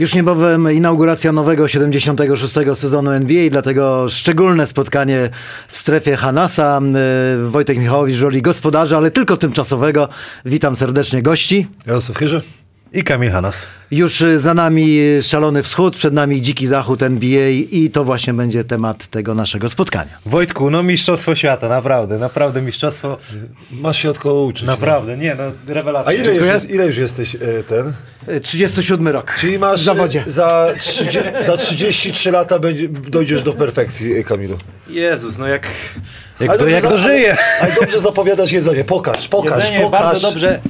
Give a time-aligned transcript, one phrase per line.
[0.00, 2.54] Już niebawem inauguracja nowego 76.
[2.74, 5.30] sezonu NBA, dlatego szczególne spotkanie
[5.68, 6.80] w strefie Hanasa.
[7.46, 10.08] Y, Wojtek Michałowicz w roli gospodarza, ale tylko tymczasowego.
[10.44, 11.66] Witam serdecznie gości.
[11.86, 12.42] Jarosław Chyrze.
[12.92, 13.66] I Kamil Hanas.
[13.90, 18.64] Już y, za nami szalony wschód, przed nami dziki zachód NBA i to właśnie będzie
[18.64, 20.18] temat tego naszego spotkania.
[20.26, 23.16] Wojtku, no mistrzostwo świata, naprawdę, naprawdę mistrzostwo.
[23.72, 24.66] Masz się od kogo uczyć.
[24.66, 26.10] Naprawdę, nie no, rewelacja.
[26.10, 27.92] A ile już, jest, ile już jesteś e, ten?
[28.36, 29.34] Y, 37 rok.
[29.40, 30.24] Czyli masz w zawodzie.
[30.26, 34.56] e, za, 30, za 33 lata będzie, dojdziesz do perfekcji, e, Kamilu.
[34.88, 35.66] Jezus, no jak,
[36.40, 37.30] jak, Ale do, jak za- dożyje.
[37.32, 38.84] Ale, ale dobrze zapowiadasz jedzenie.
[38.84, 40.00] Pokaż, pokaż, Jedzenie pokaż.
[40.00, 40.60] bardzo dobrze.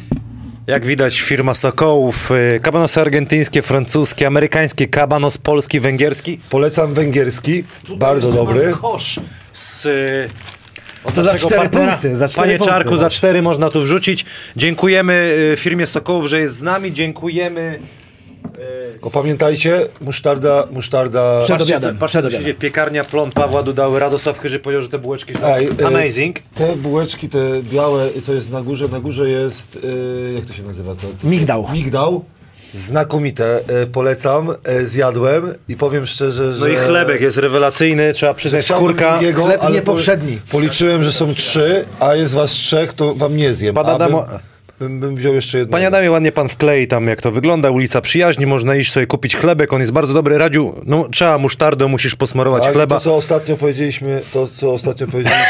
[0.66, 6.41] Jak widać firma Sokołów, y, kabanosy argentyńskie, francuskie, amerykańskie, kabanos polski, węgierski.
[6.51, 7.64] Polecam węgierski,
[7.96, 8.73] bardzo dobry.
[8.80, 9.20] Kosz
[9.52, 10.28] z y,
[11.04, 11.87] od To za cztery partnera.
[11.93, 12.74] punkty, za cztery Panie punkty.
[12.74, 14.24] Czarku, za cztery można tu wrzucić.
[14.57, 16.93] Dziękujemy y, firmie Sokołów, że jest z nami.
[16.93, 17.79] Dziękujemy.
[18.93, 21.40] Tylko pamiętajcie, musztarda, musztarda...
[21.45, 22.54] Przed obiadem, patrzcie, przed obiadem.
[22.54, 23.98] Piekarnia Plon Pawła Dudały.
[24.01, 26.38] Radosław Chyży powiedział, że te bułeczki są Ej, e, amazing.
[26.54, 29.78] Te bułeczki, te białe, co jest na górze, na górze jest,
[30.30, 30.95] e, jak to się nazywa?
[30.95, 31.66] To, to, Migdał.
[31.73, 32.24] Migdał.
[32.74, 36.60] Znakomite, e, polecam, e, zjadłem i powiem szczerze, że...
[36.60, 39.12] No i chlebek jest rewelacyjny, trzeba przyznać, skórka.
[39.12, 40.37] drugiego, Chleb niepowszedni.
[40.46, 43.74] po- Policzyłem, że są trzy, a jest was trzech, to wam nie zjem.
[43.74, 44.24] Pan A Adamo-
[44.80, 45.73] bym, bym, wziął jeszcze jednego.
[45.73, 49.37] Panie Adamie, ładnie pan wklei tam, jak to wygląda, ulica Przyjaźni, można iść sobie kupić
[49.37, 50.38] chlebek, on jest bardzo dobry.
[50.38, 52.96] Radziu, no trzeba musztardą, musisz posmarować Tak, chleba.
[52.96, 55.45] To, co ostatnio powiedzieliśmy, to, co ostatnio powiedzieliśmy,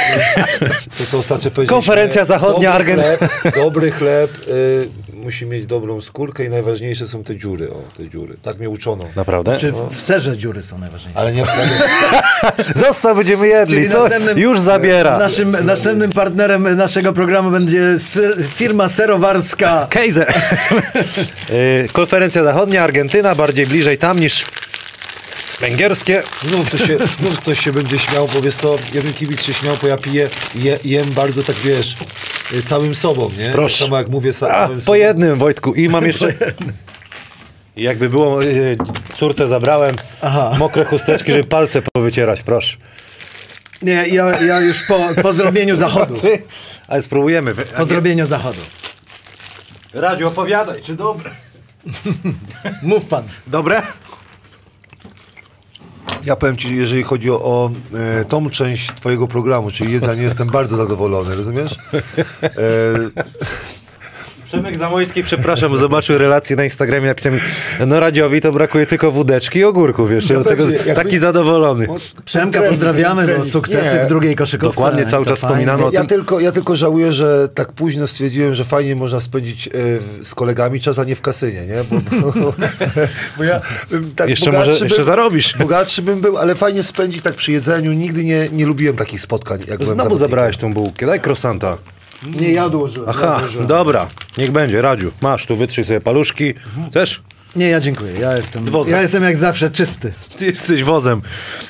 [0.99, 1.77] to, co ostatnio powiedzieliśmy.
[1.77, 4.89] Konferencja zachodnia, dobry Argen- chleb, dobry chleb y,
[5.21, 8.37] musi mieć dobrą skórkę i najważniejsze są te dziury, o, te dziury.
[8.43, 9.05] Tak mnie uczono.
[9.17, 9.59] Naprawdę?
[9.59, 11.19] Czy w serze dziury są najważniejsze?
[11.21, 11.45] Ale nie
[12.87, 14.03] Zostaw, będziemy jedli, Czyli co?
[14.03, 15.19] następnym- Już zabiera.
[15.19, 19.87] Naszym, następnym partnerem naszego programu będzie ser, firma serowarska.
[19.91, 20.33] Kejzer.
[21.51, 24.45] Y, Konferencja zachodnia, Argentyna, bardziej bliżej tam niż
[25.61, 26.23] węgierskie.
[26.43, 29.77] Znów ktoś, się, znów ktoś się będzie śmiał, bo wiesz co, jeden kibic się śmiał,
[29.83, 31.97] bo ja piję, je, jem bardzo tak, wiesz,
[32.65, 33.51] całym sobą, nie?
[33.51, 33.79] Proszę.
[33.79, 34.95] Tak samo jak mówię sa, A, po sobą.
[34.95, 35.75] jednym, Wojtku.
[35.75, 36.35] I mam jeszcze...
[37.77, 38.77] Jakby było, y,
[39.17, 40.55] córce zabrałem Aha.
[40.59, 42.77] mokre chusteczki, żeby palce powycierać, proszę.
[43.83, 46.15] Nie, ja, ja już po, po zrobieniu zachodu.
[46.23, 46.43] Ty?
[46.89, 47.55] Ale spróbujemy.
[47.55, 48.61] Po zrobieniu zachodu.
[49.95, 51.31] Radziu, opowiadaj, czy dobre?
[52.83, 53.25] Mów pan.
[53.47, 53.83] Dobre?
[56.25, 60.49] Ja powiem Ci, jeżeli chodzi o, o e, tą część Twojego programu, czyli jedzenie, jestem
[60.49, 61.79] bardzo zadowolony, rozumiesz?
[62.43, 62.51] E,
[64.51, 67.39] Przemek Zamojski, przepraszam, zobaczył relację na Instagramie, napisał mi,
[67.87, 71.87] no Radziowi to brakuje tylko wódeczki i ogórków jeszcze, do tego pewnie, taki zadowolony.
[72.25, 73.47] Przemka pozdrawiamy, bo trening.
[73.47, 74.05] sukcesy Nie.
[74.05, 74.75] w drugiej koszykówce.
[74.77, 75.57] Dokładnie, cały czas fajnie.
[75.57, 76.09] wspominano o ja, tym.
[76.09, 80.81] tylko, ja tylko żałuję, że tak późno stwierdziłem, że fajnie można spędzić w- z kolegami
[80.81, 81.77] czas, a nie w kasynie, nie?
[81.91, 82.01] Bo,
[82.33, 82.53] bo,
[83.39, 85.57] bo ja bym tak Jeszcze może- jeszcze zarobisz.
[85.59, 87.93] Bogatszy bym był, ale fajnie spędzić tak przy jedzeniu.
[87.93, 91.77] Nigdy nie, nie lubiłem takich spotkań, jak byłem Znowu zabrałeś tą bułkę, daj krosanta.
[92.27, 93.09] Nie, ja odłożyłem.
[93.11, 94.09] Aha, dobra,
[94.39, 96.55] niech będzie, Radziu, masz, tu wytrzyj sobie paluszki.
[96.91, 97.23] Chcesz?
[97.57, 98.13] Nie, ja dziękuję.
[98.21, 98.93] Ja jestem, Wozem.
[98.95, 100.13] ja jestem jak zawsze czysty.
[100.39, 101.23] Ty jesteś wozem.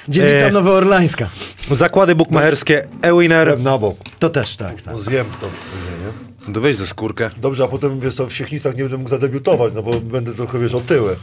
[0.09, 1.29] Dziewica E, nowoorlańska.
[1.71, 3.47] Zakłady bukmacherskie, e-winner.
[3.47, 3.97] Byłem na bok.
[4.19, 4.83] To też tak.
[4.83, 4.95] tak.
[4.95, 6.13] No zjem to później,
[6.49, 6.55] nie?
[6.55, 7.31] To weź ze skórkę.
[7.37, 10.59] Dobrze, a potem wiesz co, w Siechnicach nie będę mógł zadebiutować, no bo będę trochę
[10.59, 11.17] wiesz otyły.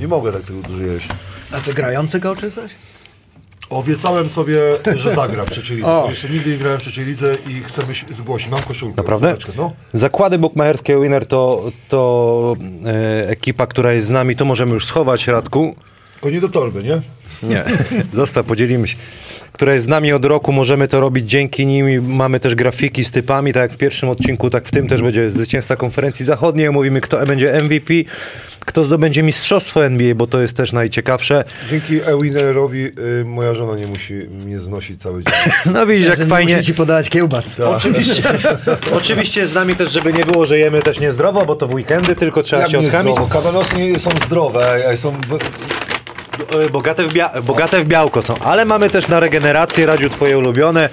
[0.00, 1.08] Nie mogę tak tego dużo jeść.
[1.52, 2.70] A ty grający coach coś?
[3.72, 4.58] Obiecałem sobie,
[4.96, 5.88] że zagram w trzeciej lidze.
[5.88, 6.06] O.
[6.08, 8.48] Jeszcze nigdy nie grałem w trzeciej lidze i chcę być zgłosić.
[8.48, 8.94] Mam koszulkę.
[8.96, 9.36] Naprawdę?
[9.56, 9.72] No.
[9.92, 12.56] Zakłady bukmacherskie Winner to, to
[12.86, 15.74] e, ekipa, która jest z nami, to możemy już schować, Radku.
[16.14, 17.00] Tylko nie do torby, nie?
[17.42, 17.64] Nie,
[18.12, 18.96] zostaw, podzielimy się.
[19.52, 22.14] Która jest z nami od roku, możemy to robić dzięki nim.
[22.14, 25.30] Mamy też grafiki z typami, tak jak w pierwszym odcinku, tak w tym też będzie
[25.30, 26.70] zwycięzca konferencji zachodniej.
[26.70, 27.94] Mówimy, kto będzie MVP,
[28.64, 31.44] kto zdobędzie mistrzostwo NBA, bo to jest też najciekawsze.
[31.70, 32.84] Dzięki Ewinerowi
[33.20, 35.32] y, moja żona nie musi mnie znosić cały dzień.
[35.74, 36.54] No widzisz, jak nie fajnie.
[36.56, 37.60] Muszę ci podawać kiełbas.
[37.60, 38.22] Oczywiście,
[38.98, 42.14] oczywiście z nami też, żeby nie było, że jemy też niezdrowo, bo to w weekendy,
[42.14, 43.16] tylko trzeba Jak się nie odkamić.
[43.76, 45.16] nie są zdrowe, są...
[46.66, 50.38] E, Bogate w, bia- bogate w białko są, ale mamy też na regenerację, Radziu, twoje
[50.38, 50.88] ulubione.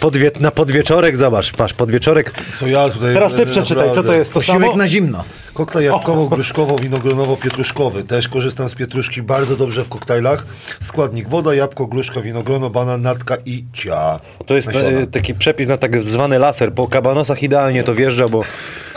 [0.00, 2.32] Podwie- na podwieczorek, zobacz, patrz, podwieczorek.
[2.58, 3.14] Co ja tutaj...
[3.14, 4.76] Teraz ty przeczytaj, co to jest to posiłek samo?
[4.76, 5.24] na zimno.
[5.56, 8.04] Koktajl jabłkowo-gruszkowo-winogronowo-pietruszkowy.
[8.04, 10.46] Też korzystam z pietruszki bardzo dobrze w koktajlach.
[10.80, 14.20] Składnik woda, jabłko, gruszka, winogrono, banan, natka i cia.
[14.46, 16.72] To jest e, taki przepis na tak zwany laser.
[16.72, 18.42] Po kabanosach idealnie to wjeżdża, bo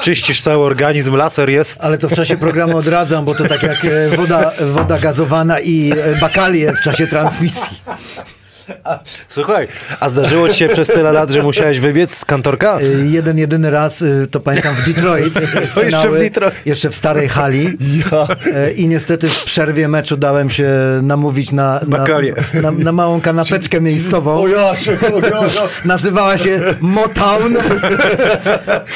[0.01, 1.77] czyścisz cały organizm, laser jest.
[1.81, 5.91] Ale to w czasie programu odradzam, bo to tak jak e, woda, woda gazowana i
[5.91, 7.77] e, bakalie w czasie transmisji.
[9.27, 9.67] Słuchaj,
[9.99, 12.79] a zdarzyło ci się przez tyle lat, że musiałeś wybiec z kantorka?
[12.81, 15.35] Y, Jeden, jedyny raz, y, to pamiętam w Detroit.
[15.41, 16.53] jeszcze finały, w Detroit.
[16.65, 17.77] Jeszcze w starej hali.
[18.53, 20.69] E, I niestety w przerwie meczu dałem się
[21.01, 22.05] namówić na, na,
[22.61, 24.41] na, na małą kanapeczkę miejscową.
[24.41, 25.49] O ja, ja, ja.
[25.85, 27.57] Nazywała się Motown.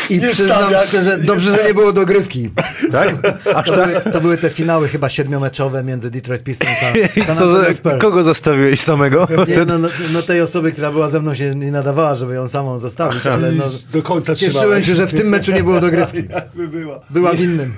[0.10, 2.50] I Nie przyznam szczerze, dobrze, że nie było dogrywki.
[2.92, 3.16] Tak?
[3.56, 7.36] Aż To były, to były te finały chyba siedmiomeczowe między Detroit Pistons a I San
[7.36, 7.96] co, Antonio Spurs.
[8.00, 9.28] kogo zostawiłeś samego?
[9.48, 12.48] Nie, no, no, no tej osoby, która była ze mną się nie nadawała, żeby ją
[12.48, 13.64] samą zostawić, ale no,
[13.94, 14.86] Do końca cieszyłem trzymałeś.
[14.86, 16.18] się, że w tym meczu nie było dogrywki.
[16.36, 17.00] Jakby była.
[17.10, 17.74] Była winnym.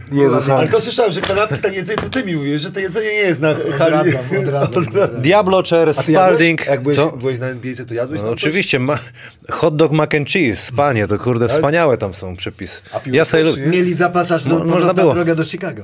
[0.57, 3.13] Ale to słyszałem, że kanapki, tak jedzenie, to ty mi mówisz, że to jedzenie nie
[3.13, 3.95] jest na hali.
[3.95, 4.83] Odradzam, odradzam.
[4.87, 5.21] odradzam.
[5.21, 5.95] Diablo jadłeś?
[5.97, 6.65] Spalding.
[6.65, 7.17] Jak byłeś, Co?
[7.17, 8.99] byłeś na NBA, to jadłeś No, oczywiście, ma,
[9.51, 12.81] hot dog mac and cheese, panie, to kurde, wspaniałe tam są przepisy.
[13.05, 13.67] Ja sobie, nie?
[13.67, 15.13] Mieli zapas aż do Mo- można było.
[15.13, 15.83] droga do Chicago.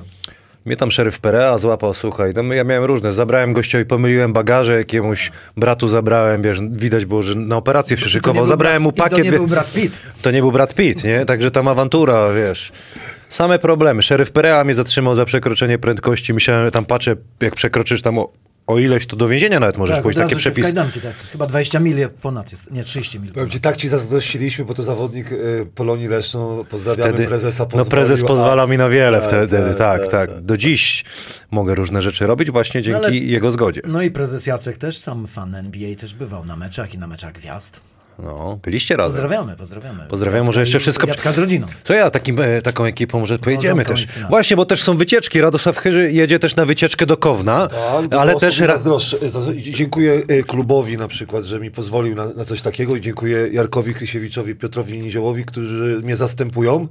[0.66, 5.32] Mnie tam szeryf Perea złapał, słuchaj, no ja miałem różne, zabrałem gościowi, pomyliłem bagaże, jakiemuś
[5.58, 9.18] bratu zabrałem, wiesz, widać było, że na operację się szykował, zabrałem mu pakiet.
[9.18, 10.00] To nie był Brad Pitt.
[10.22, 11.26] To nie był Brad Pitt, nie?
[11.26, 12.72] Także tam awantura, wiesz.
[13.30, 14.02] Same problemy.
[14.02, 16.34] Szeryf Perea mnie zatrzymał za przekroczenie prędkości.
[16.34, 18.32] Myślałem, tam patrzę, jak przekroczysz tam o,
[18.72, 20.18] o ileś, to do więzienia nawet możesz Tak, pójść.
[20.20, 20.64] Takie przepisy.
[20.74, 21.14] Kajdanki, tak.
[21.32, 22.72] Chyba 20 mil ponad jest.
[22.72, 23.32] Nie, 30 mil.
[23.34, 27.64] Powiem ci, tak ci zazdrościliśmy, bo to zawodnik y, Polonii Leszno, pozdrawiamy Wtedy, prezesa.
[27.64, 30.58] no pozwolił, prezes a- pozwala mi na wiele Tak, wtedy, tak, tak, tak, tak, Do
[30.58, 31.04] dziś
[31.52, 33.82] mogę różne rzeczy robić właśnie dzięki ale- jego zgodzie.
[33.88, 37.34] No i prezes Jacek też, sam fan NBA, też bywał na meczach i na meczach
[37.34, 37.80] gwiazd.
[38.24, 39.22] No, byliście razem.
[39.22, 40.04] Pozdrawiamy, pozdrawiamy.
[40.10, 41.08] Pozdrawiam, może jeszcze wszystko...
[41.08, 41.68] Jacka z rodziną.
[41.84, 44.06] Co ja takim, e, taką ekipą może pojedziemy też.
[44.30, 45.42] Właśnie, bo też są wycieczki.
[45.42, 48.60] Radosław Chyży jedzie też na wycieczkę do Kowna, Tak, ale też...
[48.60, 49.30] mi ra- zazdroszczę.
[49.30, 53.48] Za- Dziękuję y, klubowi na przykład, że mi pozwolił na, na coś takiego i dziękuję
[53.52, 56.88] Jarkowi Krysiewiczowi, Piotrowi Niziołowi, którzy mnie zastępują.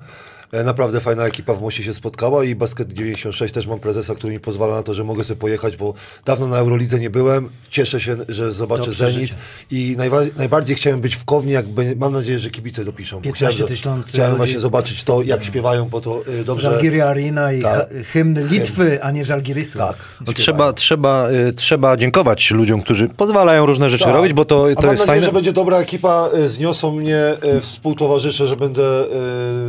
[0.53, 4.33] E, Naprawdę fajna ekipa w Moście się spotkała i Basket 96 też mam prezesa, który
[4.33, 5.95] mi pozwala na to, że mogę sobie pojechać, bo
[6.25, 7.49] dawno na Eurolidze nie byłem.
[7.71, 9.31] Cieszę się, że zobaczę To Zenit
[9.71, 13.17] i najwa- najbardziej chciałem być w Kowni, jak be- mam nadzieję, że kibice dopiszą.
[13.17, 14.37] bo 15 chciałem, tysięcy chciałem ludzi.
[14.39, 16.71] właśnie zobaczyć to, jak śpiewają, bo to y, dobrze...
[16.71, 17.89] Żalgiria Arena i Tak.
[18.13, 19.79] hymn Litwy, a nie Żalgirisu.
[19.79, 19.97] Tak.
[20.27, 24.15] No, trzeba, trzeba, y, trzeba dziękować ludziom, którzy pozwalają różne rzeczy Tak.
[24.15, 25.27] robić, bo to, A to mam jest nadzieję, fajne.
[25.27, 29.05] że będzie dobra ekipa, e, zniosą mnie e, współtowarzysze, że będę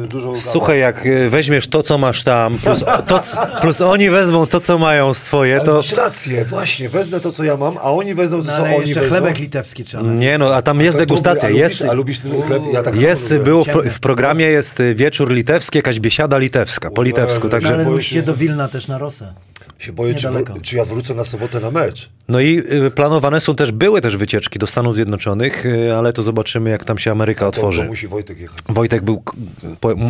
[0.09, 0.35] dużo...
[0.35, 3.19] Słuchaj, jak y, weźmiesz to, co masz tam, plus, to,
[3.61, 5.73] plus oni wezmą to, co mają swoje, Ale to...
[5.73, 8.75] masz rację, właśnie, wezmę to, co ja mam, a oni wezmą to, No, co ale
[8.75, 9.09] oni wezmą.
[9.09, 10.03] chlebek litewski trzeba.
[10.03, 11.75] Nie no, a tam jest dobry, degustacja, a jest...
[11.75, 12.63] Lubisz, a lubisz ten chleb?
[12.73, 17.03] Ja tak Jest, było w, pro, w programie jest wieczór litewski, jakaś biesiada litewska, po
[17.03, 17.73] litewsku, No, No, także...
[17.85, 19.33] ale się- do Wilna też na Rosę.
[19.79, 20.27] Się boję, czy,
[20.61, 22.09] czy ja wrócę na sobotę na mecz.
[22.27, 26.23] No i y, planowane są też, były też wycieczki do Stanów Zjednoczonych, y, ale to
[26.23, 27.81] zobaczymy, jak tam się Ameryka To, otworzy.
[27.81, 28.57] to musi Wojtek jechać.
[28.69, 29.23] Wojtek był,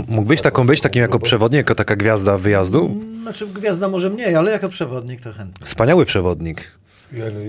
[0.07, 2.98] mógł być taką być, takim jako przewodnik, jako taka gwiazda wyjazdu?
[3.21, 5.65] Znaczy gwiazda może mniej, ale jako przewodnik to chętnie.
[5.65, 6.71] Wspaniały przewodnik.
[7.13, 7.40] Ja, no,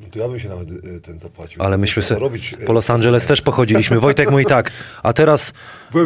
[0.00, 1.62] no to ja bym się nawet e, ten zapłacił.
[1.62, 4.00] Ale myśmy se, robić, e, po Los Angeles też pochodziliśmy.
[4.00, 4.72] Wojtek mówi tak,
[5.02, 5.52] a teraz,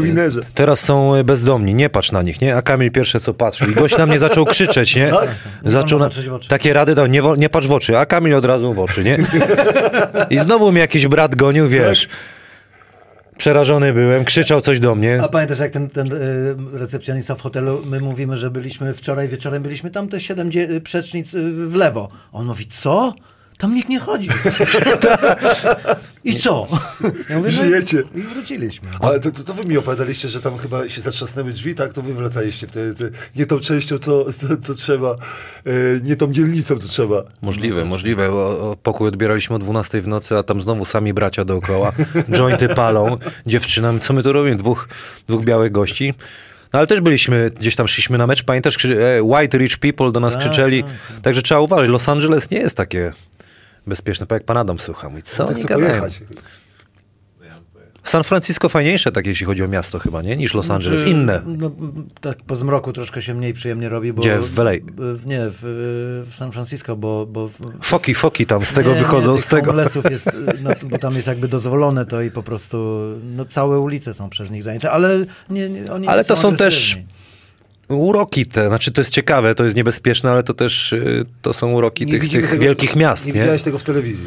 [0.00, 0.40] winerze.
[0.54, 2.56] teraz są e, bezdomni, nie patrz na nich, nie?
[2.56, 5.12] A Kamil pierwsze co patrzył i gość na mnie zaczął krzyczeć, nie?
[5.64, 6.48] Zaczął wolno na, patrzeć w oczy.
[6.48, 9.18] takie rady dał, nie, nie patrz w oczy, a Kamil od razu w oczy, nie?
[10.30, 12.08] I znowu mnie jakiś brat gonił, wiesz.
[13.44, 15.22] Przerażony byłem, krzyczał coś do mnie.
[15.22, 16.18] A pamiętasz, jak ten, ten y,
[16.72, 21.34] recepcjonista w hotelu, my mówimy, że byliśmy wczoraj wieczorem, byliśmy tam te siedem dzie- przecznic
[21.34, 22.08] y, w lewo.
[22.32, 23.14] On mówi, co?
[23.60, 24.28] Tam nikt nie chodzi.
[26.24, 26.66] I co?
[27.28, 28.02] Ja mówię, no i- Żyjecie.
[28.14, 28.88] I wróciliśmy.
[29.00, 31.92] Ale to, to, to wy mi opowiadaliście, że tam chyba się zatrzasnęły drzwi, tak?
[31.92, 35.70] To wy wracaliście wtedy te, nie tą częścią, co, co, co trzeba, e,
[36.02, 37.22] nie tą dzielnicą, co trzeba.
[37.42, 38.30] Możliwe, możliwe.
[38.30, 41.92] O, o, pokój odbieraliśmy o 12 w nocy, a tam znowu sami bracia dookoła.
[42.36, 44.00] Jointy palą, dziewczynam.
[44.00, 44.56] Co my tu robimy?
[44.56, 44.88] Dwóch,
[45.28, 46.14] dwóch białych gości.
[46.72, 50.12] No ale też byliśmy, gdzieś tam szliśmy na mecz, pamiętasz, krzy- e, white rich people
[50.12, 50.82] do nas Tak, krzyczeli.
[50.82, 53.12] tak, Także trzeba uważać, Los Angeles nie jest takie
[53.90, 55.08] bezpieczne, tak jak pan Adam słucha.
[55.08, 56.02] Mówi, co Tak oni gadają?
[58.04, 60.36] San Francisco fajniejsze, tak jeśli chodzi o miasto chyba, nie?
[60.36, 61.00] Niż Los Angeles.
[61.00, 61.42] Znaczy, Inne.
[61.46, 61.70] No,
[62.20, 64.20] tak po zmroku troszkę się mniej przyjemnie robi, bo...
[64.22, 64.38] Gdzie?
[64.40, 64.70] W LA?
[64.96, 65.60] w- Nie, w,
[66.30, 67.26] w San Francisco, bo...
[67.26, 69.74] bo w, Foki, foki tam z tego nie, wychodzą, nie, z tego.
[70.10, 70.30] jest,
[70.62, 73.00] no, bo tam jest jakby dozwolone to i po prostu
[73.36, 76.56] no, całe ulice są przez nich zajęte, ale nie, nie, oni Ale nie to są
[76.56, 77.20] też agresywni.
[77.90, 81.72] Uroki te, znaczy to jest ciekawe, to jest niebezpieczne, ale to też y, to są
[81.72, 83.40] uroki Nie tych, tych tego- wielkich miast, Nie nie?
[83.40, 84.26] widziałeś tego w telewizji?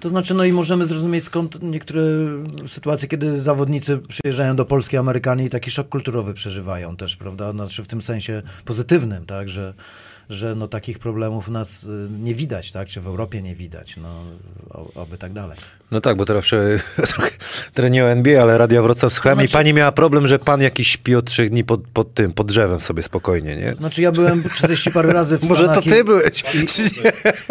[0.00, 2.02] To znaczy, no i możemy zrozumieć skąd niektóre
[2.68, 7.52] sytuacje, kiedy zawodnicy przyjeżdżają do Polski, Amerykanie i taki szok kulturowy przeżywają też, prawda?
[7.52, 9.74] Znaczy w tym sensie pozytywnym, tak, że,
[10.30, 11.86] że no takich problemów nas y,
[12.20, 14.08] nie widać, tak, czy w Europie nie widać, no
[14.94, 15.58] oby tak dalej.
[15.90, 16.44] No tak, bo teraz
[17.74, 20.88] trochę o NBA, ale Radia Wrocław słuchałem Znaczy- i pani miała problem, że pan jakiś
[20.88, 23.74] śpi od trzech dni pod, pod tym, pod drzewem sobie spokojnie, nie?
[23.74, 26.44] Znaczy ja byłem 40 parę razy w Może to ty i, byłeś,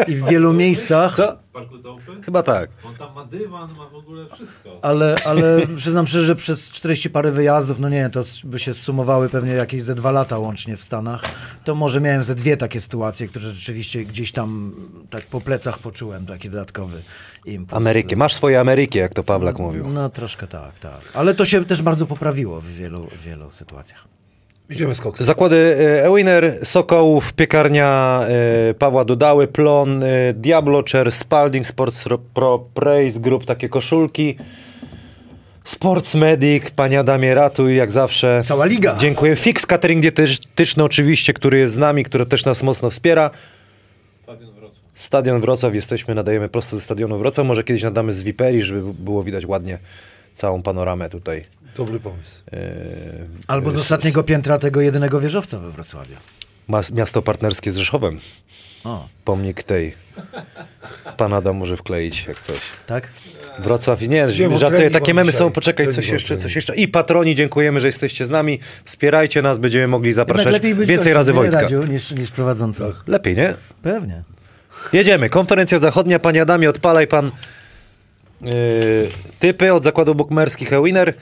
[0.08, 1.16] i, i w wielu miejscach.
[1.16, 1.38] Co?
[1.68, 2.24] Parku?
[2.24, 2.70] Chyba tak.
[2.86, 4.80] On tam ma dywan, ma w ogóle wszystko.
[4.82, 9.30] Ale, ale przyznam szczerze, że przez 40 parę wyjazdów, no nie, to by się sumowały
[9.30, 11.24] pewnie jakieś ze dwa lata łącznie w Stanach,
[11.64, 14.76] to może miałem ze dwie takie sytuacje, które rzeczywiście gdzieś tam
[15.10, 17.02] tak po plecach poczułem, taki dodatkowy
[17.46, 17.78] impuls.
[17.78, 18.16] Ameryki.
[18.16, 19.90] Masz swoje Ameryki, jak to Pawlak mówił.
[19.90, 21.02] No troszkę tak, tak.
[21.14, 24.19] Ale to się też bardzo poprawiło w wielu, w wielu sytuacjach.
[24.70, 25.28] Idziemy z koksem.
[25.28, 28.22] Zakłady e, Ewiner, Sokołów, piekarnia
[28.70, 34.36] e, Pawła Dudały, Plon, e, Diablo, Cher, Spalding, Sports Ro- Pro, Praise Group, takie koszulki.
[35.64, 38.42] Sports Medic, panie Adamie Ratuj, jak zawsze.
[38.46, 38.96] Cała liga.
[39.00, 39.36] Dziękuję.
[39.36, 43.30] Fix Catering Dietetyczny oczywiście, który jest z nami, który też nas mocno wspiera.
[44.24, 44.80] Stadion Wrocław.
[44.96, 47.48] Stadion Wrocław, jesteśmy, nadajemy prosto ze stadionu Wrocław.
[47.48, 49.78] Może kiedyś nadamy z Viperi, żeby było widać ładnie
[50.34, 51.46] całą panoramę tutaj.
[51.78, 52.42] Dobry pomysł.
[52.54, 52.58] E,
[53.48, 56.16] Albo z ostatniego piętra tego jedynego wieżowca we Wrocławiu.
[56.68, 58.20] mas- Miasto partnerskie z Rzeszowem.
[58.84, 59.96] O, Pomnik tej.
[61.18, 62.60] Pan Adam może wkleić jak coś.
[62.88, 63.08] tak?
[63.60, 64.08] Wrocław, nie,
[64.40, 65.40] Nie, bo żartuję, takie memy dzisiaj.
[65.40, 66.76] są, poczekaj, Trening coś jeszcze, coś jeszcze.
[66.76, 68.60] I patroni, dziękujemy, że jesteście z nami.
[68.86, 71.62] Wspierajcie nas, będziemy mogli zapraszać Jednak lepiej być więcej razy Wojtka.
[71.62, 72.84] Radziu, niż, niż prowadzący.
[73.08, 73.54] Lepiej, nie?
[73.82, 74.24] Pewnie.
[74.94, 75.30] Jedziemy.
[75.30, 77.32] Konferencja zachodnia, panie Adamie, odpalaj pan
[78.42, 78.52] yy,
[79.40, 81.14] typy od zakładów bukmerskich Ewiner.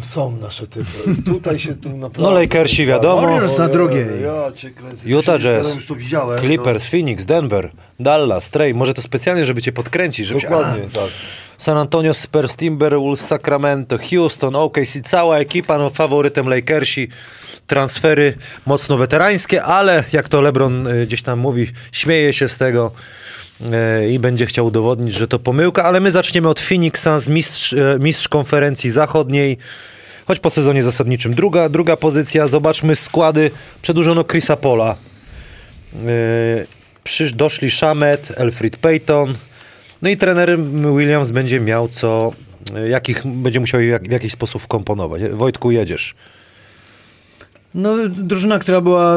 [0.00, 1.22] Są nasze typy.
[1.26, 2.22] Tutaj się tu naprawdę...
[2.22, 3.22] No, Lakersi wiadomo.
[3.22, 4.06] Warriors na drugiej.
[4.22, 5.08] Ja cię kręcę.
[5.08, 6.38] Utah Jazz, ja już to widziałem.
[6.38, 7.70] Clippers, Phoenix, Denver,
[8.00, 8.74] Dallas, Trey.
[8.74, 10.30] Może to specjalnie, żeby cię podkręcić.
[10.30, 11.10] No, Żeby dokładnie, tak.
[11.56, 17.08] San Antonio Spurs, Timberwolves, Sacramento, Houston, OKC, cała ekipa, no faworytem Lakersi,
[17.66, 18.34] transfery
[18.66, 22.92] mocno weterańskie, ale jak to LeBron y, gdzieś tam mówi, śmieje się z tego
[24.10, 27.96] i będzie chciał udowodnić, że to pomyłka, ale my zaczniemy od Phoenix Suns, mistrz, y,
[28.00, 29.58] mistrz konferencji zachodniej,
[30.26, 33.50] choć po sezonie zasadniczym druga, druga pozycja, zobaczmy składy,
[33.82, 34.96] przedłużono Chrisa Pola,
[35.94, 36.66] Yy,
[37.04, 39.34] Przysz, doszli Shamet, Elfrid Payton.
[40.02, 40.58] No i trener
[40.96, 42.32] Williams będzie miał co,
[42.88, 45.22] jakich będzie musiał w jakiś sposób wkomponować.
[45.32, 46.14] Wojtku, jedziesz.
[47.74, 49.16] No, drużyna, która była,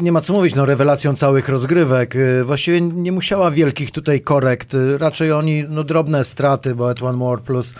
[0.00, 2.16] nie ma co mówić, no, rewelacją całych rozgrywek.
[2.16, 4.74] y, Właściwie nie musiała wielkich tutaj korekt.
[4.74, 7.74] y, Raczej oni, no, drobne straty, bo Etwan Moore plus y,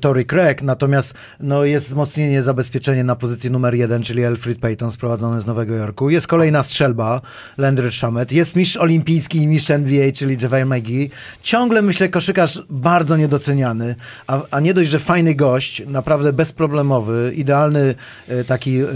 [0.00, 0.62] Tory Craig.
[0.62, 5.74] Natomiast, no, jest wzmocnienie, zabezpieczenie na pozycji numer jeden, czyli Alfred Payton sprowadzony z Nowego
[5.74, 6.10] Jorku.
[6.10, 7.20] Jest kolejna strzelba,
[7.58, 8.32] Landry Shamet.
[8.32, 11.10] Jest mistrz olimpijski i mistrz NBA, czyli JaVale McGee.
[11.42, 13.94] Ciągle, myślę, koszykarz bardzo niedoceniany,
[14.26, 17.94] a, a nie dość, że fajny gość, naprawdę bezproblemowy, idealny
[18.30, 18.86] y, taki y,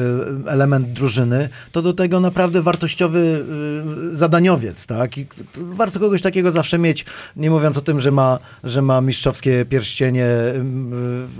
[0.46, 3.44] element drużyny, to do tego naprawdę wartościowy
[4.12, 5.18] y, zadaniowiec, tak?
[5.18, 7.04] I warto kogoś takiego zawsze mieć,
[7.36, 10.62] nie mówiąc o tym, że ma, że ma mistrzowskie pierścienie y,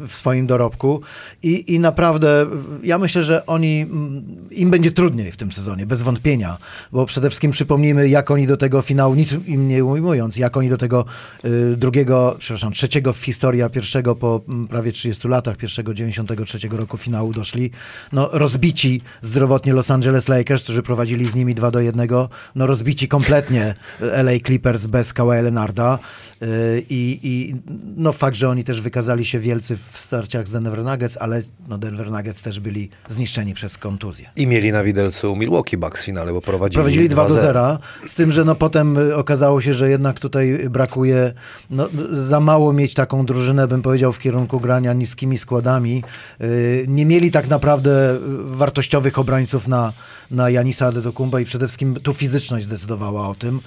[0.07, 1.01] w swoim dorobku.
[1.43, 2.47] I, i naprawdę
[2.83, 6.59] ja myślę, że oni, mm, im będzie trudniej w tym sezonie, bez wątpienia,
[6.93, 10.69] bo przede wszystkim przypomnijmy, jak oni do tego finału, niczym im nie ujmując, jak oni
[10.69, 11.05] do tego
[11.45, 16.97] y, drugiego, przepraszam, trzeciego w historii, pierwszego po mm, prawie 30 latach, pierwszego 93 roku
[16.97, 17.71] finału doszli,
[18.13, 22.09] no rozbici zdrowotnie Los Angeles Lakers, którzy prowadzili z nimi 2 do 1,
[22.55, 25.99] no rozbici kompletnie LA Clippers bez Kawhi Leonarda
[26.43, 26.47] y,
[26.91, 27.55] i, i
[27.97, 31.79] no fakt, że oni też wykazali się wielcy w starciach z Denver Nuggets, ale no
[31.79, 34.31] Denver Nuggets też byli zniszczeni przez kontuzję.
[34.37, 37.41] I mieli na widelcu Milwaukee Bucks w finale, bo prowadzili, Prowadzili 2 do 2-0.
[37.41, 41.33] 0, z tym, że no potem okazało się, że jednak tutaj brakuje
[41.71, 46.03] no, za mało mieć taką drużynę, bym powiedział, w kierunku grania niskimi składami.
[46.41, 49.93] Y, Nie mieli tak naprawdę wartościowych obrońców na,
[50.31, 53.61] na Janisa Antetokounmpa i przede wszystkim tu fizyczność zdecydowała o tym.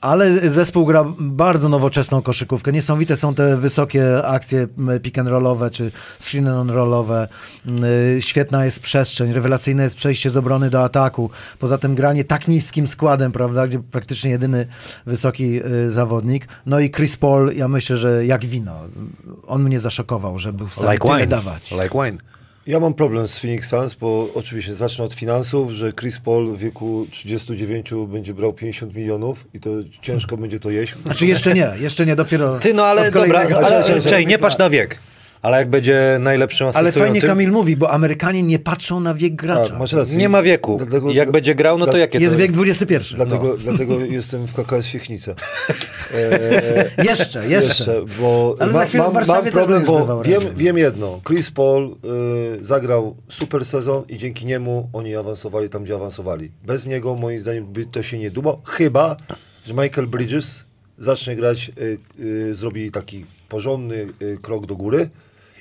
[0.00, 2.72] Ale zespół gra bardzo nowoczesną koszykówkę.
[2.72, 4.66] Niesamowite są te wysokie akcje
[5.02, 7.28] pick and rollowe czy screen and rollowe.
[8.16, 11.30] Y, Świetna jest przestrzeń, rewelacyjne jest przejście z obrony do ataku.
[11.58, 14.66] Poza tym granie tak niskim składem, prawda, gdzie praktycznie jedyny
[15.06, 16.48] wysoki y, zawodnik.
[16.66, 18.74] No i Chris Paul, ja myślę, że jak wino.
[19.46, 21.28] On mnie zaszokował, że był w stanie Like tyle wine.
[21.30, 21.70] dawać.
[21.70, 22.18] Like wine.
[22.68, 26.58] Ja mam problem z Phoenix Suns, bo oczywiście zacznę od finansów, że Chris Paul w
[26.58, 29.70] wieku 39 będzie brał 50 milionów i to
[30.02, 30.94] ciężko będzie to jeść.
[31.04, 34.58] Znaczy jeszcze nie, jeszcze nie, dopiero Ty, no ale dobra, ale, czekaj, czekaj, nie patrz
[34.58, 34.98] na wiek.
[35.42, 37.14] Ale jak będzie najlepszym Ale asystującym...
[37.14, 39.70] fajnie Kamil mówi, bo Amerykanie nie patrzą na wiek gracza.
[39.70, 40.16] Tak, masz rację.
[40.18, 40.76] Nie ma wieku.
[40.78, 42.38] Dlatego- jak będzie grał, no to jakie Jest to...
[42.38, 43.14] wiek XXI.
[43.14, 45.34] Dlatego, dlatego jestem w KKS Siechnice.
[46.14, 48.00] E, Jeszcze, jeszcze.
[48.20, 50.56] bo Ale ma, za chwilę w mam, Warszawie mam problem, bo wiem, raczej.
[50.56, 51.20] wiem jedno.
[51.26, 51.96] Chris Paul
[52.60, 56.50] y, zagrał super sezon i dzięki niemu oni awansowali tam, gdzie awansowali.
[56.66, 58.62] Bez niego, moim zdaniem, by to się nie dubało.
[58.66, 59.16] Chyba,
[59.66, 60.64] że Michael Bridges
[60.98, 65.08] zacznie grać, y, y, zrobi taki porządny y, krok do góry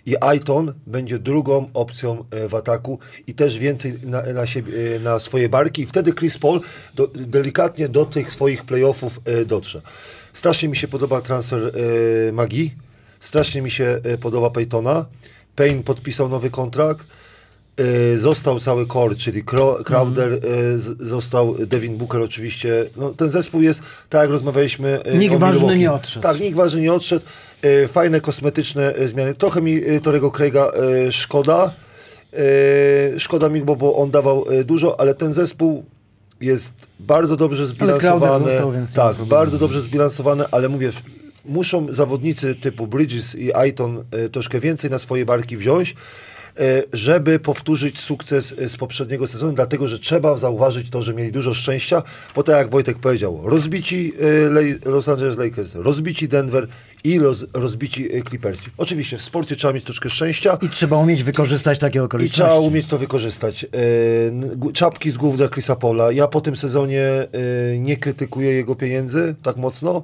[0.08, 5.00] i Aiton będzie drugą opcją e, w ataku i też więcej na, na, siebie, e,
[5.00, 6.62] na swoje barki i wtedy Chris Paul
[6.96, 9.82] do, delikatnie do tych swoich playoffów e, dotrze.
[10.34, 11.72] Strasznie mi się podoba transfer
[12.34, 12.76] Magii,
[13.20, 15.06] strasznie mi się podoba Peytona.
[15.56, 17.08] Payne podpisał nowy kontrakt.
[18.14, 20.40] E, Został cały core, czyli Cro- Crowder,
[20.78, 22.86] z- został Devin Booker oczywiście.
[22.96, 25.80] No, ten zespół jest, tak jak rozmawialiśmy e, Nikt o ważny Milwaukee.
[25.80, 26.24] nie odszedł.
[26.24, 27.26] Tak, nikt ważny nie odszedł.
[27.88, 29.34] Fajne kosmetyczne zmiany.
[29.34, 30.72] Trochę mi Torego Craiga
[31.12, 31.72] szkoda.
[33.18, 35.86] Szkoda mi, bo, bo on dawał dużo, ale ten zespół
[36.42, 38.52] jest bardzo dobrze zbilansowany.
[38.96, 40.90] Tak, bardzo dobrze zbilansowany, ale mówię,
[41.46, 45.96] muszą zawodnicy typu Bridges i Aiton troszkę więcej na swoje barki wziąć,
[46.94, 51.54] żeby powtórzyć sukces e, z poprzedniego sezonu, dlatego, że trzeba zauważyć to, że mieli dużo
[51.54, 52.04] szczęścia,
[52.36, 54.14] bo tak jak Wojtek powiedział, rozbici
[54.50, 56.68] Lej- Los Angeles Lakers, rozbici Denver
[57.04, 58.70] i roz, rozbici Clippersi.
[58.78, 62.42] Oczywiście w sporcie trzeba mieć troszkę szczęścia, I trzeba umieć wykorzystać takie i okoliczności.
[62.42, 63.66] trzeba umieć to wykorzystać.
[64.74, 66.12] Czapki z głów dla Chrisa Paula.
[66.12, 67.04] Ja po tym sezonie
[67.80, 70.04] nie krytykuję jego pieniędzy tak mocno.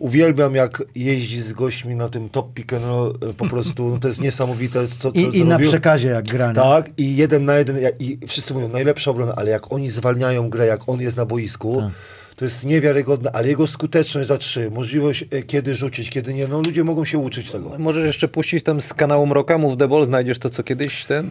[0.00, 3.18] Uwielbiam, jak jeździ z gośćmi na tym top pick and roll.
[3.30, 6.54] e, Po prostu no, to jest niesamowite, co, co, I, i na przekazie jak granie.
[6.54, 7.76] Tak, i jeden na jeden.
[7.98, 11.76] I wszyscy mówią, najlepsza obrona, ale jak oni zwalniają grę, jak on jest na boisku,
[11.80, 11.90] Tak.
[12.36, 16.60] to jest niewiarygodne, ale jego skuteczność za trzy, możliwość e, kiedy rzucić, kiedy nie, no
[16.62, 17.72] ludzie mogą się uczyć tego.
[17.78, 21.30] Możesz jeszcze puścić tam z kanału Mroka, Move the Ball, znajdziesz to, co kiedyś ten...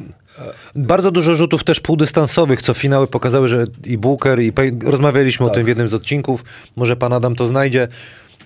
[0.75, 4.71] Bardzo dużo rzutów też półdystansowych, co finały pokazały, że i Booker, i Pay...
[4.85, 6.43] rozmawialiśmy o tym w jednym z odcinków,
[6.75, 7.87] może pan Adam to znajdzie,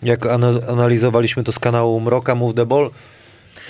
[0.04, 2.90] jak ana- analizowaliśmy to z kanału Mroka, Move the Ball.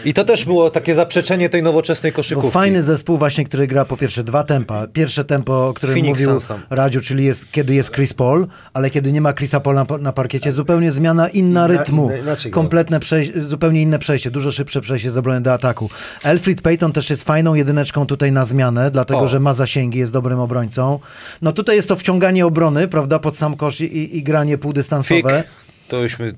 [0.06, 2.52] I to też było takie zaprzeczenie tej nowoczesnej Bo koszykówki.
[2.52, 4.88] fajny zespół właśnie, który gra po pierwsze dwa tempa.
[4.88, 6.42] Pierwsze tempo, o którym Phoenix mówił.
[6.70, 10.14] Radziu, czyli jest, kiedy jest Chris Paul, ale kiedy nie ma Chrisa Paula na, na
[10.14, 12.08] parkiecie, zupełnie zmiana inna rytmu.
[12.24, 12.36] gra.
[12.52, 15.90] Kompletne przejście, zupełnie inne przejście, dużo szybsze przejście z obrony do ataku.
[16.24, 19.28] Elfrid Payton też jest fajną jedyneczką tutaj na zmianę, dlatego O.
[19.28, 21.00] że ma zasięgi, jest dobrym obrońcą.
[21.42, 25.44] No tutaj jest to wciąganie obrony, prawda, pod sam kosz i, i, granie Fik, półdystansowe.
[25.88, 26.34] To byśmy...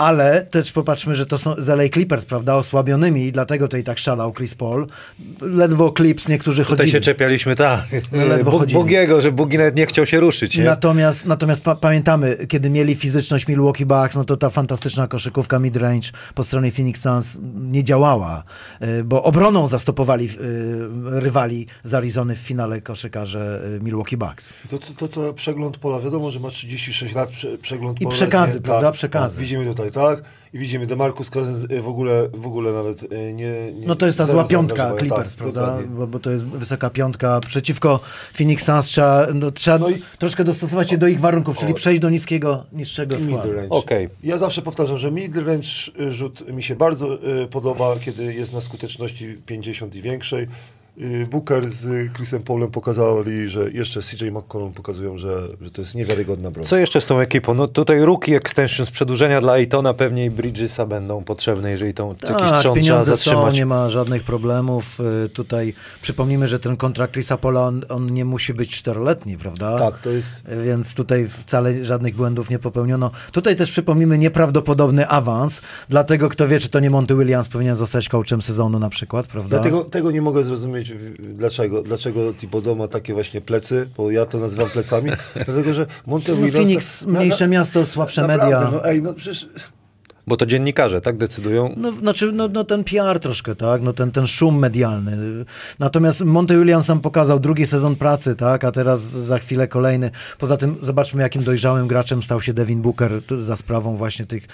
[0.00, 3.98] Ale też popatrzmy, że to są z LA Clippers, prawda, osłabionymi i dlatego tutaj tak
[3.98, 4.86] szalał Chris Paul.
[5.40, 6.92] Ledwo Clips niektórzy Tutaj chodzili.
[6.92, 8.80] się czepialiśmy, tak, No, ledwo chodzili.
[8.80, 10.64] Bugiego, że Bugi nawet nie chciał się ruszyć, nie?
[10.64, 16.12] Natomiast, natomiast pa pamiętamy, kiedy mieli fizyczność Milwaukee Bucks, no to ta fantastyczna koszykówka mid-range
[16.34, 18.44] po stronie Phoenix Suns nie działała,
[18.82, 20.30] y, bo obroną zastopowali y,
[21.20, 24.52] rywali z Arizony w finale koszykarze y, Milwaukee Bucks.
[24.70, 28.16] To, to, to, to przegląd pola, wiadomo, że ma 36 lat, prze, przegląd I pola.
[28.16, 28.86] przekazy, jest prawda?
[28.86, 29.34] Tak, Przekazy.
[29.34, 30.22] Tak, widzimy tutaj, tak?
[30.54, 34.06] I widzimy Demarcus Cousins y, w ogóle, w ogóle nawet y, nie, nie No to
[34.06, 35.00] jest ta zła piątka zaangażowania.
[35.00, 35.78] Clippers, Tak, prawda?
[35.88, 37.40] Bo, bo to jest wysoka piątka.
[37.46, 38.00] Przeciwko
[38.34, 41.74] Phoenix Suns trzeba, no, trzeba No i- troszkę dostosować się do ich warunków, czyli O.
[41.74, 43.48] przejść do niskiego, niższego składu.
[43.70, 44.08] Okej.
[44.22, 45.68] Ja zawsze powtarzam, że midrange
[46.10, 50.46] rzut mi się bardzo y, podoba, kiedy jest na skuteczności 50 i większej.
[50.98, 55.94] Y, Booker z Chrisem Paulem pokazali, że jeszcze CJ McCollum pokazują, że, że to jest
[55.94, 56.66] niewiarygodna broń.
[56.66, 57.54] Co jeszcze z tą ekipą?
[57.54, 62.28] No tutaj rookie extensions, przedłużenia dla Aitona pewnie i Bridgesa będą potrzebne, jeżeli tą jakiś
[62.28, 63.54] Tak, trząd trzeba pieniądze są, zatrzymać.
[63.54, 65.00] nie ma żadnych problemów.
[65.24, 69.78] Y, Tutaj przypomnijmy, że ten kontrakt Chrisa Pola, on, on nie musi być czteroletni, prawda?
[69.78, 70.42] Tak, to jest...
[70.48, 73.10] Y, Więc tutaj wcale żadnych błędów nie popełniono.
[73.32, 78.08] Tutaj też przypomnijmy nieprawdopodobny awans, dlatego kto wie, czy to nie Monty Williams powinien zostać
[78.08, 79.48] coachem sezonu na przykład, prawda?
[79.48, 81.82] Dlatego tego nie mogę zrozumieć, w- dlaczego.
[81.82, 85.10] Dlaczego Thibodeau ma takie właśnie plecy, bo ja to nazywam plecami.
[85.34, 86.48] dlatego, że Monte No.
[86.52, 88.70] Phoenix, mniejsze miasto, słabsze naprawdę, media.
[88.70, 89.48] No ej, no przecież...
[90.30, 91.74] Bo to dziennikarze, tak decydują.
[91.76, 95.16] No, znaczy, no, no ten PR troszkę, tak, no ten, ten szum medialny.
[95.78, 100.10] Natomiast Monty Williams nam pokazał drugi sezon pracy, tak, a teraz za chwilę kolejny.
[100.38, 104.46] Poza tym zobaczmy, jakim dojrzałym graczem stał się Devin Booker za sprawą właśnie tych,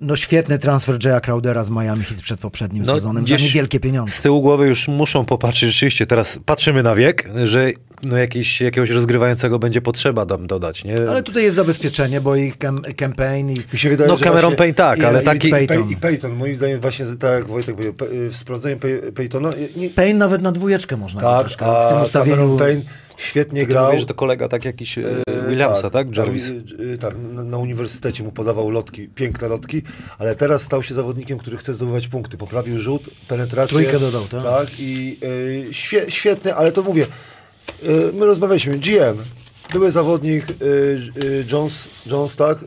[0.00, 4.14] no świetny transfer Jaya Crowdera z Miami Heat przed poprzednim sezonem za No, niewielkie pieniądze.
[4.14, 7.70] Z tyłu głowy już muszą popatrzeć, rzeczywiście teraz patrzymy na wiek, że
[8.02, 10.96] no jakiś, jakiegoś rozgrywającego będzie potrzeba tam dodać, nie?
[11.10, 14.56] Ale tutaj jest zabezpieczenie, bo i cam, campaign i Mi się wydaje, No, Cameron właśnie-
[14.56, 15.90] Payne tak, i- ale i- taki- i, Pay- Payton.
[15.90, 19.50] I Payton, moim zdaniem właśnie tak jak Wojtek powiedział, Pe- w sprawdzeniu Pay- Paytona...
[19.76, 22.36] Nie, Payne nawet na dwójeczkę można tak, troszkę, w tym a ustawieniu.
[22.36, 22.82] Cameron Payne
[23.16, 23.86] świetnie grał.
[23.86, 25.02] Mówię, że to kolega tak jakiś e,
[25.48, 26.16] Williamsa, tak?
[26.16, 26.48] Jarvis.
[26.48, 29.82] y, y, tak, na, na uniwersytecie mu podawał lotki, piękne lotki,
[30.18, 32.36] ale teraz stał się zawodnikiem, który chce zdobywać punkty.
[32.36, 33.72] Poprawił rzut, penetrację.
[33.74, 34.42] Trójkę dodał, tak?
[34.42, 37.06] Tak, i y, świe, świetny, ale to mówię,
[37.82, 39.18] y, my rozmawialiśmy, GM,
[39.72, 40.64] Były zawodnik y,
[41.24, 42.62] y, Jones, Jones, tak?
[42.62, 42.66] Y,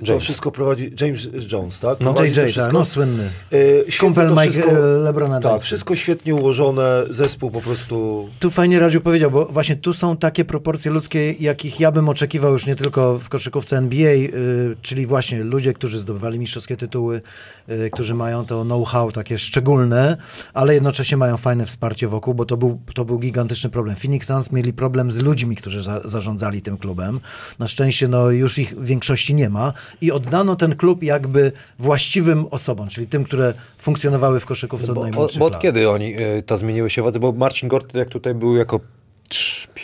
[0.00, 0.24] To James.
[0.24, 2.00] wszystko prowadzi, James Jones, tak?
[2.00, 2.72] No, JJ, tak, wszystko.
[2.72, 3.30] no słynny.
[3.52, 8.28] Y, Kumpel Mike, e, Lebrona Tak, wszystko świetnie ułożone, zespół po prostu...
[8.40, 12.52] Tu fajnie Radziu powiedział, bo właśnie tu są takie proporcje ludzkie, jakich ja bym oczekiwał
[12.52, 17.20] już nie tylko w koszykówce NBA, y, czyli właśnie ludzie, którzy zdobywali mistrzowskie tytuły,
[17.68, 20.16] y, którzy mają to know-how takie szczególne,
[20.54, 23.96] ale jednocześnie mają fajne wsparcie wokół, bo to był, to był gigantyczny problem.
[23.96, 27.20] Phoenix Suns mieli problem z ludźmi, którzy za, zarządzali tym klubem.
[27.58, 32.46] Na szczęście no, już ich w większości nie ma i oddano ten klub jakby właściwym
[32.50, 36.42] osobom, czyli tym, które funkcjonowały w koszykówce od Bo, najmłodszych bo od kiedy oni y,
[36.42, 37.20] ta zmieniły się władze?
[37.20, 38.80] Bo Marcin Gort, jak tutaj był jako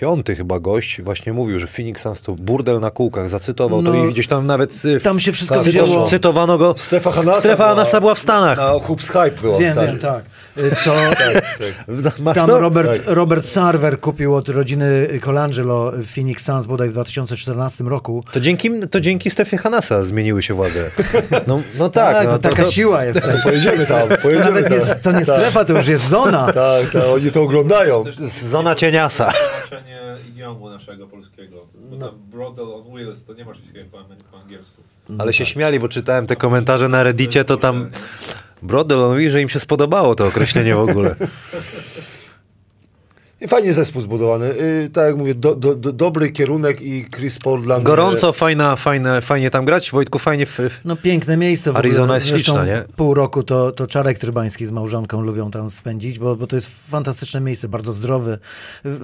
[0.01, 4.05] piąty chyba gość, właśnie mówił, że Phoenix Suns to burdel na kółkach, zacytował to No,
[4.05, 6.07] i gdzieś tam nawet w- tam się wszystko cyto- wzięło.
[6.07, 6.75] cytowano go.
[6.77, 8.59] Strefa Hanasa Strefa Hanasa była w Stanach.
[8.59, 9.59] Na Hoops Hype była.
[9.59, 9.87] Wiem, tak.
[9.87, 10.25] wiem, tak.
[10.59, 10.95] Y, To
[12.23, 12.59] Masz tam to?
[12.61, 13.01] Robert, Tak.
[13.07, 18.25] Robert Sarver kupił od rodziny Colangelo Phoenix Suns bodaj w 2014 roku.
[18.33, 20.91] To dzięki, to dzięki Strefie Hanasa zmieniły się władze.
[21.47, 22.15] No, no tak.
[22.17, 23.21] Tak, no, no, to, taka to, siła jest.
[23.23, 24.73] To, Pojedziemy tam, to pojedziemy nawet tam.
[24.79, 26.47] jest, to nie strefa, to już jest zona.
[26.53, 28.05] Tak, tak, oni to oglądają.
[28.51, 29.33] Zona cieniasa.
[29.95, 31.67] Znaczenie idiomu naszego polskiego.
[31.75, 33.99] Bo tam Brodel on Wheels to nie ma wszystkiego po,
[34.31, 34.83] po angielsku.
[35.19, 37.91] Ale się śmiali, bo czytałem te komentarze na Reddicie, to tam
[38.63, 41.17] Brodel, on mówi, że im się spodobało to określenie w ogóle.
[43.49, 44.47] Fajnie zespół zbudowany.
[44.47, 47.85] Y, tak jak mówię, do, do, do, dobry kierunek i Chris Paul dla mnie...
[47.85, 49.91] Gorąco, fajna, fajne, fajnie tam grać.
[49.91, 51.73] Wojtku, fajnie w, w, No piękne miejsce.
[51.73, 52.17] W Arizona ogóle.
[52.17, 52.85] jest śliczna, nie?
[52.97, 56.71] Pół roku to, to Czarek Trybański z małżonką lubią tam spędzić, bo, bo to jest
[56.91, 58.39] fantastyczne miejsce, bardzo zdrowy.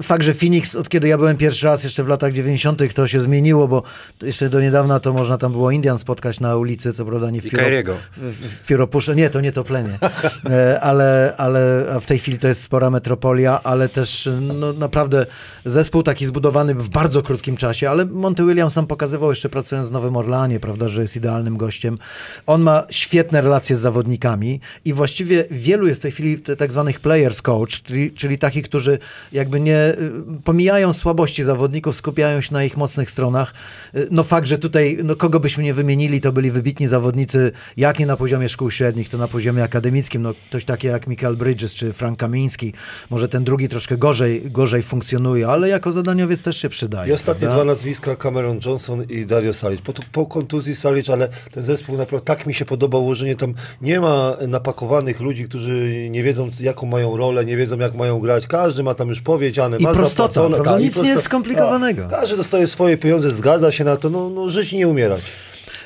[0.02, 3.20] Fakt, że Phoenix, od kiedy ja byłem pierwszy raz, jeszcze w latach 90., to się
[3.20, 3.82] zmieniło, bo
[4.22, 7.50] jeszcze do niedawna to można tam było Indian spotkać na ulicy, co prawda nie w,
[7.50, 7.96] Kyriego.
[8.16, 9.16] w.
[9.16, 9.98] Nie, to nie toplenie.
[10.50, 15.26] E, ale, ale a w tej chwili to jest spora metropolia, ale też no, naprawdę
[15.64, 19.92] zespół taki zbudowany w bardzo krótkim czasie, ale Monty Williams nam pokazywał jeszcze pracując w
[19.92, 21.98] Nowym Orlanie, prawda, że jest idealnym gościem.
[22.46, 27.00] On ma świetne relacje z zawodnikami i właściwie wielu jest w tej chwili tak zwanych
[27.00, 28.98] players coach, czyli, czyli takich, którzy
[29.32, 33.54] jakby nie y, pomijają słabości zawodników, skupiają się na ich mocnych stronach.
[33.94, 37.98] Y, No fakt, że tutaj, no kogo byśmy nie wymienili, to byli wybitni zawodnicy, jak
[37.98, 40.22] nie na poziomie szkół średnich, to na poziomie akademickim.
[40.22, 42.72] No ktoś taki jak Michael Bridges czy Frank Kamiński,
[43.10, 47.10] może ten drugi troszkę gorzej, gorzej funkcjonuje, ale jako zadaniowiec też się przydaje.
[47.10, 47.56] I ostatnie prawda?
[47.56, 49.80] dwa nazwiska, Cameron Johnson i Dario Saric.
[49.80, 53.36] Po, po kontuzji Saric, ale ten zespół naprawdę tak mi się podoba ułożenie.
[53.36, 58.18] Tam nie ma napakowanych ludzi, którzy nie wiedzą jaką mają rolę, nie wiedzą jak mają
[58.18, 58.46] grać.
[58.46, 60.48] Każdy ma tam już powiedziane, I ma prostota?
[60.64, 62.02] Tak, Nic nie jest skomplikowanego.
[62.02, 62.20] Tak.
[62.20, 65.20] Każdy dostaje swoje pieniądze, zgadza się na to, no, no żyć i nie umierać.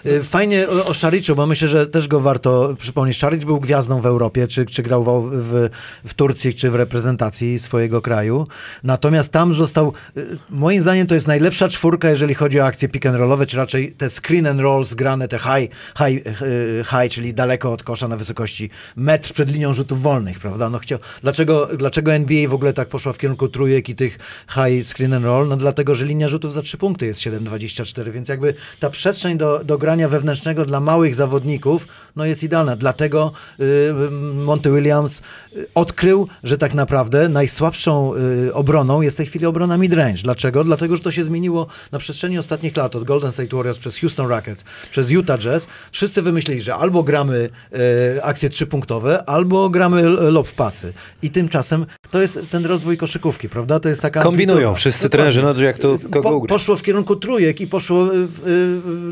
[0.07, 3.17] Y, Fajnie o, Szariczu, bo myślę, że też go warto przypomnieć.
[3.17, 5.69] Szaric był gwiazdą w Europie, czy, czy grał w, w,
[6.05, 8.47] w Turcji, czy w reprezentacji swojego kraju.
[8.83, 13.07] Natomiast tam został, y, moim zdaniem to jest najlepsza czwórka, jeżeli chodzi o akcje pick
[13.07, 17.35] and rollowe, czy raczej te screen and rolls grane, te high, high, y, high czyli
[17.35, 20.71] daleko od kosza na wysokości metr przed linią rzutów wolnych, prawda?
[20.71, 24.87] No chciał, dlaczego, dlaczego NBA w ogóle tak poszła w kierunku trójek i tych high
[24.87, 25.49] screen and roll?
[25.49, 29.64] No dlatego, że linia rzutów za trzy punkty jest 7,24, więc jakby ta przestrzeń do,
[29.64, 32.77] do grania wewnętrznego dla małych zawodników no jest idealna.
[32.77, 33.93] Dlatego y,
[34.35, 35.23] Monty Williams
[35.57, 38.15] y, odkrył, że tak naprawdę najsłabszą
[38.49, 40.23] y, obroną jest w tej chwili obrona midrange.
[40.23, 40.65] Dlaczego?
[40.65, 44.27] Dlatego, że to się zmieniło na przeszczeni ostatnich lat, od Golden State Warriors przez Houston
[44.27, 45.69] Rockets, przez Utah Jazz.
[45.93, 47.51] Wszyscy wymyślili, że albo gramy
[48.17, 50.93] y, akcje trzypunktowe, albo gramy lob pasy.
[51.23, 53.81] I tymczasem to jest ten rozwój koszykówki, prawda?
[53.81, 54.79] To jest taka Kombinują amplituda.
[54.79, 58.41] wszyscy trenerzy, no jak to kogo Po, poszło w kierunku trójek i poszło w,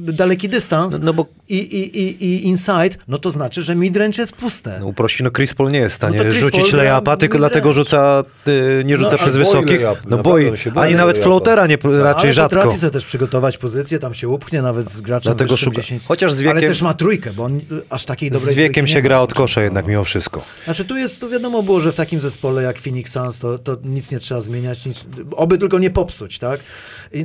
[0.06, 3.74] w daleki dystans No- no bo- i, i, i, i inside, no to znaczy, że
[3.74, 4.76] midrange jest puste.
[4.80, 7.38] No uprości, no Chris Paul nie jest w stanie No rzucić Paul gra layupa, tylko
[7.38, 9.82] dlatego rzuca, y, nie rzuca No, przez wysokich.
[9.82, 11.22] layup, No boi, ani nawet layupa.
[11.22, 12.56] floatera nie, raczej ale rzadko.
[12.56, 16.02] potrafi sobie też przygotować pozycję, tam się upchnie nawet z graczem Dlatego szuka- 10.
[16.08, 18.86] chociaż z Ale wiekiem- też ma trójkę, bo on y, aż takiej dobrej Z wiekiem
[18.86, 20.44] się gra od kosza jednak mimo wszystko.
[20.64, 23.76] Znaczy tu jest, tu wiadomo było, że w takim zespole jak Phoenix Suns to, to
[23.84, 25.04] nic nie trzeba zmieniać, nic,
[25.36, 26.60] oby tylko nie popsuć, tak?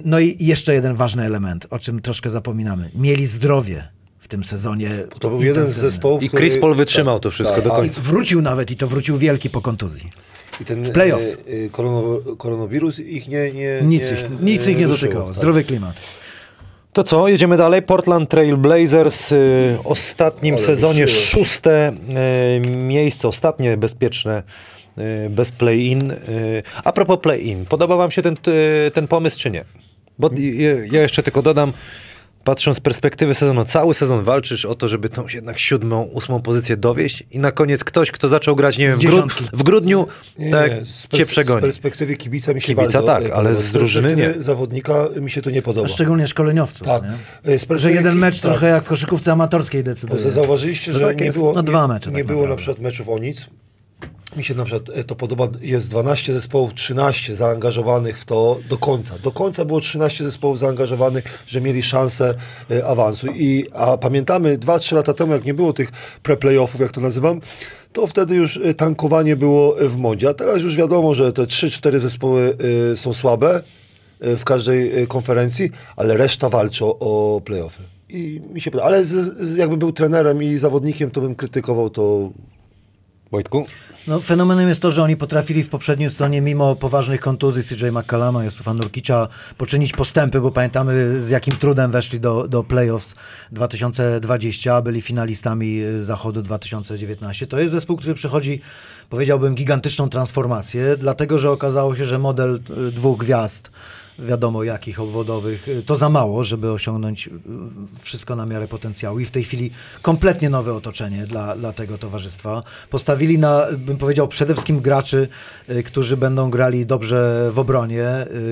[0.06, 2.90] No i jeszcze jeden ważny element, o czym troszkę zapominamy.
[2.96, 3.88] Mieli zdrowie
[4.20, 4.90] w tym sezonie.
[5.20, 8.02] To był jeden z zespołów, I Chris Paul wytrzymał to wszystko do a- I końca.
[8.02, 10.10] wrócił nawet i to wrócił wielki po kontuzji.
[10.62, 11.34] I ten W playoffs.
[11.34, 15.26] e, e, koronaw- koronawirus ich nie, nie Nic, nie, ich, nic ich nie ruszyło, dotykało.
[15.30, 15.36] tak.
[15.38, 15.96] Zdrowy klimat.
[16.94, 17.82] To co, jedziemy dalej.
[17.82, 21.94] Portland Trail Blazers, y, ostatnim Ale sezonie szóste
[22.66, 24.77] y, miejsce, ostatnie bezpieczne y,
[25.30, 26.12] bez play-in.
[26.12, 28.36] Y, a propos play-in, podoba wam się ten,
[28.88, 29.64] y, ten pomysł czy nie?
[30.20, 31.74] Bo y, ja jeszcze tylko dodam,
[32.44, 36.78] patrząc z perspektywy sezonu, cały sezon walczysz o to, żeby tą jednak siódmą, ósmą pozycję
[36.78, 40.08] dowieść i na koniec ktoś, kto zaczął grać, nie wiem, w, grud, w grudniu,
[40.40, 41.60] Nie, tak, nie, z cię przegoni.
[41.60, 44.34] Z perspektywy kibica mi się Kibica bardzo tak, ale z drużyny nie.
[44.38, 45.86] zawodnika mi się to nie podoba.
[45.86, 46.88] A szczególnie szkoleniowców.
[46.88, 47.04] Tak.
[47.46, 47.76] Nie?
[47.76, 48.52] E, Że jeden mecz tak.
[48.52, 50.24] trochę jak w koszykówce amatorskiej decyduje.
[50.24, 51.38] Bo zauważyliście, że tak nie jest.
[51.38, 53.48] było, No dwa mecze nie tak było na przykład meczów o nic.
[54.38, 58.78] Mi się na przykład e, to podoba, jest 12 zespołów, 13 zaangażowanych w to do
[58.78, 59.16] końca.
[59.24, 62.36] Do końca było 13 zespołów zaangażowanych, że mieli szansę
[62.72, 63.28] e, awansu.
[63.28, 65.92] I, a pamiętamy 2-3 lata temu, jak nie było tych
[66.24, 67.42] pre-playoffów, jak to nazywam,
[67.94, 70.30] to wtedy już e, tankowanie było w modzie.
[70.30, 72.58] A teraz już wiadomo, że te 3-4 zespoły
[72.96, 73.62] są słabe
[74.20, 77.84] w każdej konferencji, ale reszta walczy o, o playoffy.
[78.10, 78.88] I mi się podoba.
[78.88, 82.32] Ale z, z, jakbym był trenerem i zawodnikiem, to bym krytykował to
[83.32, 83.66] Wojtku?
[84.08, 88.44] No, fenomenem jest to, że oni potrafili w poprzedniej stronie, mimo poważnych kontuzji CJ McCallama,
[88.44, 93.16] Josufa Nurkicza, poczynić postępy, bo pamiętamy z jakim trudem weszli do, do playoffs
[93.52, 97.48] 2020, a byli finalistami y, Zachodu 2019.
[97.48, 98.62] To jest zespół, który przechodzi,
[99.10, 103.72] powiedziałbym, gigantyczną transformację, dlatego że okazało się, że model y, dwóch gwiazd
[104.20, 107.32] wiadomo jakich obwodowych, y, to za mało, żeby osiągnąć y,
[108.02, 112.64] wszystko na miarę potencjału i w tej chwili kompletnie nowe otoczenie dla, dla tego towarzystwa.
[112.90, 115.28] Postawili na, bym powiedział, przede wszystkim graczy,
[115.70, 118.08] y, którzy będą grali dobrze w obronie,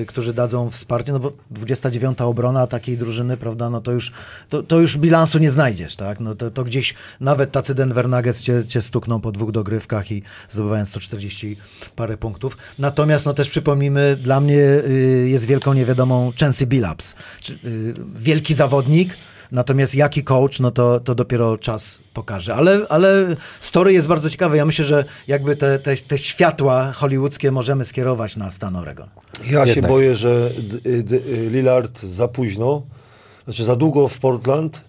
[0.06, 4.12] którzy dadzą wsparcie, no bo 29 obrona takiej drużyny, prawda, no to już,
[4.48, 8.42] to, to już bilansu nie znajdziesz, tak, no to, to gdzieś nawet tacy Denver Nuggets
[8.42, 11.56] cię, cię stukną po dwóch dogrywkach i zdobywając 140
[11.96, 12.56] parę punktów.
[12.78, 14.66] Natomiast, no też przypomnijmy, dla mnie
[15.24, 19.16] jest wielką niewiadomą Chancy Billups, Czy, y, wielki zawodnik,
[19.52, 22.54] Natomiast jaki coach, no to, to dopiero czas pokaże.
[22.54, 24.56] Ale, ale story jest bardzo ciekawe.
[24.56, 29.08] Ja myślę, że jakby te, te, te światła hollywoodzkie możemy skierować na stan Oregon.
[29.50, 29.90] Ja się Jednak.
[29.90, 32.82] boję, że D- D- Lillard za późno,
[33.44, 34.84] znaczy za długo w Portland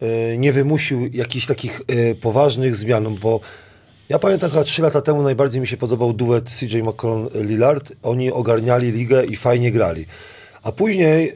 [0.00, 3.40] e, nie wymusił jakichś takich e, poważnych zmian, bo
[4.12, 7.92] ja pamiętam chyba 3 lata temu najbardziej mi się podobał duet CJ McCollum-Lillard.
[8.02, 10.06] Oni ogarniali ligę i fajnie grali.
[10.62, 11.34] A później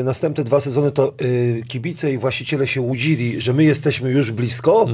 [0.00, 4.30] e, następne dwa sezony to e, kibice i właściciele się łudzili, że my jesteśmy już
[4.30, 4.86] blisko,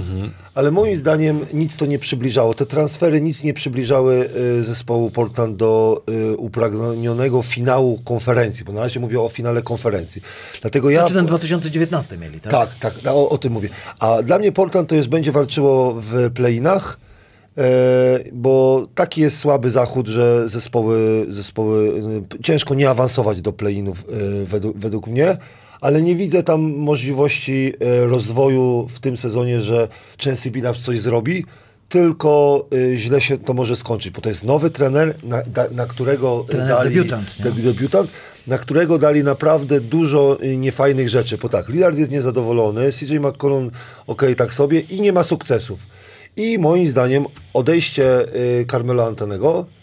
[0.54, 2.54] ale moim zdaniem nic to nie przybliżało.
[2.54, 6.02] Te transfery nic nie przybliżały e, zespołu Portland do
[6.36, 10.22] upragnionego finału konferencji, bo na razie mówię o finale konferencji.
[10.60, 11.00] Dlatego ja...
[11.00, 12.52] Znaczy ten 2019 mieli, tak?
[12.52, 13.68] Tak, tak, no, o, o tym mówię.
[13.98, 17.05] A dla mnie Portland to jest, będzie walczyło w playinach,
[18.32, 22.02] bo taki jest słaby zachód, że zespoły, zespoły
[22.38, 25.36] e, ciężko nie awansować do playinów e, według, według mnie,
[25.80, 29.88] ale nie widzę tam możliwości e, rozwoju w tym sezonie, że
[30.24, 31.44] Chelsea Billups coś zrobi,
[31.88, 36.44] tylko e, źle się to może skończyć, bo to jest nowy trener, na, na którego
[36.48, 36.94] e, Trener dali...
[36.94, 37.50] debiutant, nie?
[37.50, 38.10] debiutant,
[38.46, 41.38] na którego dali naprawdę dużo niefajnych rzeczy.
[41.38, 43.70] Bo tak, Lillard jest niezadowolony, CJ McCollum
[44.06, 45.95] ok, tak sobie i nie ma sukcesów.
[46.36, 48.24] I moim zdaniem odejście
[48.60, 49.75] y, Carmelo Antonego to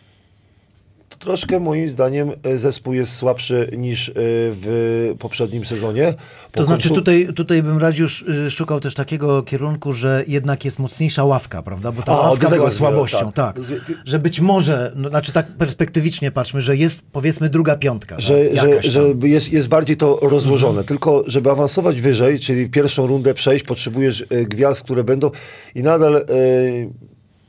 [1.23, 6.13] troszkę moim zdaniem y, zespół jest słabszy niż y, w poprzednim sezonie.
[6.51, 8.07] Po To znaczy końcu- tutaj, tutaj bym radził
[8.47, 11.91] y, szukał też takiego kierunku, że jednak jest mocniejsza ławka, prawda?
[11.91, 13.55] Bo ta A, ławka tego była słabością, tak.
[13.55, 13.65] tak.
[14.05, 18.15] Że być może, no, znaczy tak perspektywicznie patrzmy, że jest powiedzmy druga piątka.
[18.19, 18.83] że, tak?
[18.83, 20.83] że, że jest, jest bardziej to rozłożone.
[20.83, 25.31] Tylko, żeby awansować wyżej, czyli pierwszą rundę przejść, potrzebujesz e, gwiazd, które będą
[25.75, 26.21] i nadal e,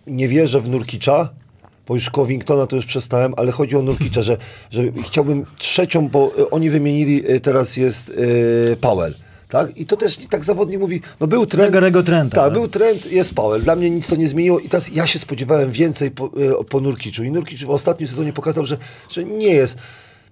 [0.07, 1.29] nie wierzę w Nurkicza,
[1.89, 4.37] bo już Covingtona to już przestałem, ale chodzi o Nurkicza, że,
[4.71, 8.13] że chciałbym trzecią, bo e, oni wymienili, e, teraz jest
[8.73, 9.15] e, Powell.
[9.49, 9.77] Tak?
[9.77, 11.73] I to też tak zawodnik mówi, no był trend.
[11.73, 12.53] Garego Trenta, Tak, tak.
[12.53, 13.63] był trend, jest Powell.
[13.63, 16.31] Dla mnie nic to nie zmieniło i teraz ja się spodziewałem więcej po,
[16.69, 17.25] po Nurkiczu.
[17.25, 18.77] I Nurkicz w ostatnim sezonie pokazał, że,
[19.11, 19.79] że nie jest.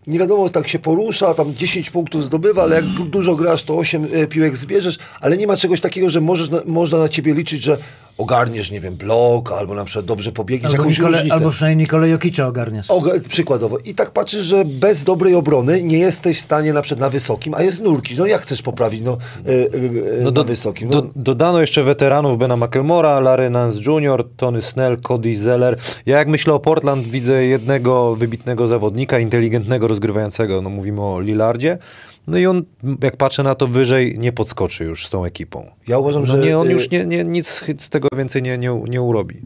[0.07, 3.75] Nie wiadomo, tak się porusza, tam 10 punktów zdobywa, ale jak du- dużo grasz, to
[3.75, 7.35] 8 e, piłek zbierzesz, ale nie ma czegoś takiego, że możesz na, można na ciebie
[7.35, 7.79] liczyć, że
[8.19, 11.35] ogarniesz, nie wiem, blok, albo na przykład dobrze pobiegniesz, Albo, jakąś Nikole, różnicę.
[11.35, 12.89] albo przynajmniej Nikole Jokicza ogarniasz.
[12.89, 13.79] Oga- przykładowo.
[13.79, 17.55] I tak patrzysz, że bez dobrej obrony nie jesteś w stanie na przykład na wysokim,
[17.55, 18.15] a jest nurki.
[18.19, 20.91] No jak chcesz poprawić no, e, e, No na wysokim?
[20.91, 25.77] No, Do, dodano jeszcze weteranów Bena McElmora, Larry Nance Jr., Tony Snell, Cody Zeller.
[26.07, 30.63] Ja jak myślę o Portland, widzę jednego wybitnego zawodnika, inteligentnego, rozgrywającego.
[30.63, 31.79] No mówimy o Lillardzie.
[32.27, 32.63] No i on,
[33.03, 35.71] jak patrzę na to wyżej, nie podskoczy już z tą ekipą.
[35.89, 38.59] Ja uważam, No że, nie, on y, już nie, nie, nic z tego więcej nie,
[38.59, 39.41] nie, nie urobi.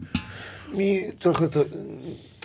[0.75, 1.65] mi trochę to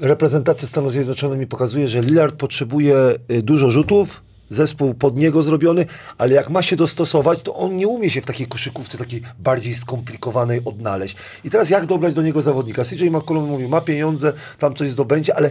[0.03, 2.97] reprezentacja Stanów Zjednoczonych mi pokazuje, że Lillard potrzebuje
[3.31, 5.87] y, dużo rzutów, zespół pod niego zrobiony,
[6.19, 9.75] ale jak ma się dostosować, to on nie umie się w takiej koszykówce takiej bardziej
[9.75, 11.17] skomplikowanej odnaleźć.
[11.45, 12.85] I teraz jak dobrać do niego zawodnika?
[12.85, 15.51] CJ McCollum mówi, ma pieniądze, tam coś zdobędzie, ale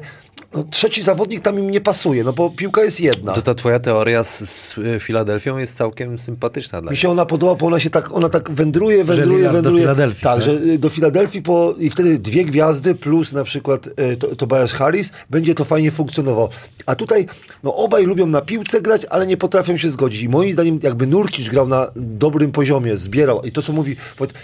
[0.54, 3.34] no, trzeci zawodnik tam im nie pasuje, no bo piłka jest jedna.
[3.34, 7.26] To ta twoja teoria z, z y, Filadelfią jest całkiem sympatyczna dla Mi się ona
[7.26, 9.82] podoba, bo ona się tak, ona tak wędruje, wędruje, do wędruje.
[9.82, 10.44] Filadelfii, tak, tak?
[10.44, 14.72] że y, do Filadelfii po, i wtedy dwie gwiazdy plus na przykład e, to, Tobias
[14.72, 16.50] Harris, będzie to fajnie funkcjonowało.
[16.86, 17.26] A tutaj,
[17.64, 20.22] no obaj lubią na piłce grać, ale nie potrafią się zgodzić.
[20.22, 23.96] I moim zdaniem jakby Nurkic grał na dobrym poziomie, zbierał i to co mówi,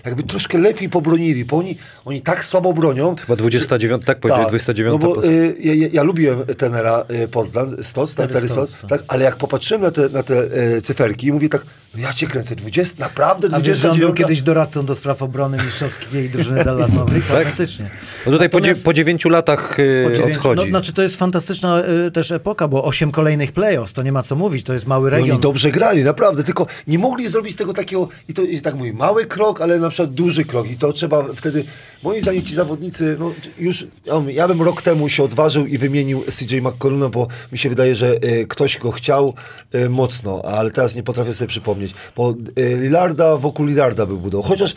[0.05, 3.15] jakby troszkę lepiej pobronili, bo oni, oni tak słabo bronią.
[3.15, 5.55] Chyba 29, tak powiedziałeś, 29 No bo y,
[5.91, 9.91] ja, ja- lubiłem tenera y, Portland, Stotts, tak, Terry Stotts, tak, ale jak popatrzyłem na
[9.91, 10.43] te, na te
[10.77, 14.17] y, cyferki i mówię tak, no ja cię kręcę, 20, naprawdę A wiesz, był 29?
[14.17, 17.27] kiedyś doradcą do spraw obrony mistrzowskiej drużyny Dallas Mavericks?
[17.27, 17.43] Tak?
[17.47, 17.89] Faktycznie.
[18.25, 20.61] No tutaj Natomiast- po 9 latach y, Po dziewięć- odchodzi.
[20.61, 24.23] No, znaczy to jest fantastyczna y, też epoka, bo osiem kolejnych playoffs, to nie ma
[24.23, 25.31] co mówić, to jest mały No region.
[25.31, 28.93] oni dobrze grali, naprawdę, tylko nie mogli zrobić tego takiego, i to jest tak mówię,
[28.93, 31.63] mały krok, ale na przykład duży krok i to trzeba wtedy,
[32.03, 33.87] moim zdaniem ci zawodnicy, no już,
[34.27, 38.15] ja, bym rok temu się odważył i wymienił CJ McColluma, bo mi się wydaje, że
[38.15, 39.33] e, ktoś go chciał
[39.71, 44.49] e, mocno, ale teraz nie potrafię sobie przypomnieć, bo e, Lillarda wokół Lillarda był budował,
[44.49, 44.75] chociaż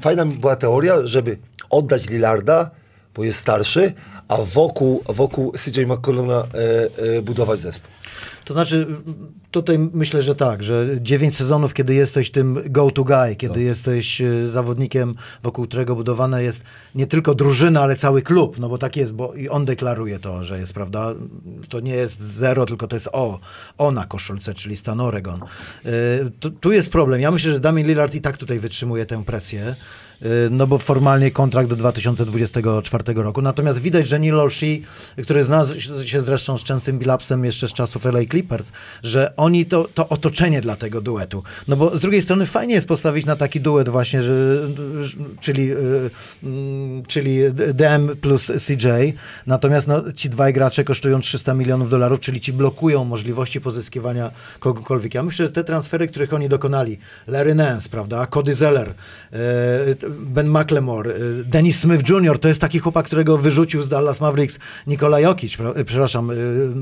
[0.00, 1.38] fajna była teoria, żeby
[1.70, 2.70] oddać Lillarda,
[3.14, 3.92] bo jest starszy,
[4.28, 6.44] a wokół, wokół CJ McColluma
[7.22, 7.90] budować zespół.
[8.44, 8.86] To znaczy,
[9.50, 14.48] tutaj myślę, że tak, że dziewięć sezonów, kiedy jesteś tym go-to guy, kiedy jesteś e,
[14.48, 19.14] zawodnikiem, wokół którego budowana jest nie tylko drużyna, ale cały klub, no bo tak jest,
[19.14, 21.14] bo i on deklaruje to, że jest, prawda,
[21.68, 23.38] to nie jest zero, tylko to jest o,
[23.78, 25.40] o na koszulce, czyli stan Oregon.
[25.42, 25.88] E,
[26.40, 27.20] Tu, tu jest problem.
[27.20, 29.74] Ja myślę, że Damian Lillard i tak tutaj wytrzymuje tę presję.
[30.24, 33.42] Y, no bo formalnie kontrakt do 2024 roku.
[33.42, 34.82] Natomiast widać, że Neil Olshey,
[35.22, 35.64] który zna
[36.04, 40.60] się zresztą z częstym bilapsem jeszcze z czasów LA Clippers, że oni to, to otoczenie
[40.60, 41.42] dla tego duetu.
[41.68, 44.68] No bo z drugiej strony fajnie jest postawić na taki duet właśnie, że,
[45.40, 46.10] czyli, y,
[46.42, 47.38] mm, czyli
[47.74, 48.86] DM plus CJ,
[49.46, 55.14] natomiast no, ci dwaj gracze kosztują 300 milionów dolarów, czyli ci blokują możliwości pozyskiwania kogokolwiek.
[55.14, 58.94] Ja myślę, że te transfery, których oni dokonali, Larry Nance, prawda, Cody Zeller,
[59.32, 64.20] e, Ben McLemore, e, Dennis Smith Jr., to jest taki chłopak, którego wyrzucił z Dallas
[64.20, 66.34] Mavericks Nikola Jokic, e, przepraszam, e,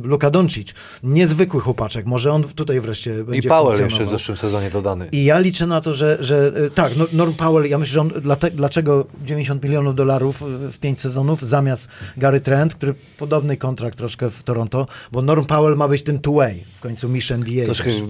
[0.03, 0.69] Luka Doncic.
[1.03, 5.09] Niezwykły chłopaczek, może on tutaj wreszcie I będzie Powell jeszcze w zeszłym sezonie dodany.
[5.13, 8.13] I ja liczę na to, że, że tak, no- Norm Powell, ja myślę, że on,
[8.53, 14.43] dlaczego 90 milionów dolarów w 5 sezonów zamiast Gary Trent, który podobny kontrakt troszkę w
[14.43, 17.65] Toronto, bo Norm Powell ma być tym two-way, w końcu mistrz NBA.
[17.65, 18.03] Troszkę też,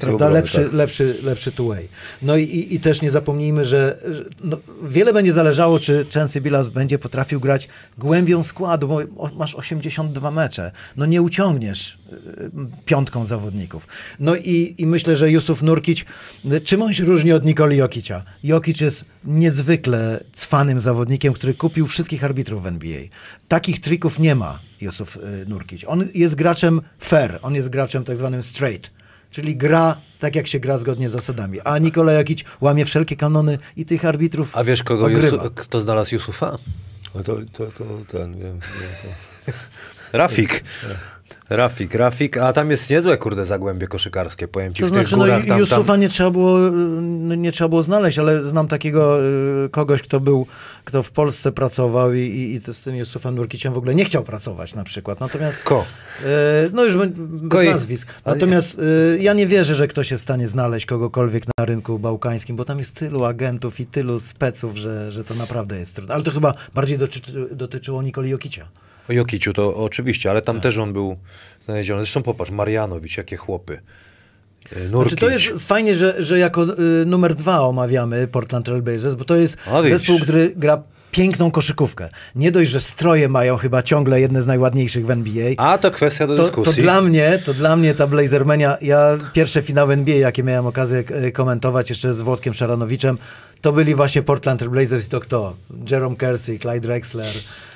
[0.00, 0.14] prawda?
[0.14, 0.72] obrony, lepszy, tak.
[0.72, 1.88] lepszy, lepszy two-way.
[2.22, 6.40] No i, i, i też nie zapomnijmy, że że no, wiele będzie zależało, czy Chancy
[6.40, 9.00] Billups będzie potrafił grać głębią składu, bo
[9.36, 10.72] masz 82 mecze.
[10.96, 12.50] No nie uciągniesz y,
[12.84, 13.86] piątką zawodników.
[14.20, 16.04] No i, i myślę, że Jusuf Nurkic,
[16.52, 18.24] y, czym on się różni od Nikoli Jokicia?
[18.44, 23.00] Jokic jest niezwykle cwanym zawodnikiem, który kupił wszystkich arbitrów w NBA.
[23.48, 25.84] Takich trików nie ma Jusuf y, Nurkic.
[25.86, 28.97] On jest graczem fair, on jest graczem tak zwanym straight.
[29.30, 31.60] Czyli gra tak, jak się gra zgodnie z zasadami.
[31.60, 35.08] A Nikola Jokic łamie wszelkie kanony i tych arbitrów A wiesz, kogo.
[35.08, 36.58] Jusu, kto znalazł Jusufa?
[37.14, 39.52] No to, to, to ten, wiem, wiem to.
[40.18, 40.64] Rafik.
[41.50, 45.16] Rafik, Rafik, a tam jest niezłe, kurde, zagłębie koszykarskie, powiem ci, To w tych znaczy,
[45.16, 45.46] no górach.
[45.46, 49.18] Tam, Jusufa tam, nie trzeba było, y, nie trzeba było znaleźć, ale znam takiego
[49.64, 50.46] y, kogoś, kto był,
[50.84, 54.04] kto w Polsce pracował i, i, i to z tym Jusufem Nurkiciem w ogóle nie
[54.04, 55.20] chciał pracować na przykład.
[55.20, 55.84] Natomiast, Ko?
[56.20, 56.24] y,
[56.72, 58.08] no już be- bez Ko nazwisk.
[58.26, 62.56] Natomiast y, ja nie wierzę, że ktoś jest w stanie znaleźć kogokolwiek na rynku bałkańskim,
[62.56, 66.14] bo tam jest tylu agentów i tylu speców, że, że to naprawdę jest trudne.
[66.14, 68.68] Ale to chyba bardziej dotyczy, dotyczyło Nikoli Jokicia.
[69.10, 70.62] O Jokiciu to oczywiście, ale tam Tak.
[70.62, 71.16] też on był
[71.60, 72.02] znaleziony.
[72.02, 73.80] Zresztą popatrz, Marianowicz, jakie chłopy.
[74.76, 76.62] Y, Znaczy, to jest fajnie, że, że jako
[77.02, 81.50] y, numer dwa omawiamy Portland Trail Blazers, bo to jest A, zespół, który gra piękną
[81.50, 82.08] koszykówkę.
[82.34, 85.50] Nie dość, że stroje mają chyba ciągle jedne z najładniejszych w NBA.
[85.56, 86.82] A to kwestia do To, to dyskusji.
[86.82, 91.32] dla mnie, to dla mnie ta Blazermania, ja pierwsze finały NBA, jakie miałem okazję e,
[91.32, 93.18] komentować jeszcze z Włodkiem Szaranowiczem,
[93.60, 95.54] to byli właśnie Portland Blazers i to kto?
[95.90, 97.26] Jerome Kersey, Clyde Drexler,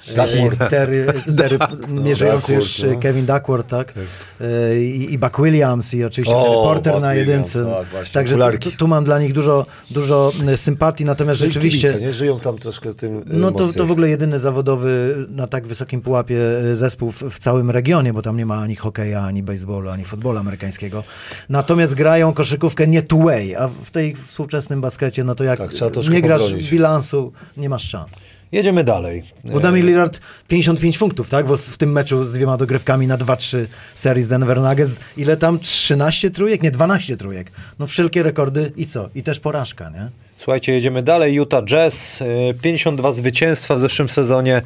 [0.09, 0.69] e, Duckworth.
[0.71, 3.01] Terry, Terry nieżyjący Duckworth, już no.
[3.01, 3.95] Kevin Duckworth, tak?
[4.41, 7.85] E, I, I Buck Williams i oczywiście O, Terry Porter Buck na Williams, jedynce.
[7.93, 11.89] tak, Także tu, tu, mam dla nich dużo, dużo e, sympatii, natomiast i rzeczywiście...
[11.89, 12.13] Kibice, nie?
[12.13, 16.39] Żyją tam troszkę tym No to, to w ogóle jedyny zawodowy na tak wysokim pułapie
[16.73, 20.39] zespół w, w całym regionie, bo tam nie ma ani hokeja, ani baseballu, ani futbolu
[20.39, 21.05] amerykańskiego.
[21.49, 25.91] Natomiast grają koszykówkę nie two-way, a w tej współczesnym baskecie, no to jak Tak, trzeba
[25.91, 26.71] troszkę nie grasz pobronić.
[26.71, 28.11] bilansu, nie masz szans.
[28.53, 29.23] Jedziemy dalej.
[29.45, 31.47] Bo Damian Lillard 55 punktów, tak?
[31.47, 35.01] W, w tym meczu z dwiema dogrywkami na 2-3 serii z Denver Nuggets.
[35.17, 35.59] Ile tam?
[35.59, 36.63] 13 trójek?
[36.63, 37.51] Nie, 12 trójek.
[37.79, 39.09] No wszelkie rekordy i co?
[39.15, 40.09] I też porażka, nie?
[40.37, 41.35] Słuchajcie, jedziemy dalej.
[41.35, 44.63] Utah Jazz, e, 52 zwycięstwa w zeszłym sezonie,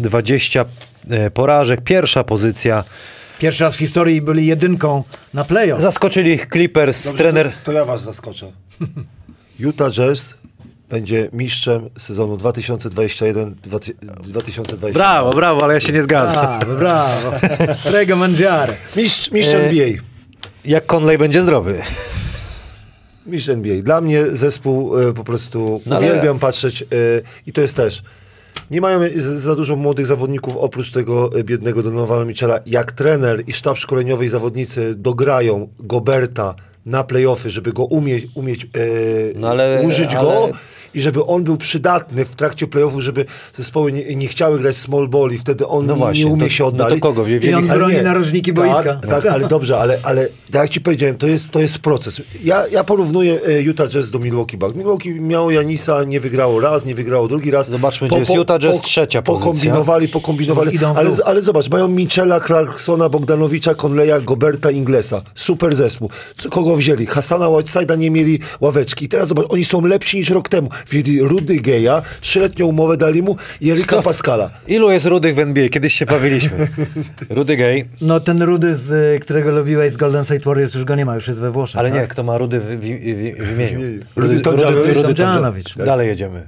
[0.00, 0.64] 20
[1.10, 2.84] e, porażek, pierwsza pozycja.
[3.38, 5.02] Pierwszy raz w historii byli jedynką
[5.34, 5.80] na playoff.
[5.80, 7.52] Zaskoczyli ich Clippers, Dobrze, trener...
[7.52, 8.52] To, to ja was zaskoczę.
[9.58, 10.34] Utah Jazz
[10.90, 14.92] będzie mistrzem sezonu 2021-2022.
[14.92, 16.58] Brawo, brawo, ale ja się nie zgadzam.
[16.60, 17.32] Brawo, brawo.
[17.90, 18.76] Prego Mangiare.
[18.96, 19.86] Mistrz, mistrz E, NBA.
[20.64, 21.80] Jak Conley będzie zdrowy?
[23.26, 23.82] Mistrz NBA.
[23.82, 26.86] Dla mnie zespół e, po prostu No ale- uwielbiam patrzeć e,
[27.46, 28.02] i to jest też.
[28.70, 32.58] Nie mają za dużo młodych zawodników oprócz tego e, biednego Donowana Michela.
[32.66, 36.54] Jak trener i sztab szkoleniowy i zawodnicy dograją Goberta
[36.86, 38.68] na playoffy, żeby go umieć, umieć e,
[39.34, 40.48] No ale- użyć ale- go
[40.96, 45.08] i żeby on był przydatny w trakcie playoffów, żeby zespoły nie, nie chciały grać small
[45.08, 47.00] ball i wtedy on No nie, właśnie, nie umie to- się no to oddalić.
[47.00, 47.24] kogo?
[47.24, 48.02] Wie- I on broni nie.
[48.02, 48.82] narożniki boiska.
[48.82, 52.22] Tak, tak, ale dobrze, ale, ale tak jak ci powiedziałem, to jest, to jest proces.
[52.44, 54.74] Ja, ja porównuję e, Utah Jazz do Milwaukee Bucks.
[54.76, 57.70] Milwaukee miało Janisa, nie wygrało raz, nie wygrało drugi raz.
[57.70, 59.46] Zobaczmy, gdzie jest Utah Jazz, trzecia pozycja.
[59.46, 60.78] Pokombinowali, pokombinowali.
[60.96, 65.22] Ale, ale zobacz, mają Michela, Clarksona, Bogdanowicza, Conleya, Goberta, Inglesa.
[65.34, 66.10] Super zespół.
[66.50, 67.06] Kogo wzięli?
[67.06, 69.04] Hasana Whiteside'a nie mieli ławeczki.
[69.04, 70.68] I teraz zobacz, oni są lepsi niż rok temu.
[70.88, 74.02] Wzięli Rudy Geja, trzyletnią umowę dali mu i Erika.
[74.02, 74.50] Pascala.
[74.66, 75.68] Ilu jest rudych w NBA?
[75.68, 76.68] Kiedyś się bawiliśmy.
[77.30, 80.94] Rudy Gay, No ten Rudy, z, y, którego lubiłeś z Golden State Warriors, już go
[80.94, 81.78] nie ma, już jest we Włoszech.
[81.78, 82.00] ale tak?
[82.00, 83.80] nie, kto ma rudy w, w, w, w imieniu?
[84.16, 85.16] Rudy Tomjanowicz.
[85.16, 85.76] Tomjanowicz.
[85.76, 86.46] Dalej jedziemy.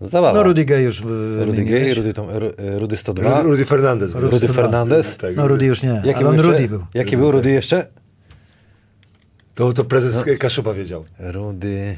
[0.00, 0.32] Zabawa.
[0.38, 1.64] No Rudy Gay już y, Rudy.
[1.64, 4.14] Gay, Rudy, Tom, Ru- Rudy 102, Rudy Fernandez.
[4.14, 4.62] Rudy Rudy 102.
[4.62, 5.16] Fernandez.
[5.16, 5.36] Tak.
[5.36, 6.84] No Rudy już nie, Jaki ale on był Rudy był.
[6.94, 7.86] Jaki był Rudy jeszcze?
[9.54, 10.32] To, to prezes No.
[10.38, 11.04] Kaszuba wiedział.
[11.18, 11.96] Rudy...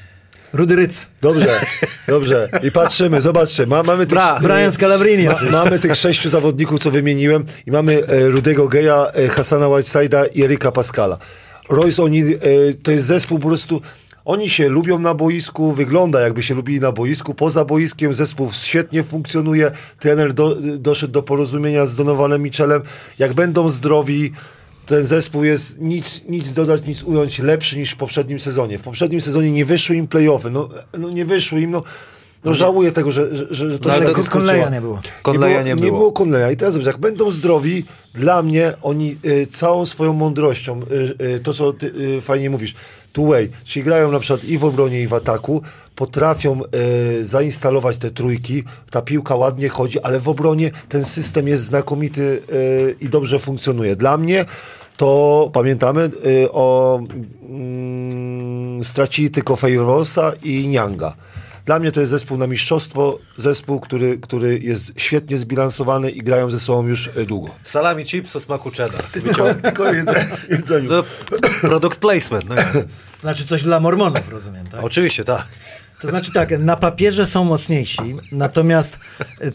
[0.52, 1.06] Rudy Ryc.
[1.20, 1.60] Dobrze,
[2.08, 2.48] dobrze.
[2.62, 3.66] I patrzymy, zobaczcie.
[3.66, 5.30] Ma, mamy tych, Bra- Brian Scalabrine.
[5.30, 10.24] ma, mamy tych sześciu zawodników, co wymieniłem i mamy e, Rudego Geja, e, Hassana Whiteside'a
[10.34, 11.18] i Erika Pascala.
[11.70, 12.36] Royce oni, e,
[12.82, 13.82] to jest zespół po prostu...
[14.24, 17.34] Oni się lubią na boisku, wygląda jakby się lubili na boisku.
[17.34, 19.70] Poza boiskiem zespół świetnie funkcjonuje.
[19.98, 22.82] Trener do, doszedł do porozumienia z Donovanem Michelem.
[23.18, 24.32] Jak będą zdrowi,
[24.92, 28.78] ten zespół jest nic, nic dodać, nic ująć lepszy niż w poprzednim sezonie.
[28.78, 30.50] W poprzednim sezonie nie wyszły im playoffy.
[30.50, 30.68] No,
[30.98, 31.82] no nie wyszły im, no,
[32.44, 34.30] no żałuję tego, że, że, że to No, się to.
[34.38, 35.00] Conleya nie było.
[35.22, 35.98] Conleya nie nie było.
[35.98, 36.52] było Conleya.
[36.52, 37.84] I teraz jak będą zdrowi,
[38.14, 40.80] dla mnie oni y, całą swoją mądrością,
[41.20, 42.74] y, y, to co ty y, fajnie mówisz,
[43.12, 45.62] two way, czyli grają na przykład i w obronie i w ataku,
[45.96, 46.60] potrafią
[47.20, 52.22] y, zainstalować te trójki, ta piłka ładnie chodzi, ale w obronie ten system jest znakomity
[52.52, 53.96] y, i dobrze funkcjonuje.
[53.96, 54.44] Dla mnie
[54.96, 57.00] to pamiętamy y, o
[57.48, 61.16] mm, stracili tylko Fejrosa i Nianga.
[61.64, 66.50] Dla mnie to jest zespół na mistrzostwo, zespół, który, który jest świetnie zbilansowany i grają
[66.50, 67.48] ze sobą już e, długo.
[67.64, 69.02] Salami chips o smaku cheddar.
[69.12, 70.90] Tylko, tylko jedzeniu.
[70.92, 71.02] No,
[71.60, 72.44] product placement.
[72.48, 72.54] No.
[73.20, 74.84] Znaczy coś dla mormonów, rozumiem, tak?
[74.84, 75.46] Oczywiście, tak.
[76.02, 78.98] To znaczy tak, na papierze są mocniejsi, natomiast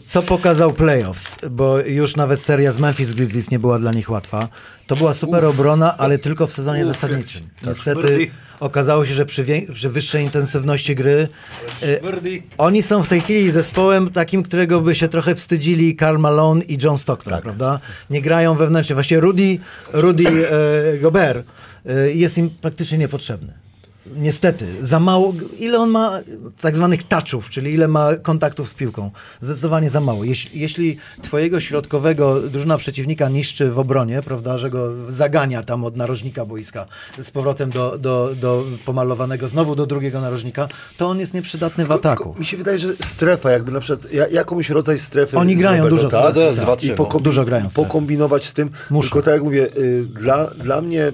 [0.06, 4.48] co pokazał playoffs, bo już nawet seria z Memphis Grizzlies nie była dla nich łatwa,
[4.86, 7.48] to była super obrona, ale tylko w sezonie zasadniczym.
[7.66, 8.30] Niestety
[8.60, 9.44] okazało się, że przy,
[9.74, 11.28] przy wyższej intensywności gry
[11.82, 12.00] e,
[12.58, 16.78] oni są w tej chwili zespołem takim, którego by się trochę wstydzili Karl Malone i
[16.82, 17.80] John Stockton, prawda?
[18.10, 18.94] Nie grają wewnętrznie.
[18.94, 19.58] Właśnie Rudy,
[19.92, 21.46] Rudy e, Gobert
[21.86, 23.52] e, jest im praktycznie niepotrzebny.
[24.16, 25.34] Niestety, za mało.
[25.58, 26.20] Ile on ma
[26.60, 29.10] tak zwanych touchów, czyli ile ma kontaktów z piłką?
[29.40, 30.24] Zdecydowanie za mało.
[30.24, 35.96] Jeśli, jeśli twojego środkowego drużyna przeciwnika niszczy w obronie, prawda, że go zagania tam od
[35.96, 36.86] narożnika boiska
[37.22, 41.92] z powrotem do, do, do pomalowanego, znowu do drugiego narożnika, to on jest nieprzydatny w
[41.92, 42.34] ataku.
[42.38, 45.38] Mi się wydaje, że strefa, jakby na przykład ja, jakąś rodzaj strefy.
[45.38, 46.30] Oni grają zrobić, dużo tak?
[46.30, 46.84] strefy, tak.
[46.84, 47.86] I Dużo grają strefy.
[47.88, 48.70] Pokombinować z tym.
[48.90, 49.08] Muszą.
[49.08, 51.12] Tylko tak jak mówię, y, dla, dla mnie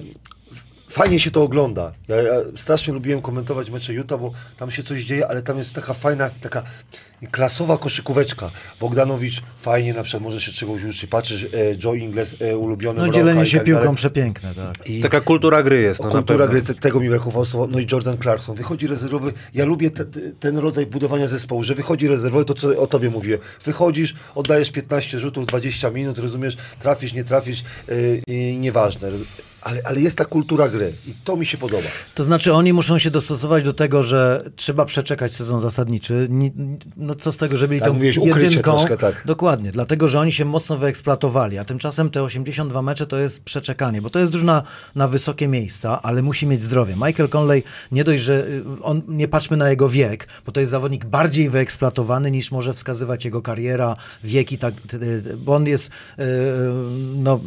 [0.95, 1.91] fajnie się to ogląda.
[2.07, 5.73] Ja, ja strasznie lubiłem komentować mecze Utah, bo tam się coś dzieje, ale tam jest
[5.73, 6.63] taka fajna, taka
[7.31, 8.49] klasowa koszykóweczka.
[8.79, 11.05] Bogdanowicz fajnie na przykład może się czegoś uczyć.
[11.09, 11.47] Patrzysz, e,
[11.83, 13.95] Joe Ingles, e, ulubiony No dzielenie i się tak piłką dalej.
[13.95, 14.89] przepiękne, tak.
[14.89, 16.03] I Taka kultura gry jest.
[16.03, 17.67] No, kultura gry, te, tego mi brakowało słowa.
[17.71, 18.55] No i Jordan Clarkson.
[18.55, 19.33] Wychodzi rezerwowy.
[19.53, 23.09] Ja lubię te, te, ten rodzaj budowania zespołu, że wychodzi rezerwowy, to co o tobie
[23.09, 23.37] mówię.
[23.65, 29.11] Wychodzisz, oddajesz 15 rzutów, 20 minut, rozumiesz, trafisz, nie trafisz, yy, i nieważne.
[29.65, 31.83] Ale, ale jest ta kultura gry i to mi się podoba.
[32.15, 36.27] To znaczy oni muszą się dostosować do tego, że trzeba przeczekać sezon zasadniczy.
[36.29, 36.51] Ni-
[36.97, 38.61] No co z tego, że byli Tak tą mówiłeś, jedynką.
[38.61, 39.23] troszkę, tak.
[39.25, 44.01] Dokładnie, dlatego, że oni się mocno wyeksploatowali, a tymczasem te 82 mecze to jest przeczekanie,
[44.01, 44.63] bo to jest drużyna
[44.95, 46.95] na wysokie miejsca, ale musi mieć zdrowie.
[46.95, 50.71] Michael Conley, nie dość, że y, on, nie patrzmy na jego wiek, bo to jest
[50.71, 55.87] zawodnik bardziej wyeksploatowany niż może wskazywać jego kariera, wiek i tak, y, bo on jest
[55.87, 56.23] y,
[57.15, 57.39] no,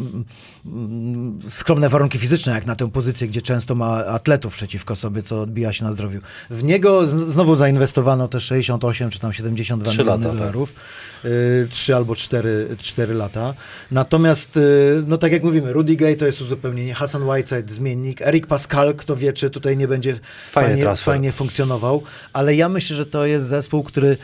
[1.50, 5.72] skromne warunki fizyczne, jak na tę pozycję, gdzie często ma atletów przeciwko sobie, co odbija
[5.72, 6.20] się na zdrowiu.
[6.50, 10.38] W niego znowu zainwestowano te 68 czy tam 72 Trzy miliony lata, tak.
[10.38, 10.72] dolarów.
[11.24, 13.54] Y, Trzy albo cztery, cztery lata.
[13.90, 18.46] Natomiast, y, no tak jak mówimy, Rudy Gay to jest uzupełnienie, Hassan Whiteside zmiennik, Eric
[18.46, 22.02] Pascal, kto wie, czy tutaj nie będzie fajnie, fajnie funkcjonował,
[22.32, 24.16] ale ja myślę, że to jest zespół, który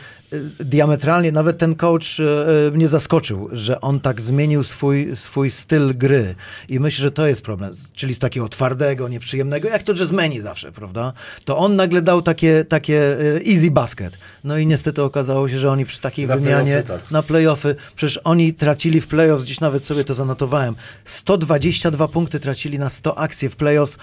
[0.59, 2.23] diametralnie, nawet ten coach y,
[2.67, 6.35] y, mnie zaskoczył, że on tak zmienił swój, swój styl gry
[6.69, 10.71] i myślę, że to jest problem, czyli z takiego twardego, nieprzyjemnego, jak to jazzmeni zawsze,
[10.71, 11.13] prawda?
[11.45, 14.17] To on nagle dał takie, takie y, easy basket.
[14.43, 17.11] No i niestety okazało się, że oni przy takiej Na wymianie playoffy, tak.
[17.11, 20.75] na playoffy, przecież oni tracili w playoffs, gdzieś nawet sobie to zanotowałem,
[21.05, 23.97] 122 punkty tracili na 100 akcji w playoffs.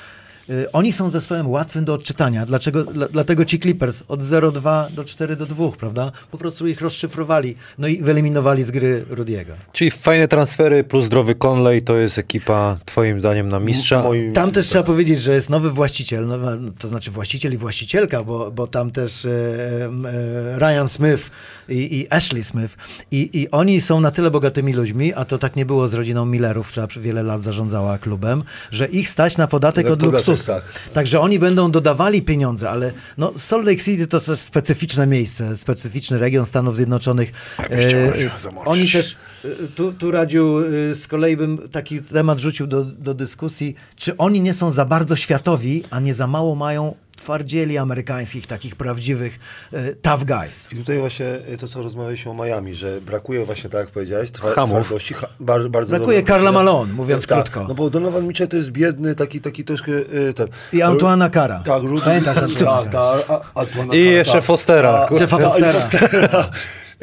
[0.52, 2.46] Y, Oni są zespołem łatwym do odczytania.
[2.46, 6.12] Dlaczego, dla, dlatego ci Clippers od 0-2 do 4-2, prawda?
[6.30, 7.56] Po prostu ich rozszyfrowali.
[7.78, 9.52] No i wyeliminowali z gry Rudiego.
[9.72, 14.02] Czyli fajne transfery plus zdrowy Conley to jest ekipa twoim zdaniem na mistrza.
[14.02, 16.38] Moim- Tam też trzeba powiedzieć, że jest nowy właściciel, no,
[16.78, 21.30] to znaczy właściciel i właścicielka, bo, bo tam też e, e, Ryan Smith
[21.68, 22.76] i, i Ashley Smith
[23.10, 26.26] I, i oni są na tyle bogatymi ludźmi, a to tak nie było z rodziną
[26.26, 30.41] Millerów, która przez wiele lat zarządzała klubem, że ich stać na podatek od podatek, luksusu.
[30.46, 30.64] Tak.
[30.92, 36.18] Także oni będą dodawali pieniądze, ale no, Salt Lake City to też specyficzne miejsce, specyficzny
[36.18, 37.32] region Stanów Zjednoczonych.
[37.58, 42.84] E, oni też, e, tu, tu Radziu, e, z kolei bym taki temat rzucił do,
[42.84, 47.78] do dyskusji, czy oni nie są za bardzo światowi, a nie za mało mają twardzieli
[47.78, 49.38] amerykańskich, takich prawdziwych
[49.72, 50.68] e, tough guys.
[50.72, 54.30] I tutaj właśnie y, to, co rozmawialiśmy o Miami, że brakuje właśnie, tak jak powiedziałeś,
[54.30, 54.80] twa- Hamów.
[54.86, 55.14] twardości.
[55.14, 56.52] Ha, bar, bardzo Brakuje Karla.
[56.52, 57.64] Malone, mówiąc tak, krótko.
[57.68, 60.46] No bo Donovan Mitchell to jest biedny, taki, taki troszkę y, ten...
[60.72, 61.60] I Antoana Kara.
[61.64, 64.44] Tak, Rudy, Pamiętasz tak, Antoana tak, a- Antoana I jeszcze tak.
[64.44, 65.06] Fostera.
[65.10, 66.50] A- Jeffa a- Fostera.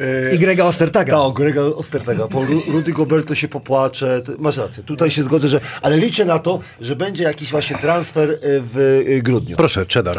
[0.00, 1.12] Y, I Grega Ostertaga.
[1.12, 2.28] Tak, Grega Ostertega.
[2.28, 4.22] Po Ru- Rudy Gobert to się popłacze.
[4.38, 5.60] Masz rację, tutaj się zgodzę, że...
[5.82, 8.76] Ale liczę na to, że będzie jakiś właśnie transfer y, w
[9.08, 9.56] y, grudniu.
[9.56, 10.16] Proszę, cheddar.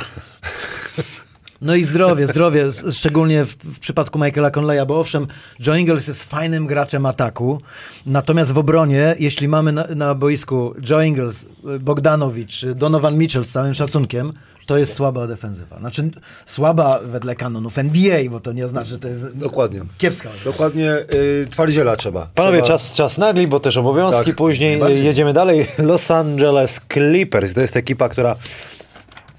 [1.61, 5.27] No i zdrowie, zdrowie, szczególnie w, w przypadku Michaela Conleya, bo owszem,
[5.59, 7.61] Joe Ingles jest fajnym graczem ataku,
[8.05, 11.45] natomiast w obronie, jeśli mamy na, na boisku Joe Ingles,
[11.79, 14.33] Bogdanowicz, Donovan Mitchell z całym szacunkiem,
[14.65, 15.79] to jest słaba defensywa.
[15.79, 16.09] Znaczy
[16.45, 19.81] słaba wedle kanonów NBA, bo to nie oznacza, że to jest Dokładnie.
[19.97, 20.29] kiepska.
[20.45, 22.27] Dokładnie y, twardziela trzeba.
[22.35, 22.67] Panowie, trzeba...
[22.79, 24.25] czas, czas nagli, bo też obowiązki.
[24.25, 25.05] Tak, Później najbardziej.
[25.05, 25.67] jedziemy dalej.
[25.77, 27.53] Los Angeles Clippers.
[27.53, 28.35] To jest ekipa, która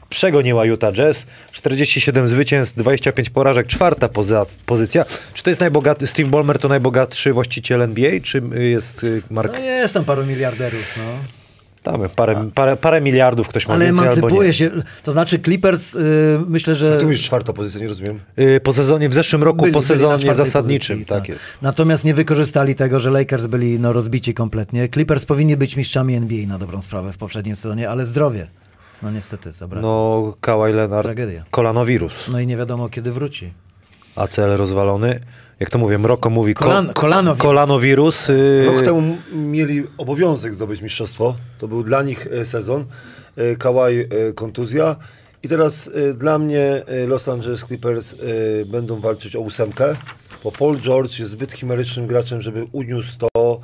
[0.09, 1.27] przegoniła Utah Jazz.
[1.53, 5.05] 47 zwycięstw, 25 porażek, czwarta poza, pozycja.
[5.35, 9.53] Czy to jest najbogaty, Steve Ballmer to najbogatszy właściciel NBA, czy jest y, Mark...
[9.53, 11.42] No jest tam paru miliarderów, no.
[11.83, 14.55] Tam parę, parę, parę miliardów ktoś ma Ale więcej albo emancypuje nie.
[14.55, 14.71] się,
[15.03, 16.99] to znaczy Clippers, y, myślę, że...
[16.99, 18.21] Tu już czwarta pozycja, nie rozumiem.
[18.39, 20.97] Y, Po sezonie, w zeszłym roku, Byli- po byli na sezonie zasadniczym.
[20.97, 21.41] pozycji, tak jest.
[21.63, 24.89] Natomiast nie wykorzystali tego, że Lakers byli no, rozbici kompletnie.
[24.89, 28.47] Clippers powinni być mistrzami NBA na dobrą sprawę w poprzednim sezonie, ale zdrowie.
[29.03, 29.89] No niestety zabrakło.
[29.89, 30.23] No.
[30.27, 31.45] No, Kawhi Leonard, Tragedia.
[31.51, 32.29] kolanowirus.
[32.43, 33.53] i nie wiadomo kiedy wróci.
[34.17, 35.21] ACL rozwalony.
[35.61, 37.43] Jak to mówię, Mroko mówi ko- Kolan- kolanowirus.
[37.43, 38.31] kolanowirus.
[38.31, 41.35] y, Rok temu mieli obowiązek zdobyć mistrzostwo.
[41.59, 42.85] To był dla nich e, sezon.
[43.37, 44.97] E, Kawhi e, kontuzja.
[45.43, 48.15] I teraz dla mnie Los Angeles Clippers
[48.67, 49.97] będą walczyć o ósemkę,
[50.45, 53.61] bo Paul George jest zbyt chimerycznym graczem, żeby uniósł to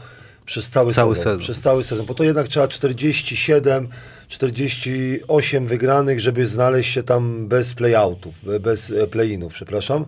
[0.46, 1.24] przez cały, Cały sezon.
[1.32, 1.40] sezon.
[1.42, 2.06] Przez cały sezon.
[2.06, 3.88] Bo to jednak trzeba 47,
[4.28, 10.04] 48 wygranych, żeby znaleźć się tam bez playoutów, bez e, play-inów, przepraszam.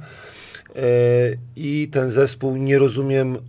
[0.76, 0.80] E,
[1.56, 3.40] I ten zespół nie rozumiem, e,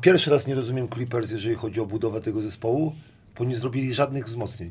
[0.00, 2.94] pierwszy raz nie rozumiem Clippers, jeżeli chodzi o budowę tego zespołu,
[3.38, 4.70] bo nie zrobili żadnych wzmocnień.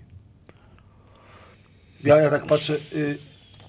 [2.04, 3.18] Ja, ja tak patrzę, y,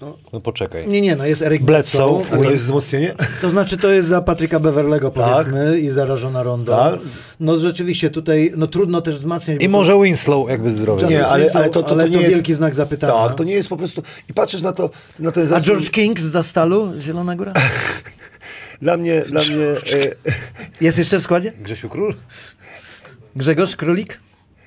[0.01, 0.87] no, No poczekaj.
[0.87, 2.23] Nie, nie, no jest Eric Bledsoe.
[2.31, 3.13] A to jest wzmocnienie?
[3.41, 6.77] To znaczy to jest za Patryka Beverlego powiedzmy i zarażona Rondo.
[6.77, 6.99] Tak.
[7.39, 9.63] No rzeczywiście tutaj, no trudno też wzmacniać.
[9.63, 11.07] I może Winslow jakby zdrowy.
[11.07, 12.33] Nie, ale, Winslow, ale to, to, to ale nie to jest...
[12.35, 13.13] wielki znak zapytania.
[13.13, 14.03] Tak, to nie jest po prostu...
[14.29, 14.89] I patrzysz na to,
[15.19, 15.67] na ten A zespół...
[15.67, 17.53] George King z Zastalu, Zielona Góra?
[18.81, 19.65] Dla mnie, dla mnie...
[19.65, 20.31] E,
[20.85, 21.53] Jest jeszcze w składzie?
[21.61, 22.13] Grzesiu Król?
[23.35, 24.19] Grzegorz Królik?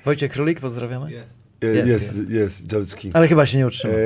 [0.05, 1.11] Wojciech Królik, pozdrawiamy.
[1.11, 1.27] Jest.
[1.63, 2.29] e, Jest, jest, jest.
[2.31, 3.15] jest, George King.
[3.15, 3.93] Ale chyba się nie utrzyma.
[3.93, 3.97] E,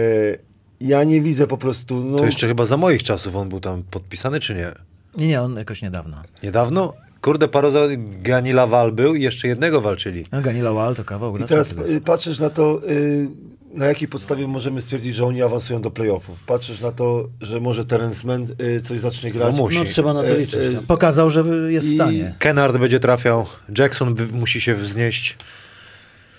[0.81, 2.03] ja nie widzę po prostu...
[2.03, 4.71] No, To jeszcze chyba za moich czasów on był tam podpisany, czy nie?
[5.17, 6.17] Nie, nie, on jakoś niedawno.
[6.43, 6.93] Niedawno?
[7.21, 7.87] Kurde, Parozo,
[8.21, 10.25] Gani Lawal był i jeszcze jednego walczyli.
[10.31, 11.85] No, Gani Lawal to kawał I gracza teraz tyle.
[11.87, 13.27] y, patrzysz na to, y,
[13.73, 16.39] na jakiej podstawie możemy stwierdzić, że oni awansują do playoffów.
[16.45, 19.51] Patrzysz na to, że może Terence Mann y, coś zacznie grać.
[19.51, 19.77] No musi.
[19.77, 20.55] No trzeba na to y, liczyć.
[20.59, 20.81] y, no.
[20.87, 22.35] Pokazał, że jest w stanie.
[22.39, 23.45] Kennard będzie trafiał,
[23.77, 25.37] Jackson musi się wznieść.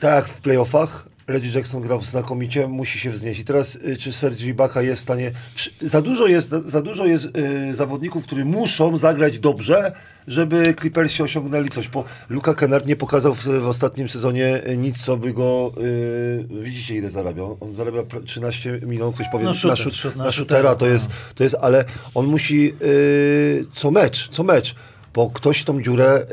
[0.01, 1.09] Tak w playoffach.
[1.31, 3.41] Reggie Jackson grał znakomicie, musi się wznieść.
[3.41, 5.33] I teraz, y, czy Serge Ibaka jest w stanie...
[5.81, 7.29] Za dużo jest, za dużo jest
[7.71, 9.93] y, zawodników, którzy muszą zagrać dobrze,
[10.27, 11.89] żeby Clippersi osiągnęli coś.
[11.89, 15.73] Bo Luka Kennard nie pokazał w, w ostatnim sezonie y, nic, co by go...
[15.79, 17.57] Y, widzicie, ile zarabiał?
[17.61, 20.93] On zarabia pra- 13 milionów, ktoś powie, na, shooter, na na shootera, to no.
[20.93, 21.57] jest, to jest...
[21.61, 24.75] Ale on musi y, co mecz, co mecz,
[25.15, 26.27] bo ktoś tą dziurę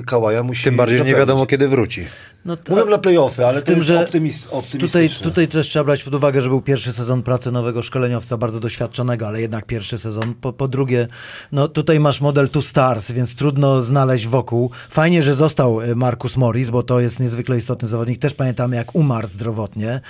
[0.00, 2.04] y, Kałaja musi Tym bardziej, że nie wiadomo kiedy wróci.
[2.44, 5.24] No, to- Mówią na playoffy, ale z to jest optymist, Tutaj, optymistyczne.
[5.24, 9.26] tutaj też trzeba brać pod uwagę, że był pierwszy sezon pracy nowego szkoleniowca, bardzo doświadczonego,
[9.26, 10.34] ale jednak pierwszy sezon.
[10.34, 11.08] Po, po drugie,
[11.52, 14.70] no tutaj masz model Two Stars, więc trudno znaleźć wokół.
[14.90, 18.18] Fajnie, że został y, Marcus Morris, bo to jest niezwykle istotny zawodnik.
[18.20, 20.00] Też pamiętamy, jak umarł zdrowotnie.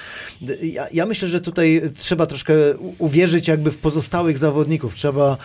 [0.62, 2.54] Ja, ja myślę, że tutaj trzeba troszkę
[2.98, 4.94] uwierzyć jakby w pozostałych zawodników.
[4.94, 5.36] Trzeba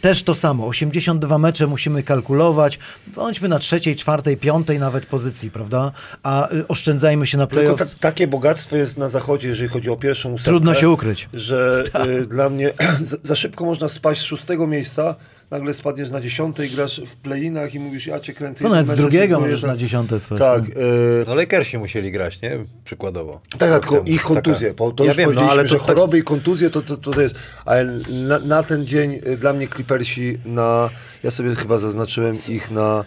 [0.00, 0.66] też to samo.
[0.66, 2.78] 82 mecze musimy kalkulować.
[3.06, 5.92] Bądźmy na trzeciej, czwartej, piątej nawet pozycji, prawda?
[6.28, 9.96] A y, oszczędzajmy się na Tylko ta, takie bogactwo jest na zachodzie, jeżeli chodzi o
[9.96, 10.50] pierwszą ósemkę.
[10.50, 11.28] Trudno się ukryć.
[11.34, 11.84] Że
[12.20, 12.72] y, dla mnie
[13.02, 15.14] za, za szybko można spaść z szóstego miejsca,
[15.50, 18.64] nagle spadniesz na dziesiąte i grasz w playinach i mówisz, ja cię kręcę.
[18.64, 19.70] No nawet z drugiego możesz tak.
[19.70, 20.38] na dziesiąte spać.
[20.38, 20.82] Tak, no.
[20.82, 22.58] y, No Lakersi musieli grać, nie?
[22.84, 23.40] Przykładowo.
[23.58, 25.74] tak, Rok tylko ich kontuzje, Taka- bo to ja już wiem, no, powiedzieliśmy, ale że
[25.74, 27.84] to, tak- choroby i kontuzje to, to, to jest, ale
[28.22, 30.90] na, na ten dzień y, dla mnie Clippersi na,
[31.22, 33.04] ja sobie chyba zaznaczyłem ich na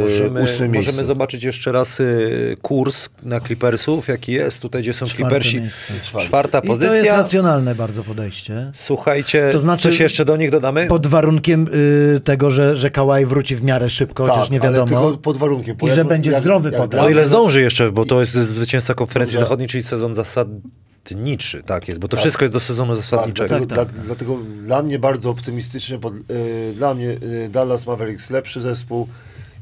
[0.00, 0.90] Możemy, ósmym miejscu.
[0.92, 4.62] możemy zobaczyć jeszcze raz y, kurs na Clippersów, jaki jest.
[4.62, 5.60] Tutaj, gdzie są Czwarte Clippersi.
[5.60, 5.92] miejsce.
[6.20, 7.16] Czwarta I to jest pozycja.
[7.16, 8.72] racjonalne bardzo podejście.
[8.74, 10.86] Słuchajcie, To znaczy- coś jeszcze do nich dodamy?
[10.86, 11.68] Pod warunkiem
[12.16, 14.86] y, tego, że, że Kałaj wróci w miarę szybko, chociaż nie Tak, wiadomo.
[14.86, 15.76] tylko pod warunkiem.
[15.82, 16.88] I że będzie zdrowy potem.
[16.88, 19.44] dla O ile mnie- zdąży jeszcze, bo to jest zwycięzca konferencji Dobrze.
[19.46, 23.48] zachodniej, czyli sezon zasadniczy, tak jest, bo to wszystko jest do sezonu Tak, zasadniczego.
[23.48, 23.94] dlatego, Tak, tak.
[23.94, 25.96] Dla, dlatego dla mnie bardzo optymistycznie,
[26.30, 29.08] y, dla mnie y, Dallas Mavericks lepszy zespół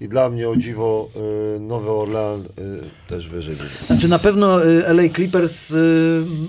[0.01, 1.09] i dla mnie o dziwo
[1.57, 2.46] y, Nowy Orlean y,
[3.09, 3.57] też wyżej.
[3.72, 5.74] Znaczy na pewno y, LA Clippers,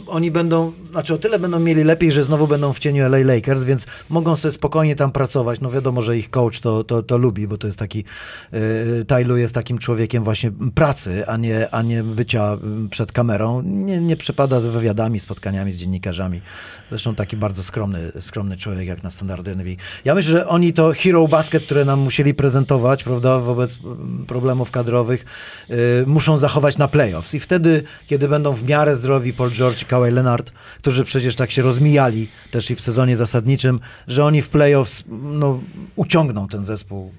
[0.08, 3.64] oni będą, znaczy o tyle będą mieli lepiej, że znowu będą w cieniu LA Lakers,
[3.64, 5.62] więc mogą sobie spokojnie tam pracować.
[5.62, 8.04] No wiadomo, że ich coach to, to, to lubi, bo to jest taki,
[9.08, 12.58] Tylu jest takim człowiekiem właśnie pracy, a nie, a nie bycia
[12.90, 13.62] przed kamerą.
[13.62, 16.42] Nie, nie przepada z wywiadami, spotkaniami z dziennikarzami.
[16.90, 19.76] Zresztą taki bardzo skromny, skromny człowiek jak na standardy NBA.
[20.06, 24.72] Ja myślę, że oni to hero basket, które nam musieli prezentować, prawda, wobec mm, problemów
[24.72, 25.26] kadrowych,
[25.70, 27.34] y, muszą zachować na playoffs.
[27.34, 31.52] I wtedy, kiedy będą w miarę zdrowi Paul George i Kawhi Leonard, którzy przecież tak
[31.52, 35.60] się rozmijali też i w sezonie zasadniczym, że oni w playoffs no,
[35.96, 37.12] uciągną ten zespół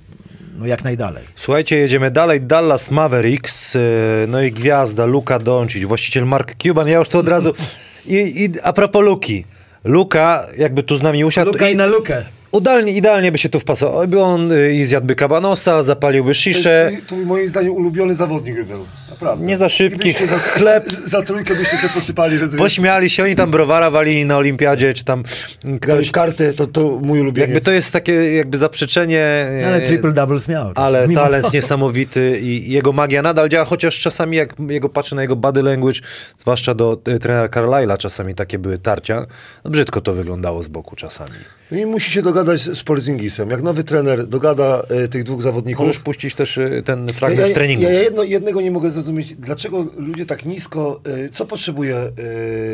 [0.58, 1.24] no, jak najdalej.
[1.36, 2.40] Słuchajcie, jedziemy dalej.
[2.40, 3.80] Dallas Mavericks, y,
[4.28, 6.88] no i gwiazda Luka Doncic, właściciel Mark Cuban.
[6.88, 7.52] Ja już to od razu...
[8.06, 9.44] I, i a propos Luki.
[9.84, 11.52] Luka jakby tu z nami usiadł.
[11.52, 12.24] Luka i na lukę.
[12.58, 14.08] Idealnie, idealnie by się tu wpasował.
[14.08, 16.90] By on y, i zjadłby kabanosa, zapaliłby To, sziszę.
[16.92, 18.84] jest, to moim zdaniem ulubiony zawodnik by był.
[19.12, 19.46] Naprawdę.
[19.46, 20.08] Nie za szybki.
[20.08, 20.92] I byście za, Chleb.
[20.92, 22.38] Za, za trójkę byście się posypali.
[22.38, 25.22] Że Pośmiali się, oni tam browara walili na olimpiadzie, czy tam
[25.64, 26.08] Grali ktoś...
[26.08, 27.50] w karty, to, to mój ulubieniec.
[27.50, 29.48] Jakby to jest takie jakby zaprzeczenie...
[29.60, 30.72] No, Ale e, triple doubles miał.
[30.74, 31.50] Ale talent to.
[31.54, 36.00] niesamowity i jego magia nadal działa, chociaż czasami jak jego patrzę na jego body language,
[36.38, 39.26] zwłaszcza do e, trenera Carlyle'a, czasami takie były tarcia,
[39.64, 41.30] no brzydko to wyglądało z boku czasami.
[41.70, 43.50] No i musi się dogadać z z Porzingisem.
[43.50, 45.86] Jak nowy trener dogada y, tych dwóch zawodników...
[45.86, 47.82] Możesz puścić też e, ten fragment z treningu.
[47.82, 49.01] Ja, ja jedno, jednego nie mogę zrozumieć.
[49.38, 51.00] Dlaczego ludzie tak nisko...
[51.26, 51.96] Y, co potrzebuje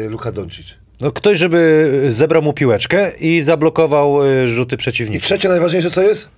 [0.04, 0.66] y, Luka Doncic?
[1.00, 5.24] No, ktoś, żeby zebrał mu piłeczkę i zablokował e, rzuty I przeciwnika.
[5.24, 6.28] trzecie najważniejsze co jest?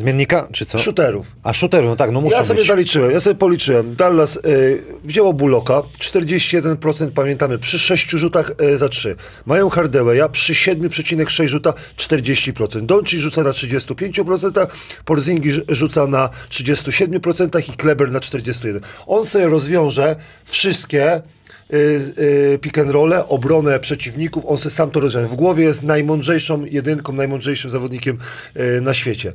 [0.00, 0.78] Zmiennika, czy co?
[0.78, 1.26] Shooterów.
[1.42, 2.68] A shooter, no tak, no muszą Ja sobie być.
[2.68, 3.94] zaliczyłem, ja sobie policzyłem.
[3.96, 9.16] Dallas y, wzięło Buloka, 41% pamiętamy, przy 6 rzutach y, za 3.
[9.46, 12.80] Mają Hardawaya, przy 7,6 rzuta 40%.
[12.86, 14.66] Doncic rzuca na 35%,
[15.04, 18.80] Porzingis rzuca na 37% i Kleber na 41%.
[19.06, 21.76] On sobie rozwiąże wszystkie y,
[22.18, 25.26] y, pick and rolle, obronę przeciwników, on sobie sam to rozwiąże.
[25.26, 28.18] W głowie jest najmądrzejszą jedynką, najmądrzejszym zawodnikiem
[28.56, 29.32] y, na świecie.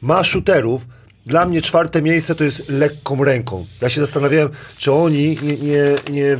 [0.00, 0.86] Ma shooterów,
[1.26, 3.66] dla mnie czwarte miejsce to jest lekką ręką.
[3.80, 6.36] Ja się zastanawiałem, czy oni nie, nie, nie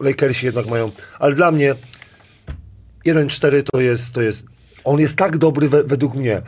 [0.00, 1.74] Lakersi jednak mają, ale dla mnie
[3.06, 4.44] 1-4 to jest, to jest,
[4.84, 6.42] on jest tak dobry we, według mnie.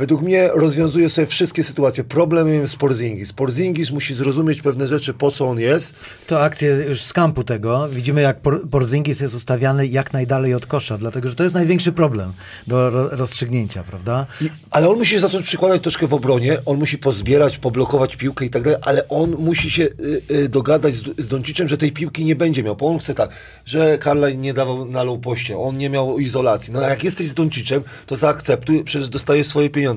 [0.00, 2.04] Według mnie rozwiązuje sobie wszystkie sytuacje.
[2.04, 3.32] Problemem jest Porzingis.
[3.32, 5.94] Porzingis musi zrozumieć pewne rzeczy, po co on jest.
[6.26, 7.88] To akcje już z kampu tego.
[7.88, 11.92] Widzimy, jak Por- Porzingis jest ustawiany jak najdalej od kosza, dlatego że to jest największy
[11.92, 12.32] problem
[12.66, 14.26] do ro- rozstrzygnięcia, prawda?
[14.40, 18.50] I, ale on musi zacząć przykładać troszkę w obronie, on musi pozbierać, poblokować piłkę i
[18.50, 22.24] tak dalej, ale on musi się y, y, dogadać z, z Doncicem, że tej piłki
[22.24, 23.30] nie będzie miał, bo on chce tak,
[23.64, 26.72] że Carlyle nie dawał na low poście, on nie miał izolacji.
[26.72, 29.89] No a jak jesteś z Doncicem, to zaakceptuj, przecież dostajesz swoje pieniądze.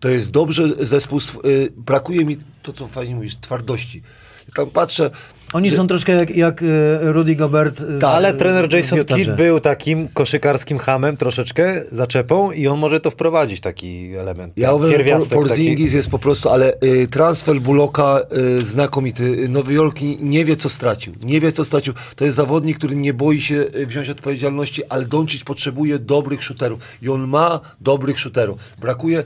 [0.00, 4.02] To jest dobrze zespół, y, brakuje mi, to co fajnie mówisz, twardości.
[4.48, 5.10] Ja tam patrzę,
[5.52, 6.66] Oni że- są troszkę jak, jak e,
[7.12, 7.80] Rudy Gobert.
[7.80, 13.00] e, Tak, Ale trener Jason Kidd był takim koszykarskim hamem troszeczkę, zaczepą i on może
[13.00, 14.52] to wprowadzić, taki element.
[14.58, 14.98] Ja uważam,
[15.30, 15.96] Porzingis taki.
[15.96, 18.20] jest po prostu, ale y, transfer Buloka
[18.58, 19.48] y, znakomity.
[19.48, 21.12] Nowy Jork ni- nie wie, co stracił.
[21.22, 21.94] Nie wie, co stracił.
[22.16, 26.78] To jest zawodnik, który nie boi się wziąć odpowiedzialności, ale Doncic potrzebuje dobrych shooterów.
[27.02, 28.58] I on ma dobrych shooterów.
[28.80, 29.24] Brakuje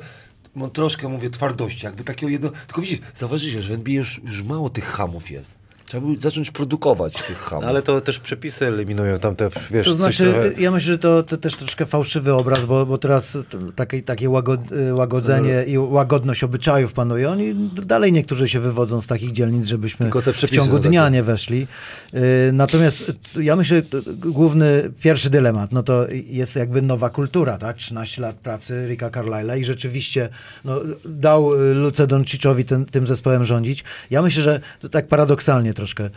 [0.56, 1.86] no, troszkę, mówię, twardości.
[1.86, 2.50] Jakby takiego jedno...
[2.66, 5.65] Tylko widzisz, zauważycie, że w NBA już, już mało tych hamów jest.
[5.86, 7.64] Trzeba by zacząć produkować tych hamów.
[7.64, 10.62] Ale to też przepisy eliminują tamte, wiesz, To coś znaczy, trochę...
[10.62, 13.38] ja myślę, że to, to też troszkę fałszywy obraz, bo, bo teraz
[13.76, 17.30] takie, takie łagod, y, łagodzenie i łagodność obyczajów panuje.
[17.30, 21.14] Oni dalej niektórzy się wywodzą z takich dzielnic, żebyśmy Tylko te w ciągu dnia takie.
[21.14, 21.66] nie weszli.
[22.14, 27.58] Y, Natomiast y, ja myślę, że główny, pierwszy dylemat, no to jest jakby nowa kultura,
[27.58, 27.76] tak?
[27.76, 30.28] 13 lat pracy Ricka Carlyle'a i rzeczywiście
[30.64, 33.84] no, dał Luce Donciczowi ten, tym zespołem rządzić.
[34.10, 36.10] Ja myślę, że to tak paradoksalnie troszkę.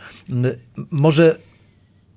[0.90, 1.38] Może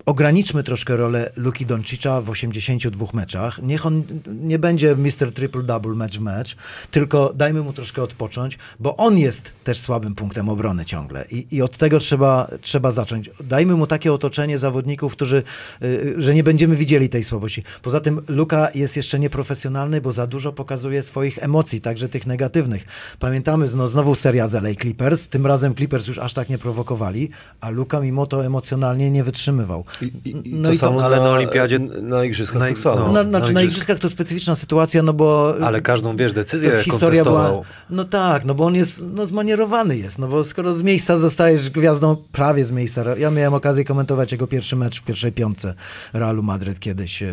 [0.06, 3.60] ograniczmy troszkę rolę Luki Doncicza w 82 meczach.
[3.62, 4.04] Niech on
[4.42, 5.34] nie będzie Mr.
[5.34, 6.56] Triple Double match mecz,
[6.92, 11.62] tylko dajmy mu troszkę odpocząć, bo on jest też słabym punktem obrony ciągle i, i
[11.62, 13.30] od tego trzeba, trzeba zacząć.
[13.40, 15.44] Dajmy mu takie otoczenie zawodników, którzy,
[15.84, 17.64] y, że nie będziemy widzieli tej słabości.
[17.82, 22.86] Poza tym Luka jest jeszcze nieprofesjonalny, bo za dużo pokazuje swoich emocji, także tych negatywnych.
[23.20, 27.30] Pamiętamy no, znowu seria z LA Clippers, tym razem Clippers już aż tak nie prowokowali,
[27.62, 29.86] a Luka mimo to emocjonalnie nie wytrzymywał.
[30.02, 32.80] I, i, No to i to- samo ale na, na olimpiadzie- Na igrzyskach na tak
[32.80, 33.00] samo.
[33.08, 33.12] no.
[33.12, 35.56] na, znaczy, na na igrzysk- igrzyskach to specyficzna sytuacja, no bo...
[35.62, 37.62] Ale każdą, wiesz, decyzję to historia była.
[37.90, 41.70] No tak, no bo on jest no, zmanierowany jest, no bo skoro z miejsca zostajesz
[41.70, 43.04] gwiazdą, prawie z miejsca.
[43.18, 45.74] Ja miałem okazję komentować jego pierwszy mecz w pierwszej piątce
[46.14, 47.28] Realu Madryt kiedyś, e,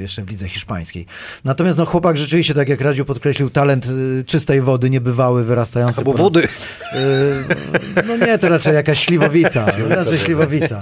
[0.00, 1.06] jeszcze w lidze hiszpańskiej.
[1.44, 3.86] Natomiast no chłopak rzeczywiście, tak jak Radziu podkreślił, talent
[4.20, 5.98] e, czystej wody, niebywały, wyrastający.
[5.98, 6.48] Albo wody.
[8.06, 9.66] No nie, to raczej jakaś śliwowica.
[9.88, 10.78] raczej śliwowica.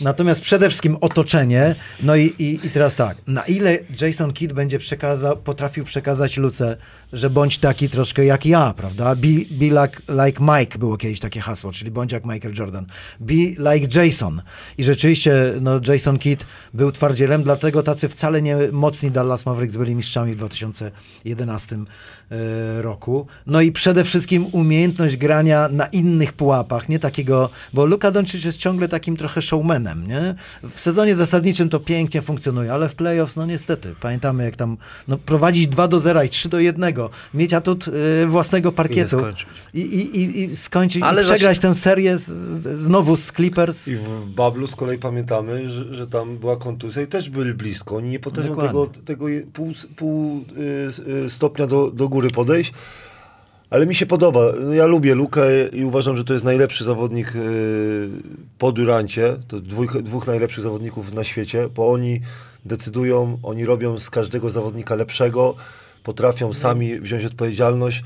[0.00, 1.74] Natomiast przede wszystkim otoczenie.
[2.02, 6.76] No i, i, i teraz tak, na ile Jason Kidd będzie przekazał, potrafił przekazać Luce,
[7.12, 9.14] że bądź taki troszkę jak ja, prawda?
[9.14, 12.86] Be, be like, like Mike było kiedyś takie hasło, czyli bądź jak Michael Jordan.
[13.20, 14.42] Be like Jason.
[14.78, 19.94] I rzeczywiście no, Jason Kidd był twardzielem, dlatego tacy wcale nie mocni Dallas Mavericks byli
[19.94, 23.26] mistrzami w 2011 e, roku.
[23.46, 28.58] No i przede wszystkim umiejętność grania na innych pułapach, nie takiego, bo Luka Doncic jest
[28.58, 30.34] ciągle takim trochę showmanem, nie?
[30.62, 34.76] W sezonie zasadniczym to pięknie funkcjonuje, ale w playoffs, no niestety, pamiętamy jak tam
[35.08, 36.94] no, prowadzić 2 do 0 i 3 do 1,
[37.34, 39.20] mieć atut y, własnego parkietu
[39.74, 42.30] i, i, i, i skończyć, Ale i przegrać tę serię z,
[42.80, 43.88] znowu z Clippers.
[43.88, 47.96] I w Bablu z kolei pamiętamy, że, że tam była kontuzja i też byli blisko.
[47.96, 48.86] Oni nie potrafią Dokładnie.
[49.04, 50.44] tego, tego pół, pół
[51.08, 52.72] y, y, stopnia do, do góry podejść.
[53.70, 54.40] Ale mi się podoba.
[54.72, 58.08] Ja lubię Lukę i uważam, że to jest najlepszy zawodnik y,
[58.58, 59.36] po Durancie.
[59.48, 62.20] To dwójk, dwóch najlepszych zawodników na świecie, bo oni
[62.64, 65.54] decydują, oni robią z każdego zawodnika lepszego,
[66.02, 68.02] potrafią sami wziąć odpowiedzialność.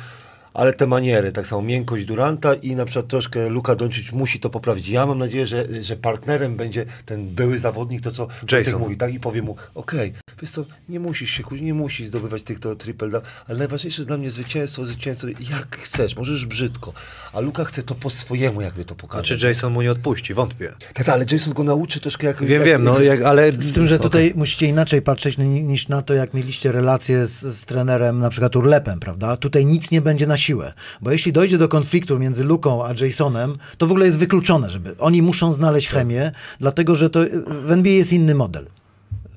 [0.54, 4.50] Ale te maniery, tak samo miękkość Duranta i na przykład troszkę Luka Doncic musi to
[4.50, 4.88] poprawić.
[4.88, 8.80] Ja mam nadzieję, że, że partnerem będzie ten były zawodnik, to co Jason.
[8.80, 9.14] mówi, tak?
[9.14, 12.76] I powie mu, okej, wiesz co, nie musisz się, kuć, nie musisz zdobywać tych to
[12.76, 16.92] triple down, ale najważniejsze jest dla mnie zwycięstwo, zwycięstwo, jak chcesz, możesz brzydko.
[17.32, 19.26] A Luka chce to po swojemu jakby to pokazać.
[19.26, 20.72] Znaczy Jason mu nie odpuści, wątpię.
[20.94, 22.40] Tak, ale Jason go nauczy troszkę jak...
[22.40, 23.52] Wiem, jak, wiem, no jak, ale...
[23.58, 27.40] Z tym, że tutaj musicie inaczej patrzeć ni- niż na to, jak mieliście relacje z,
[27.40, 29.36] z trenerem, na przykład Urlepem, prawda?
[29.36, 30.72] Tutaj nic nie będzie na siłę.
[31.00, 34.94] Bo jeśli dojdzie do konfliktu między Luką a Jasonem, to w ogóle jest wykluczone, żeby
[34.98, 37.20] oni muszą znaleźć chemię, dlatego że to
[37.66, 38.66] w NBA jest inny model.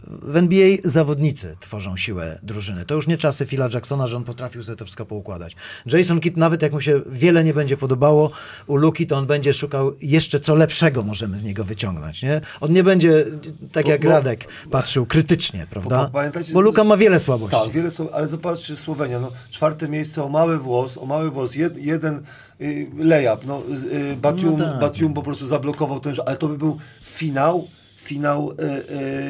[0.09, 2.85] W NBA zawodnicy tworzą siłę drużyny.
[2.85, 5.55] To już nie czasy Phila Jacksona, że on potrafił sobie to wszystko poukładać.
[5.85, 8.31] Jason Kidd, nawet jak mu się wiele nie będzie podobało,
[8.67, 12.23] u Luki to on będzie szukał jeszcze co lepszego możemy z niego wyciągnąć.
[12.23, 12.41] Nie?
[12.61, 13.25] On nie będzie,
[13.71, 16.09] tak Bo- jak bo- Radek, patrzył krytycznie, prawda?
[16.13, 16.19] Bo
[16.53, 17.57] Bo Luka ma wiele słabości.
[17.57, 21.77] Tak, wiele ale zobaczcie Słowenia, no, czwarte miejsce o mały włos, o mały włos, jed,
[21.77, 22.23] jeden
[22.61, 23.61] y, layup, no,
[23.93, 24.79] y, Batium, No tak.
[24.81, 27.67] Batium po prostu zablokował ten, ale to by był finał,
[28.07, 28.63] finał e,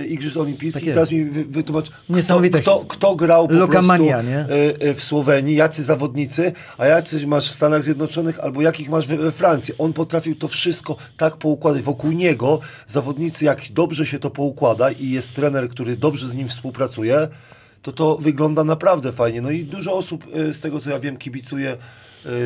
[0.01, 0.85] e, Igrzysk Olimpijskich.
[0.85, 0.93] Tak.
[0.93, 2.61] Teraz mi wy, wytłumacz, kto, Niesamowite.
[2.61, 7.55] kto, kto grał po Lokamania, prostu e, w Słowenii, jacy zawodnicy, a jacy masz w
[7.55, 9.73] Stanach Zjednoczonych, albo jakich masz we, we Francji.
[9.77, 11.81] On potrafił to wszystko tak poukładać.
[11.81, 16.47] Wokół niego zawodnicy, jak dobrze się to poukłada i jest trener, który dobrze z nim
[16.47, 17.27] współpracuje,
[17.81, 19.41] to to wygląda naprawdę fajnie.
[19.41, 21.77] No i dużo osób, z tego co ja wiem, kibicuje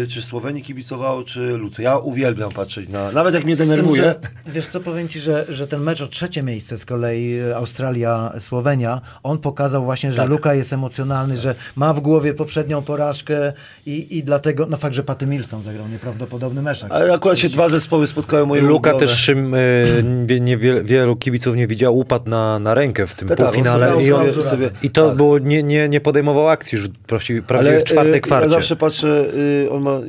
[0.09, 1.83] czy Słowenii kibicowało, czy Luce.
[1.83, 3.11] Ja uwielbiam patrzeć na...
[3.11, 4.15] Nawet jak mnie tym, denerwuje...
[4.47, 9.01] wiesz co, powiem ci, że, że ten mecz o trzecie miejsce z kolei e, Australia-Słowenia,
[9.23, 10.29] on pokazał właśnie, że Tak.
[10.29, 13.53] Luka jest emocjonalny, że ma w głowie poprzednią porażkę
[13.85, 16.83] i, i dlatego, no fakt, że Patty Milson zagrał nieprawdopodobny mecz.
[16.89, 19.07] Ale akurat się dwa zespoły spotkały moje Luka ulubione.
[19.11, 19.31] też
[20.25, 23.47] wie- nie, wie- wielu kibiców nie widział, upadł na, na rękę w tym Tak, tak,
[23.47, 25.17] półfinale sobie- i, on, sobie- i to tak.
[25.17, 28.47] było, nie, nie, nie podejmował akcji już prawie, prawie w czwartej y, kwarcie.
[28.47, 29.99] Ja zawsze patrzę, y, on ma,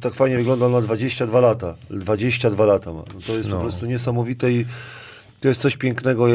[0.00, 1.74] tak fajnie wygląda, on ma 22 lata.
[1.90, 3.02] 22 lata ma.
[3.14, 4.66] No to jest po prostu niesamowite i
[5.40, 6.26] to jest coś pięknego.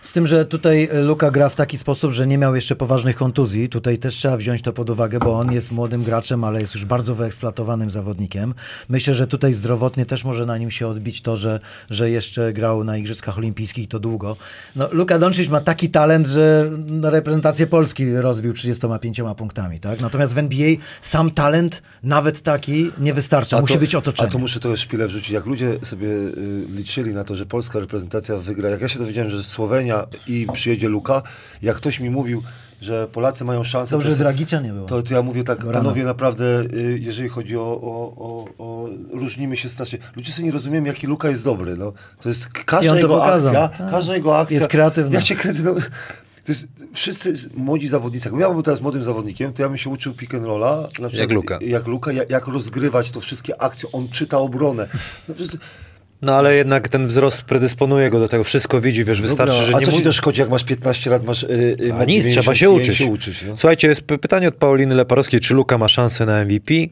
[0.00, 3.16] Z tym, że tutaj e, Luka gra w taki sposób, że nie miał jeszcze poważnych
[3.16, 3.68] kontuzji.
[3.68, 6.84] Tutaj też trzeba wziąć to pod uwagę, bo on jest młodym graczem, ale jest już
[6.84, 8.54] bardzo wyeksploatowanym zawodnikiem.
[8.88, 11.60] Myślę, że tutaj zdrowotnie też może na nim się odbić to, że,
[11.90, 14.36] że jeszcze grał na Igrzyskach Olimpijskich to długo.
[14.76, 16.70] No, Luka Doncic ma taki talent, że
[17.02, 19.80] reprezentację Polski rozbił 35 punktami.
[19.80, 20.00] Tak?
[20.00, 20.68] Natomiast w NBA
[21.02, 23.60] sam talent, nawet taki, nie wystarcza.
[23.60, 24.28] Musi to- być otoczenie.
[24.28, 25.30] A to muszę to szpilę wrzucić.
[25.30, 29.30] Jak ludzie sobie y, liczyli na to, że polska reprezentacja wygra, jak ja się dowiedziałem,
[29.30, 31.22] że Słowenia i przyjedzie Luka,
[31.62, 32.42] jak ktoś mi mówił,
[32.80, 33.90] że Polacy mają szansę...
[33.90, 34.86] Dobrze, to że Dragicza nie było.
[34.86, 35.84] To, to ja mówię tak, Gorana.
[35.84, 36.44] panowie, naprawdę,
[36.74, 38.88] y, jeżeli chodzi o, o, o, o...
[39.12, 39.98] Różnimy się strasznie.
[40.16, 41.76] Ludzie sobie nie rozumieją, jaki Luka jest dobry.
[41.76, 41.92] No.
[42.20, 43.64] To jest każda jego pokazał.
[43.64, 43.90] akcja, Tak.
[43.90, 44.56] każda jego akcja...
[44.56, 45.14] Jest kreatywny.
[45.14, 45.74] Ja się kręcę, no...
[46.44, 49.90] To jest, wszyscy młodzi zawodnicy, jakbym ja był teraz młodym zawodnikiem, to ja bym się
[49.90, 50.76] uczył pick and rolla.
[50.76, 51.58] Na przykład, Jak Luka.
[51.60, 53.92] Jak Luka, jak, jak rozgrywać to wszystkie akcje.
[53.92, 54.88] On czyta obronę.
[55.28, 55.34] No,
[56.22, 59.76] No ale jednak ten wzrost predysponuje go do tego, wszystko widzi, wiesz, wystarczy, Dobra, że
[59.76, 61.42] a nie co ci to szkodzi, jak masz 15 lat, masz...
[61.42, 62.96] Yy, yy, A nic, trzeba się uczyć.
[62.96, 63.56] się uczyć no.
[63.56, 66.74] Słuchajcie, jest p- pytanie od Pauliny Leparowskiej, czy Luka ma szansę na MVP?
[66.74, 66.88] Yy,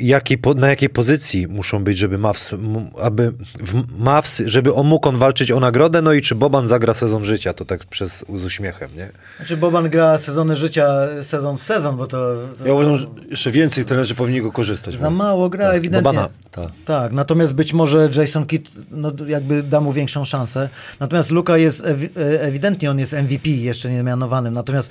[0.00, 4.86] jakiej, po, na jakiej pozycji muszą być, żeby Mavs, m- aby w Mavs, żeby on
[4.86, 8.24] mógł on walczyć o nagrodę, no i czy Boban zagra sezon życia, to tak przez
[8.36, 9.08] z uśmiechem, nie?
[9.36, 10.88] Znaczy Boban gra sezony życia
[11.22, 14.98] sezon w sezon, bo to, to Ja uważam, że jeszcze więcej trenerzy powinni go korzystać.
[14.98, 16.02] za mało gra ewidentnie.
[16.02, 16.28] Bobana.
[16.50, 16.68] Tak.
[16.84, 20.68] Tak, natomiast być może Jason Kidd no, jakby da mu większą szansę.
[21.00, 21.84] Natomiast Luka jest
[22.16, 24.54] e, ewidentnie on jest MVP jeszcze nie mianowanym.
[24.54, 24.90] Natomiast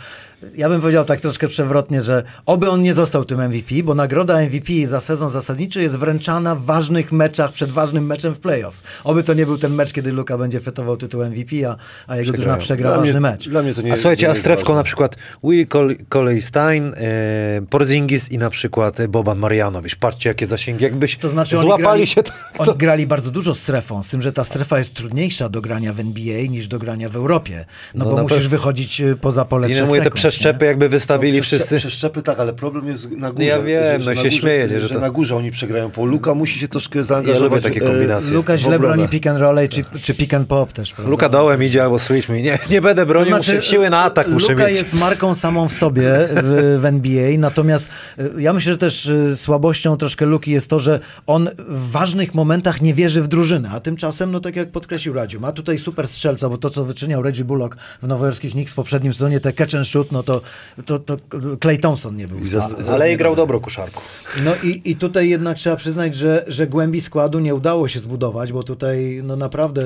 [0.55, 4.41] ja bym powiedział tak troszkę przewrotnie, że oby on nie został tym MVP, bo nagroda
[4.41, 8.83] MVP za sezon zasadniczy jest wręczana w ważnych meczach, przed ważnym meczem w playoffs.
[9.03, 11.75] Oby to nie był ten mecz, kiedy Luka będzie fetował tytuł MVP, a,
[12.07, 13.49] a jego drużyna przegra Dla ważny mnie, mecz.
[13.49, 17.61] Dla mnie to nie A słuchajcie, nie a strefką na przykład Willie Col- Coley-Stein, e,
[17.69, 19.95] Porzingis i na przykład Boban Marjanowicz.
[19.95, 22.51] Patrzcie, jakie zasięgi, jakbyś To znaczy oni złapali grali, się tak.
[22.57, 25.99] Oni grali bardzo dużo strefą, z tym, że ta strefa jest trudniejsza do grania w
[25.99, 27.65] NBA niż do grania w Europie.
[27.95, 28.49] No, No bo musisz pewno.
[28.49, 30.67] wychodzić y, poza pole I trzech mówię, te sekund, przeszczepy nie?
[30.67, 31.77] jakby wystawili Przeszcze- wszyscy.
[31.77, 33.45] Przeszczepy tak, ale problem jest na górze.
[33.45, 35.91] Ja wiem, że, no się górze, śmieję, że że to- na górze oni przegrają.
[35.95, 37.49] Bo Luka musi się troszkę zaangażować.
[37.51, 38.31] lubię takie e, kombinacje.
[38.33, 40.93] Luka źle broni pick and roll czy, czy pick and pop też.
[40.93, 41.11] prawda?
[41.11, 42.43] Luka dołem idzie albo switch mi.
[42.43, 44.77] Nie, nie będę bronił, muszę, siły na atak muszę Luka mieć.
[44.77, 46.03] jest marką samą w sobie
[46.43, 47.89] w, w NBA, natomiast
[48.19, 52.33] y, ja myślę, że też y, słabością troszkę Luki jest to, że on w ważnych
[52.35, 56.07] momentach nie wierzy w drużynę, a tymczasem, no tak jak podkreślił Radziu, ma tutaj super
[56.07, 59.75] strzelca, bo to, co wyczyniał Reggie Bullock w nowojorskich Knicks w poprzednim sezonie, te catch
[59.75, 60.41] and shoot, no to,
[60.85, 61.17] to, to
[61.61, 62.45] Clay Thompson nie był.
[62.47, 64.01] Za- za- Ale i grał dobro koszarku.
[64.45, 68.53] No i, i tutaj jednak trzeba przyznać, że, że głębi składu nie udało się zbudować,
[68.53, 69.81] bo tutaj no naprawdę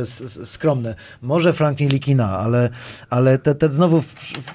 [0.45, 0.95] skromne.
[1.22, 2.70] Może Franklin Likina, ale,
[3.10, 4.01] ale te, te znowu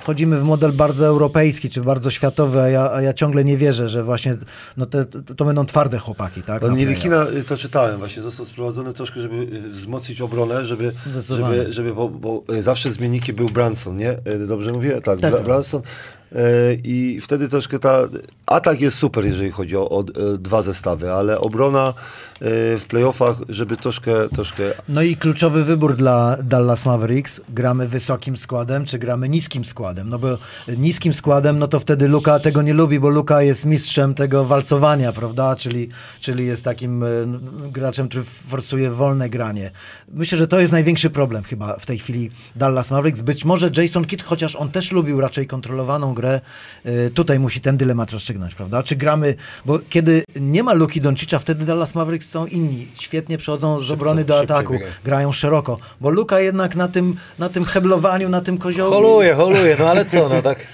[0.00, 3.88] wchodzimy w model bardzo europejski, czy bardzo światowy, a ja, a ja ciągle nie wierzę,
[3.88, 4.36] że właśnie
[4.76, 5.04] no te,
[5.36, 6.62] to będą twarde chłopaki, tak?
[6.62, 10.92] No Nielikina, y, to czytałem właśnie, został sprowadzony troszkę, żeby y, wzmocnić obronę, żeby,
[11.28, 14.16] żeby, żeby bo, bo y, zawsze zmiennikiem był Branson, nie?
[14.48, 15.00] Dobrze mówię?
[15.00, 15.44] Tak, Tak, tak.
[15.44, 15.82] Branson.
[16.84, 17.98] I wtedy troszkę ta...
[18.46, 20.02] Atak jest super, jeżeli chodzi o, o
[20.34, 21.94] y, dwa zestawy, ale obrona y,
[22.78, 27.40] w playoffach, żeby troszkę, troszkę No i kluczowy wybór dla Dallas Mavericks.
[27.48, 30.08] Gramy wysokim składem, czy gramy niskim składem?
[30.08, 30.38] No bo
[30.76, 35.12] niskim składem, no to wtedy Luka tego nie lubi, bo Luka jest mistrzem tego walcowania,
[35.12, 35.56] prawda?
[35.56, 35.88] Czyli,
[36.20, 37.06] czyli jest takim e,
[37.72, 39.70] graczem, który forsuje wolne granie.
[40.12, 43.20] Myślę, że to jest największy problem chyba w tej chwili Dallas Mavericks.
[43.20, 46.40] Być może Jason Kidd, chociaż on też lubił raczej kontrolowaną grę,
[46.84, 48.82] e, tutaj musi ten dylemat rozstrzygnąć, prawda?
[48.82, 49.34] Czy gramy,
[49.66, 52.86] bo kiedy nie ma Luki Doncicza, wtedy Dallas Mavericks są inni.
[53.00, 57.64] Świetnie przechodzą z obrony do ataku, grają szeroko, bo Luka jednak na tym, na tym
[57.64, 58.94] heblowaniu, na tym koziołku...
[58.94, 60.66] Holuje, holuje, no ale co, no tak.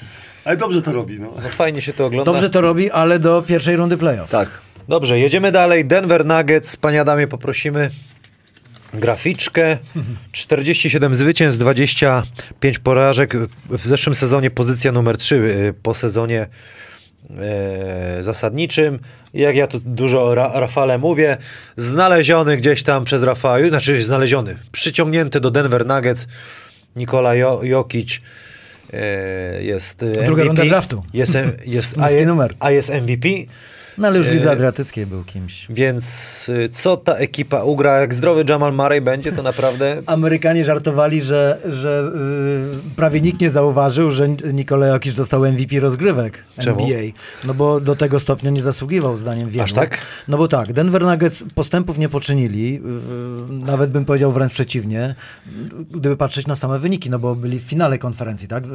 [0.45, 1.33] Ale dobrze to robi, no.
[1.43, 2.33] No fajnie się to ogląda.
[2.33, 4.31] Dobrze to robi, ale do pierwszej rundy playoff.
[4.31, 4.61] Tak.
[4.89, 5.85] Dobrze, jedziemy dalej.
[5.85, 7.91] Denver Nuggets, panie Adamie, poprosimy.
[9.01, 9.79] Graficzkę.
[10.33, 13.37] 47 zwycięstw, 25 porażek.
[13.71, 16.47] W zeszłym sezonie pozycja numer 3 po sezonie
[17.31, 18.99] e, zasadniczym.
[19.35, 21.37] Jak ja tu dużo o Ra Rafale mówię,
[21.77, 26.27] znaleziony gdzieś tam przez Rafała, znaczy znaleziony, przyciągnięty do Denver Nuggets
[26.97, 28.21] Nikola jo Jokic
[28.93, 30.27] e, jest e, MVP.
[30.27, 31.03] Druga runda draftu.
[31.15, 32.09] Jest, jest, a,
[32.61, 33.29] a jest MVP.
[33.99, 35.67] No ale już w E, Lidze Adriatyckiej był kimś.
[35.71, 38.01] Więc y, co ta ekipa ugra?
[38.01, 43.51] Jak zdrowy Jamal Murray będzie, to naprawdę Amerykanie żartowali, że, że yy, prawie nikt nie
[43.51, 46.85] zauważył, że Nikola Jokic został MVP rozgrywek Czemu?
[46.85, 47.01] NBA.
[47.47, 49.65] No bo do tego stopnia nie zasługiwał zdaniem wielu.
[49.65, 49.99] Aż tak?
[50.29, 52.81] No bo tak, Denver Nuggets postępów nie poczynili, yy,
[53.51, 55.15] nawet bym powiedział wręcz przeciwnie,
[55.91, 58.71] gdyby patrzeć na same wyniki, no bo byli w finale konferencji, tak, w,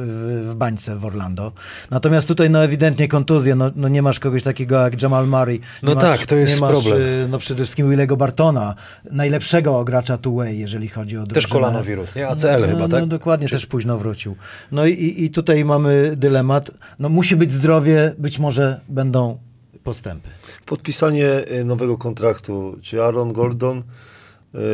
[0.50, 1.52] w bańce w Orlando.
[1.90, 5.54] Natomiast tutaj no ewidentnie kontuzje, no, no nie masz kogoś takiego jak Jamal Murray.
[5.58, 7.00] Nie No masz, tak, to jest nie masz, problem.
[7.00, 8.74] yy, No przede wszystkim Willego Bartona,
[9.10, 11.52] najlepszego gracza two-way, jeżeli chodzi o też drużynę.
[11.52, 12.28] kolanowirus, nie?
[12.28, 13.00] ACL no, chyba, no, tak?
[13.00, 14.36] No dokładnie, też późno wrócił.
[14.72, 16.70] No i- i, tutaj mamy dylemat.
[16.98, 19.38] No musi być zdrowie, być może będą
[19.84, 20.28] postępy.
[20.66, 23.82] Podpisanie y, nowego kontraktu, czy Aaron Gordon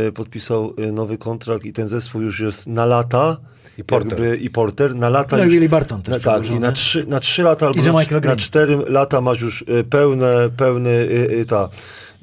[0.09, 3.37] y, podpisał y, nowy kontrakt i ten zespół już jest na lata.
[3.79, 4.21] I Porter.
[4.21, 7.07] Jakby, I Porter na lata No już, Willie Barton też na, Tak, i na trzy,
[7.07, 11.45] na trzy lata albo na, na cztery lata masz już y, pełne, pełny y, y,
[11.45, 11.69] ta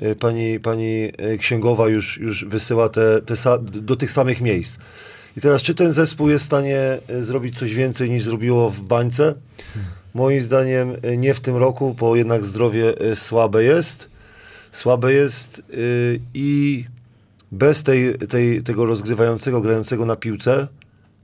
[0.04, 4.80] y, pani, pani y, księgowa już, już wysyła te, te do tych samych miejsc.
[5.38, 9.34] I teraz, czy ten zespół jest w stanie zrobić coś więcej niż zrobiło w bańce?
[10.14, 14.10] Moim zdaniem nie w tym roku, bo jednak zdrowie słabe jest.
[14.72, 15.62] Słabe jest
[16.34, 16.86] i
[17.52, 20.68] bez tej, tej, tego rozgrywającego, grającego na piłce,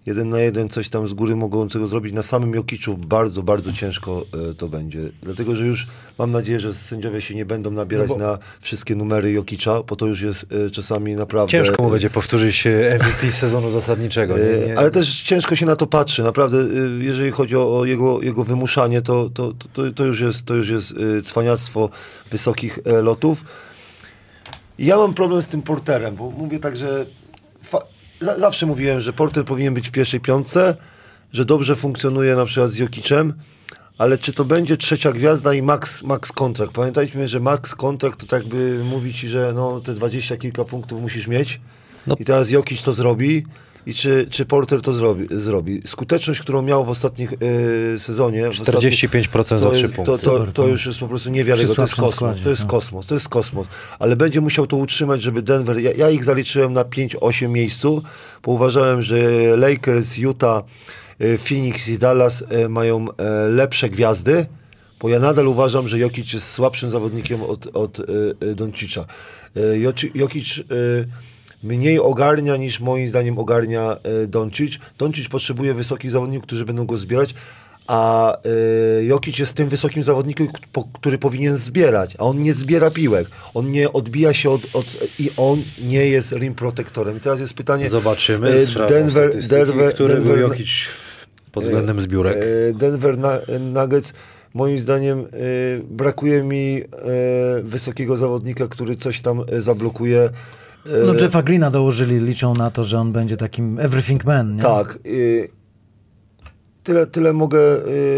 [0.09, 4.25] jeden na jeden coś tam z góry mogącego zrobić, na samym Jokiczu bardzo, bardzo ciężko
[4.51, 4.99] y, to będzie.
[5.23, 5.87] Dlatego, że już
[6.17, 9.95] mam nadzieję, że sędziowie się nie będą nabierać No bo- na wszystkie numery Jokicza, bo
[9.95, 11.51] to już jest y, czasami naprawdę...
[11.51, 14.37] Ciężko mu będzie powtórzyć e, MVP sezonu zasadniczego.
[14.37, 14.77] Nie, E, nie.
[14.77, 16.23] Ale też ciężko się na to patrzy.
[16.23, 20.55] Naprawdę, e, jeżeli chodzi o, jego, jego wymuszanie, to, to, to, to już jest, to
[20.55, 21.89] już jest e, cwaniactwo
[22.31, 23.43] wysokich e, lotów.
[24.79, 27.05] Ja mam problem z tym porterem, bo mówię tak, że
[28.21, 30.75] zawsze mówiłem, że porter powinien być w pierwszej piątce,
[31.33, 33.33] że dobrze funkcjonuje na przykład z Jokicem,
[33.97, 36.71] ale czy to będzie trzecia gwiazda i max, max kontrakt?
[36.73, 41.27] Pamiętajmy, że max kontrakt to tak by mówić, że no, te dwadzieścia kilka punktów musisz
[41.27, 41.61] mieć
[42.07, 42.15] No.
[42.19, 43.45] i teraz Jokic to zrobi
[43.89, 45.81] i czy, czy Porter to zrobi, zrobi.
[45.85, 48.49] Skuteczność, którą miał w ostatnich e, sezonie...
[48.49, 50.11] w 45% za to trzy jest- punkty.
[50.11, 51.75] To, to, to to- już jest po prostu niewiarygodne.
[51.75, 52.15] To jest kosmos.
[52.15, 52.71] składzie, to jest tak.
[52.71, 53.05] kosmos.
[53.05, 53.67] To jest kosmos.
[53.99, 55.79] Ale będzie musiał to utrzymać, żeby Denver...
[55.79, 58.03] Ja, ja ich zaliczyłem na 5-8 miejscu,
[58.43, 59.17] bo uważałem, że
[59.57, 60.63] Lakers, Utah,
[61.19, 63.07] e, Phoenix i Dallas e, mają
[63.49, 64.45] lepsze gwiazdy,
[65.01, 68.01] bo ja nadal uważam, że Jokic jest słabszym zawodnikiem od, od
[68.55, 69.05] Doncicza.
[70.15, 70.61] Jokic
[71.63, 74.79] mniej ogarnia niż moim zdaniem ogarnia e, Doncic.
[74.97, 77.35] Doncic potrzebuje wysokich zawodników, którzy będą go zbierać,
[77.87, 80.47] a e, Jokic jest tym wysokim zawodnikiem,
[80.93, 83.27] który powinien zbierać, a on nie zbiera piłek.
[83.53, 84.85] On nie odbija się od, od
[85.19, 87.17] i on nie jest rim protektorem.
[87.17, 87.89] I teraz jest pytanie...
[87.89, 88.49] Zobaczymy.
[88.49, 90.69] e, Denver, Denver, który był Denver, Jokic
[91.51, 92.37] pod względem zbiórek.
[92.37, 93.17] E, Denver
[93.59, 94.13] Nuggets,
[94.53, 95.25] moim zdaniem, e,
[95.83, 100.29] brakuje mi e, wysokiego zawodnika, który coś tam e, zablokuje.
[100.85, 104.61] E, No Jeffa Greena dołożyli, liczą na to, że on będzie takim everything man, nie?
[104.61, 104.99] Tak.
[105.05, 105.58] e,
[106.89, 107.59] tyle, tyle mogę,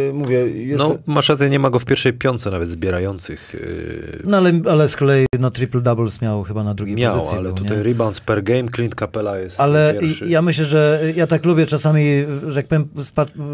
[0.10, 3.54] e, mówię, jest, No, masz rację, nie ma go w pierwszej piątce nawet zbierających.
[3.54, 7.38] Yy, No ale, ale z kolei no, triple doubles miał chyba na drugiej miał, pozycji.
[7.38, 7.84] ale był, tutaj nie?
[7.84, 10.30] rebounds per game, Clint Capella jest Ale pierwszy.
[10.30, 12.88] ja myślę, że ja tak lubię czasami, że jak powiem,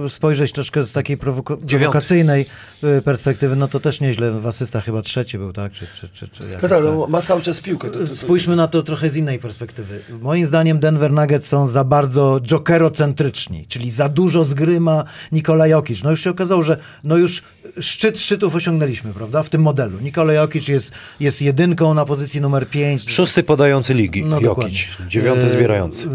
[0.10, 2.46] spojrzeć troszkę z takiej prowoko- prowokacyjnej
[2.84, 4.32] y, perspektywy, no to też nieźle.
[4.32, 5.72] W asystach chyba trzeci był, tak?
[5.72, 7.90] Czy, czy, czy, czy jakoś tak, no, ma cały czas piłkę.
[7.90, 10.00] To, to, to, Spójrzmy na to trochę z innej perspektywy.
[10.22, 16.04] Moim zdaniem Denver Nuggets są za bardzo jokerocentryczni, czyli za dużo zgryma Nikola Jokic.
[16.04, 17.44] No już się okazało, że no już
[17.80, 20.00] szczyt szczytów osiągnęliśmy, prawda, w tym modelu.
[20.02, 23.10] Nikola Jokic jest, jest jedynką na pozycji numer 5.
[23.12, 24.46] Szósty podający ligi, No, Jokic.
[24.48, 24.80] dokładnie.
[25.08, 26.10] Dziewiąty E, zbierający.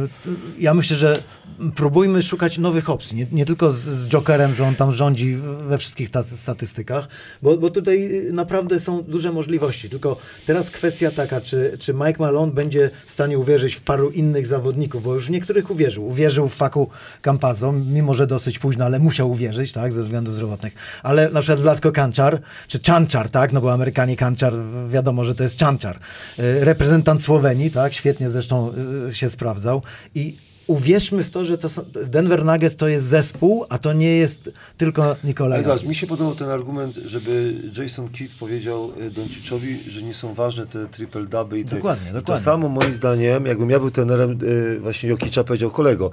[0.59, 1.23] Ja myślę, że
[1.71, 3.17] próbujmy szukać nowych opcji.
[3.17, 5.37] Nie, nie tylko z, z Jokerem, że on tam rządzi
[5.69, 7.09] we wszystkich ta, statystykach,
[7.43, 9.91] bo, bo tutaj naprawdę są duże możliwości.
[9.91, 14.47] Tylko teraz kwestia taka, czy, czy Mike Malone będzie w stanie uwierzyć w paru innych
[14.47, 16.07] zawodników, bo już w niektórych uwierzył.
[16.07, 16.89] Uwierzył w Faku
[17.23, 20.75] Campazzo, mimo że dosyć późno, ale musiał uwierzyć, tak, ze względów zdrowotnych.
[21.03, 24.53] Ale na przykład Wladko Kanczar, czy Czanczar, tak, no bo Amerykanie Kanczar,
[24.89, 25.97] wiadomo, że to jest Czanczar.
[26.39, 28.73] Y, Reprezentant Słowenii, tak, świetnie zresztą
[29.09, 29.83] y, się sprawdzał
[30.15, 30.37] i
[30.67, 34.51] uwierzmy w to, że to są, Denver Nuggets to jest zespół, a to nie jest
[34.77, 35.59] tylko Nikolaj.
[35.59, 40.15] Ale zobacz, mi się podobał ten argument, żeby Jason Kidd powiedział e, Donciczowi, że nie
[40.15, 42.35] są ważne te triple double i te- Dokładnie, I dokładnie.
[42.39, 44.39] To samo moim zdaniem, jakbym ja był trenerem
[44.77, 46.11] e, właśnie Jokicza, powiedział kolego.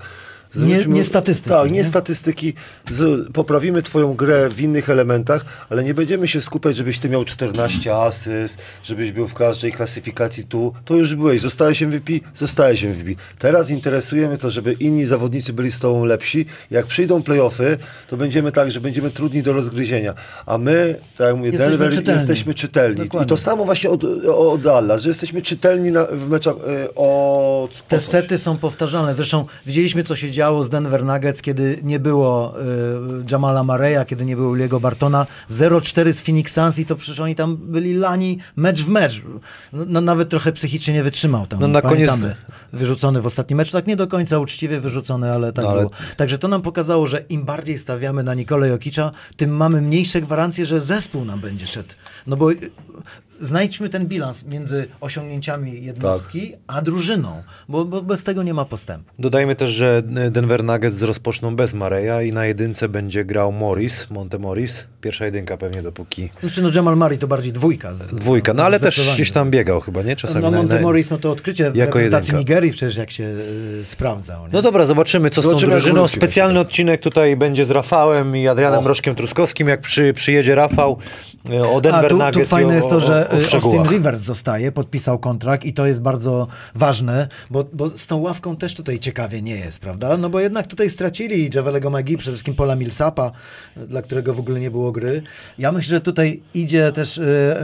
[0.55, 1.85] Nie- nie statystyki, Tak, nie, nie?
[1.85, 2.53] statystyki.
[2.91, 7.25] Z, poprawimy twoją grę w innych elementach, ale nie będziemy się skupiać, żebyś ty miał
[7.25, 10.73] 14 asyst, żebyś był w każdej klasyfikacji tu.
[10.85, 11.41] To już byłeś.
[11.41, 13.21] Zostałeś MVP, zostałeś MVP.
[13.39, 16.45] Teraz interesuje mnie to, żeby inni zawodnicy byli z tobą lepsi.
[16.71, 17.77] Jak przyjdą playoffy,
[18.07, 20.13] to będziemy tak, że będziemy trudni do rozgryzienia.
[20.45, 22.19] A my, tak jak mówię, Jesteśmy Denver, czytelni.
[22.19, 22.99] jesteśmy czytelni.
[23.01, 23.29] I Dokładnie.
[23.29, 26.55] to samo właśnie od, od Dallas, że jesteśmy czytelni na, w meczach
[26.95, 27.87] od...
[27.87, 28.03] Te o coś.
[28.09, 29.15] sety są powtarzalne.
[29.15, 32.63] Zresztą widzieliśmy, co się działo z Denver Nuggets, kiedy nie było y,
[33.31, 35.27] Jamala Mareya, kiedy nie było Liego Bartona.
[35.49, 39.21] 0-4 z Phoenix Suns i to przecież oni tam byli lani mecz w mecz.
[39.73, 41.59] No, no, nawet trochę psychicznie nie wytrzymał tam.
[41.59, 42.21] No na Pamiętamy.
[42.21, 42.35] koniec-
[42.73, 43.71] Wyrzucony w ostatnim meczu.
[43.71, 45.91] Tak nie do końca uczciwie wyrzucony, ale tak No, ale- było.
[46.17, 50.65] Także to nam pokazało, że im bardziej stawiamy na Nikolę Jokicza, tym mamy mniejsze gwarancje,
[50.65, 51.89] że zespół nam będzie szedł.
[52.27, 52.55] No bo y,
[53.41, 59.11] znajdźmy ten bilans między osiągnięciami jednostki, a drużyną, bo, bo bez tego nie ma postępu.
[59.19, 64.39] Dodajmy też, że Denver Nuggets rozpoczną bez Mareya i na jedynce będzie grał Morris, Monte
[64.39, 64.85] Morris.
[65.01, 67.95] Pierwsza jedynka pewnie dopóki Znaczy, no Jamal Murray to bardziej dwójka.
[67.95, 68.53] z- dwójka.
[68.53, 70.15] No ale też gdzieś tam biegał chyba, nie?
[70.15, 72.39] Czasami No na- Monte na- Morris, no to odkrycie jako reprezentacji jedynka.
[72.39, 74.43] Nigerii przecież jak się y, sprawdzał.
[74.43, 74.49] Nie?
[74.53, 76.07] No dobra, zobaczymy co z tą Zobaczymy, drużyną.
[76.07, 79.67] Specjalny odcinek tutaj będzie z Rafałem i Adrianem Rożkiem Truskowskim.
[79.67, 80.97] Jak przy, przyjedzie Rafał
[81.53, 83.28] e, o A Denver tu, Nuggets tu fajne o, jest to, o- że o y,
[83.33, 83.83] Austin.
[83.83, 88.75] Rivers zostaje, podpisał kontrakt i to jest bardzo ważne, bo, bo z tą ławką też
[88.75, 90.17] tutaj ciekawie nie jest, prawda?
[90.17, 93.31] No bo jednak tutaj stracili Javelego Magi, przede wszystkim Pola Millsapa,
[93.75, 95.21] dla którego w ogóle nie było gry.
[95.57, 97.55] Ja myślę, że tutaj idzie też y,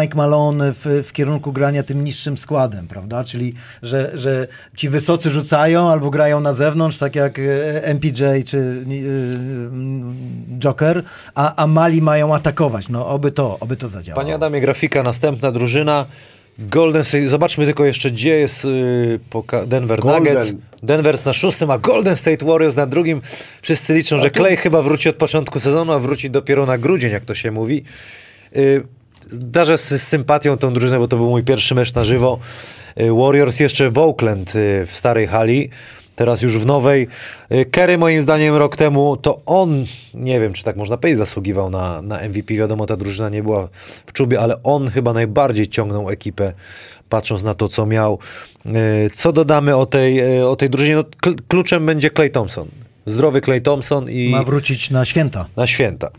[0.00, 3.24] Mike Malone w, w kierunku grania tym niższym składem, prawda?
[3.24, 4.46] Czyli, że, że
[4.76, 9.38] ci wysocy rzucają albo grają na zewnątrz, tak jak y, MPJ czy y,
[10.58, 11.02] Joker,
[11.34, 12.88] a, a mali mają atakować.
[12.88, 14.22] No oby to, oby to zadziałało.
[14.22, 16.06] Panie Adamie, grafika, następna drużyna.
[16.58, 20.34] Golden State, zobaczmy tylko jeszcze, gdzie jest yy, Denver Golden.
[20.34, 20.52] Nuggets.
[20.82, 23.20] Denver na szóstym, a Golden State Warriors na drugim.
[23.62, 27.24] Wszyscy liczą, że Clay chyba wróci od początku sezonu, a wróci dopiero na grudzień, jak
[27.24, 27.84] to się mówi.
[28.52, 28.82] Yy,
[29.32, 32.38] Darzę z, z sympatią tą drużynę, bo to był mój pierwszy mecz na żywo.
[32.96, 35.70] Yy, Warriors jeszcze w Oakland yy, w starej hali.
[36.16, 37.08] Teraz już w nowej.
[37.50, 41.70] Yy, Kerry moim zdaniem rok temu to on, nie wiem czy tak można powiedzieć, zasługiwał
[41.70, 42.54] na, na MVP.
[42.54, 43.68] Wiadomo, ta drużyna nie była
[44.06, 46.52] w czubie, ale on chyba najbardziej ciągnął ekipę,
[47.08, 48.18] patrząc na to, co miał.
[48.64, 48.72] Yy,
[49.14, 50.96] Co dodamy o tej, yy, o tej drużynie?
[50.96, 52.68] No, kl- kluczem będzie Clay Thompson.
[53.06, 55.46] Zdrowy Clay Thompson i Ma wrócić na święta.
[55.56, 56.10] na święta.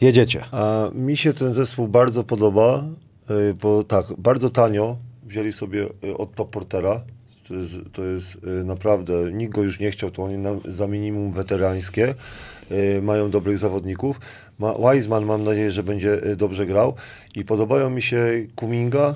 [0.00, 0.44] Jedziecie.
[0.52, 2.84] A mi się ten zespół bardzo podoba,
[3.30, 7.00] y, bo tak, bardzo tanio wzięli sobie y, od Top Portera.
[7.48, 10.86] To jest, to jest y, naprawdę, nikt go już nie chciał, to oni na, za
[10.86, 12.14] minimum weterańskie.
[12.72, 14.20] Y, Mają dobrych zawodników.
[14.58, 16.94] Ma, Wiseman mam nadzieję, że będzie y, dobrze grał.
[17.36, 18.26] I podobają mi się
[18.56, 19.14] Kuminga.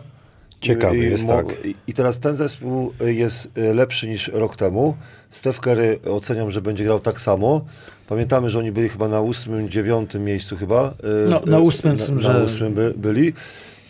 [0.60, 1.46] Ciekawy I- i jest, mo- tak.
[1.86, 4.96] i- teraz ten zespół y, jest y, lepszy niż rok temu.
[5.30, 7.64] Steph Curry oceniam, że będzie grał tak samo.
[8.08, 10.94] Pamiętamy, że oni byli chyba na ósmym, dziewiątym miejscu chyba.
[11.26, 13.32] y, No, na y, ósmym, na, na że- ósmym by, byli.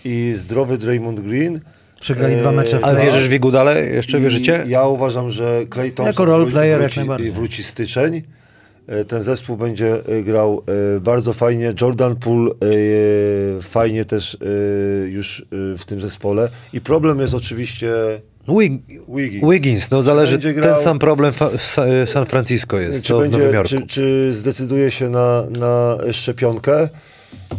[0.04, 1.60] I zdrowy Draymond Green.
[2.00, 3.04] Przegrali dwa mecze w Ale No.
[3.04, 3.86] wierzysz w Igudale?
[3.86, 4.64] Jeszcze I wierzycie?
[4.68, 7.32] Ja uważam, że Clay Thompson Jako role wróci- player jak wróci, najbardziej.
[7.32, 8.22] wróci styczeń.
[8.86, 10.62] E, Ten zespół będzie e, grał
[10.96, 11.72] e, bardzo fajnie.
[11.80, 12.50] Jordan Poole
[13.62, 14.36] fajnie też
[15.06, 15.44] już
[15.78, 16.48] w tym zespole.
[16.72, 17.92] I problem jest oczywiście
[18.48, 19.50] Wig- Wiggins.
[19.52, 23.18] Wiggins, no zależy, Będzie ten grał- sam problem w Sa- San Francisco jest, czy, co
[23.18, 23.68] w będzie, Nowym Jorku.
[23.68, 26.88] czy, czy zdecyduje się na, na szczepionkę.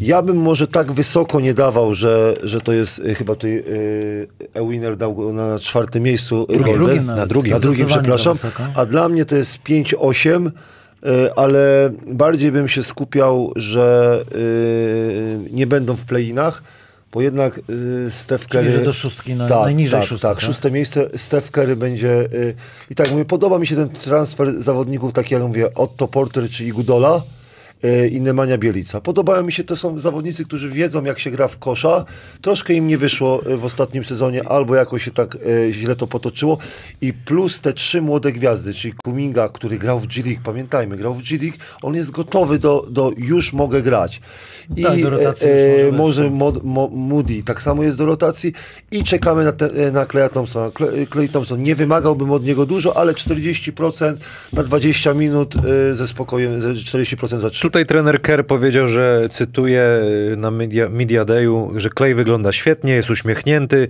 [0.01, 4.27] Ja bym może tak wysoko nie dawał, że, że to jest y, chyba tutaj y,
[4.53, 6.47] Ewiner dał go na czwartym miejscu.
[6.49, 6.75] Na Golden.
[6.75, 7.53] drugim na drugim.
[7.53, 8.35] Na drugim, przepraszam.
[8.75, 10.47] A dla mnie to jest 5-8,
[11.05, 16.63] y, ale bardziej bym się skupiał, że y, nie będą w play-inach,
[17.11, 18.83] bo jednak y, Steph Curry...
[18.85, 20.45] do szóstki na- tak, najniżej tak, szóstka, tak, tak?
[20.45, 21.09] szóste miejsce.
[21.15, 22.29] Steph Curry będzie...
[22.89, 26.65] I tak mówię, podoba mi się ten transfer zawodników, taki jak mówię, Otto Porter czy
[26.65, 27.21] Igudola
[28.11, 29.01] i Nemanja Bielica.
[29.01, 32.05] Podobają mi się, to są zawodnicy, którzy wiedzą, jak się gra w kosza.
[32.41, 36.07] Troszkę im nie wyszło y, w ostatnim sezonie, albo jakoś się tak y, źle to
[36.07, 36.57] potoczyło.
[37.01, 41.21] I plus te trzy młode gwiazdy, czyli Kuminga, który grał w G-League, pamiętajmy, grał w
[41.21, 44.21] G-League, on jest gotowy do, do już mogę grać.
[44.77, 48.53] I Tak, do rotacji e, e, może Mod, Mo, Moody tak samo jest do rotacji
[48.91, 50.71] i czekamy na, te, e, na Claya Thompsona.
[50.71, 54.15] Clay, Clay Thompson, nie wymagałbym od niego dużo, ale 40%
[54.53, 59.29] na 20 minut e, ze spokojem, ze 40% za 3 tutaj trener Kerr powiedział, że
[59.31, 59.83] cytuję
[60.37, 63.87] na Media, media Dayu, że Clay wygląda świetnie, jest uśmiechnięty,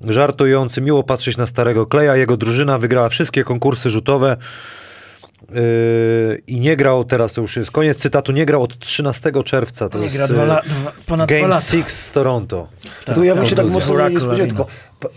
[0.00, 2.16] żartujący, miło patrzeć na starego Kleja.
[2.16, 4.36] Jego drużyna wygrała wszystkie konkursy rzutowe
[5.50, 9.88] yy, i nie grał, teraz to już jest koniec cytatu, nie grał od 13 czerwca.
[9.88, 11.66] To Nie jest gra yy, dwa la, dwa, ponad dwa Game lata.
[11.66, 12.68] 6 z Toronto.
[13.08, 14.66] No to ja bym tak, się tak tak, mocno nie spodziewał, tylko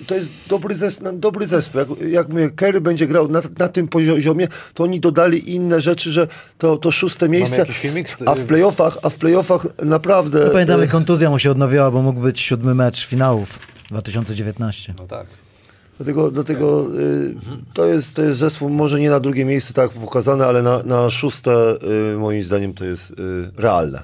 [0.07, 1.79] to jest dobry, zes, no, dobry zespół.
[1.79, 6.11] Jak, jak mówię, Kerry będzie grał na, na tym poziomie, to oni dodali inne rzeczy,
[6.11, 10.45] że to, to szóste miejsce, filmik a w playoffach, a w playoffach naprawdę...
[10.45, 13.59] No, pamiętamy, e, kontuzja mu się odnowiła, bo mógł być siódmy mecz finałów
[13.91, 14.93] 2019.
[14.99, 15.44] No tak.
[15.97, 17.35] Dlatego, dlatego y,
[17.73, 21.09] to, jest, to jest zespół, może nie na drugie miejsce, tak pokazane, ale na, na
[21.09, 21.51] szóste
[22.13, 23.15] y, moim zdaniem to jest y,
[23.57, 24.03] realne.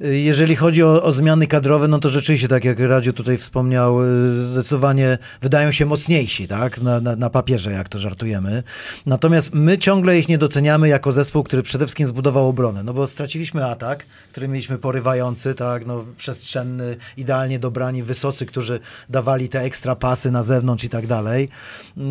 [0.00, 4.44] Jeżeli chodzi o, o zmiany kadrowe, no to rzeczywiście, tak jak Radziu tutaj wspomniał, y,
[4.44, 8.62] zdecydowanie wydają się mocniejsi, tak, na, na, na papierze, jak to żartujemy.
[9.06, 13.06] Natomiast my ciągle ich nie doceniamy jako zespół, który przede wszystkim zbudował obronę, no bo
[13.06, 19.96] straciliśmy atak, który mieliśmy porywający, tak, no przestrzenny, idealnie dobrani, wysocy, którzy dawali te ekstra
[19.96, 21.48] pasy na zewnątrz i tak dalej.
[21.96, 22.02] Yy,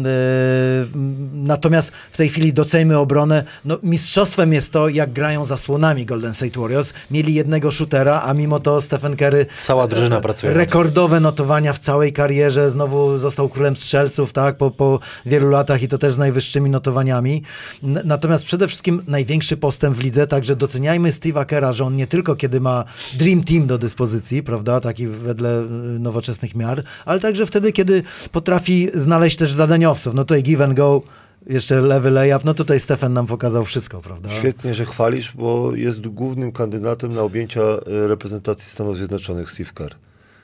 [1.34, 3.44] Natomiast w tej chwili doceńmy obronę.
[3.66, 6.94] No, mistrzostwem jest to, jak grają zasłonami Golden State Warriors.
[7.12, 10.54] Mieli jednego shootera, a mimo to Stephen Curry Cała drużyna pracuje.
[10.54, 12.70] rekordowe notowania w całej karierze.
[12.70, 17.44] Znowu został królem strzelców, tak, po, po wielu latach i to też z najwyższymi notowaniami.
[17.84, 22.36] Natomiast przede wszystkim największy postęp w lidze, także doceniajmy Steve'a Kera, że on nie tylko
[22.36, 22.84] kiedy ma
[23.14, 28.90] Dream Team do dyspozycji, prawda, taki wedle y, nowoczesnych miar, ale także wtedy, kiedy potrafi
[28.94, 30.14] znaleźć też zadaniowców.
[30.14, 31.02] No tutaj give and go,
[31.48, 34.30] jeszcze lewy layup, no tutaj Stefan nam pokazał wszystko, prawda?
[34.30, 39.96] Świetnie, że chwalisz, bo jest głównym kandydatem na objęcia reprezentacji Stanów Zjednoczonych Steve Kerr.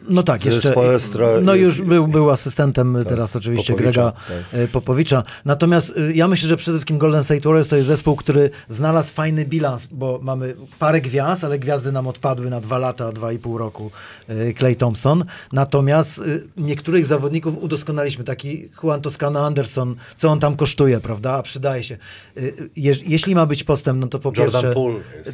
[0.10, 0.72] No tak, Ze jeszcze.
[0.72, 4.14] Spoelstra No już był, był asystentem teraz oczywiście Popowicza,
[4.52, 5.24] Grega y, Popowicza.
[5.46, 9.14] Natomiast y, ja myślę, że przede wszystkim Golden State Warriors to jest zespół, który znalazł
[9.14, 13.40] fajny bilans, bo mamy parę gwiazd, ale gwiazdy nam odpadły na dwa lata, dwa i
[13.40, 13.92] pół roku.
[14.58, 15.24] Clay Thompson.
[15.54, 16.22] Natomiast
[16.58, 18.24] niektórych zawodników udoskonaliśmy.
[18.24, 21.34] Taki Juan Toscano Anderson, co on tam kosztuje, prawda?
[21.34, 21.98] A przydaje się.
[22.76, 24.74] Je, jeśli ma być postęp, no to po Jordan pierwsze...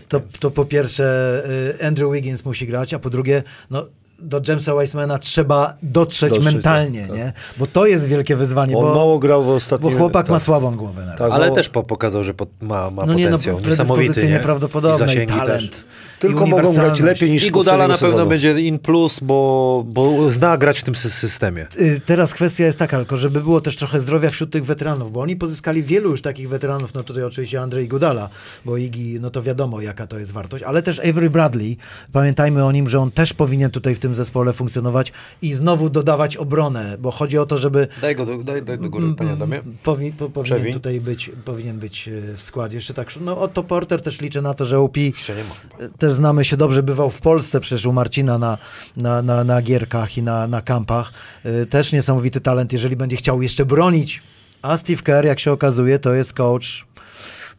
[0.08, 1.44] To, to po pierwsze
[1.88, 3.86] Andrew Wiggins musi grać, a po drugie, no
[4.22, 7.34] do Jamesa Weissmana trzeba dotrzeć, Dotrzeć, mentalnie, tak, nie?
[7.58, 9.98] Bo to jest wielkie wyzwanie, On bo, mało grał w bo ostatnim...
[9.98, 10.44] chłopak ma tak.
[10.44, 11.16] słabą głowę.
[11.18, 13.60] Tak, Ale mało- też po, pokazał, że pot, ma, ma no nie, no potencjał.
[13.60, 14.30] niesamowity, nie?
[14.30, 15.72] nieprawdopodobne i, zasięgi talent.
[15.72, 15.86] Też.
[16.22, 18.30] Tylko mogą grać lepiej niż I Gudala na pewno sezonu.
[18.30, 21.68] będzie in plus, bo, bo zna grać w tym sy- systemie.
[21.82, 25.22] Y, Teraz kwestia jest taka, tylko żeby było też trochę zdrowia wśród tych weteranów, bo
[25.22, 28.30] oni pozyskali wielu już takich weteranów, no tutaj oczywiście Andrzej Gudala,
[28.66, 31.78] bo Igi, no to wiadomo jaka to jest wartość, ale też Avery Bradley,
[32.12, 36.38] pamiętajmy o nim, że on też powinien tutaj w tym zespole funkcjonować i znowu dodawać
[36.38, 39.62] obronę, bo chodzi o to, żeby Daj go do, daj, daj do góry, panie Adamie.
[39.84, 40.74] Powi, po, powinien Przewiń.
[40.74, 42.76] tutaj być, powinien być e, w składzie.
[42.78, 45.50] Jeszcze tak, no Otto Porter też liczę na to, że UP Jeszcze nie ma
[45.80, 45.98] chyba.
[46.12, 48.58] Też znamy się dobrze, bywał w Polsce przecież u Marcina na,
[48.98, 51.14] na, na, na gierkach i na, na kampach.
[51.46, 54.22] E, Też niesamowity talent, jeżeli będzie chciał jeszcze bronić.
[54.62, 56.86] A Steve Kerr, jak się okazuje, to jest coach,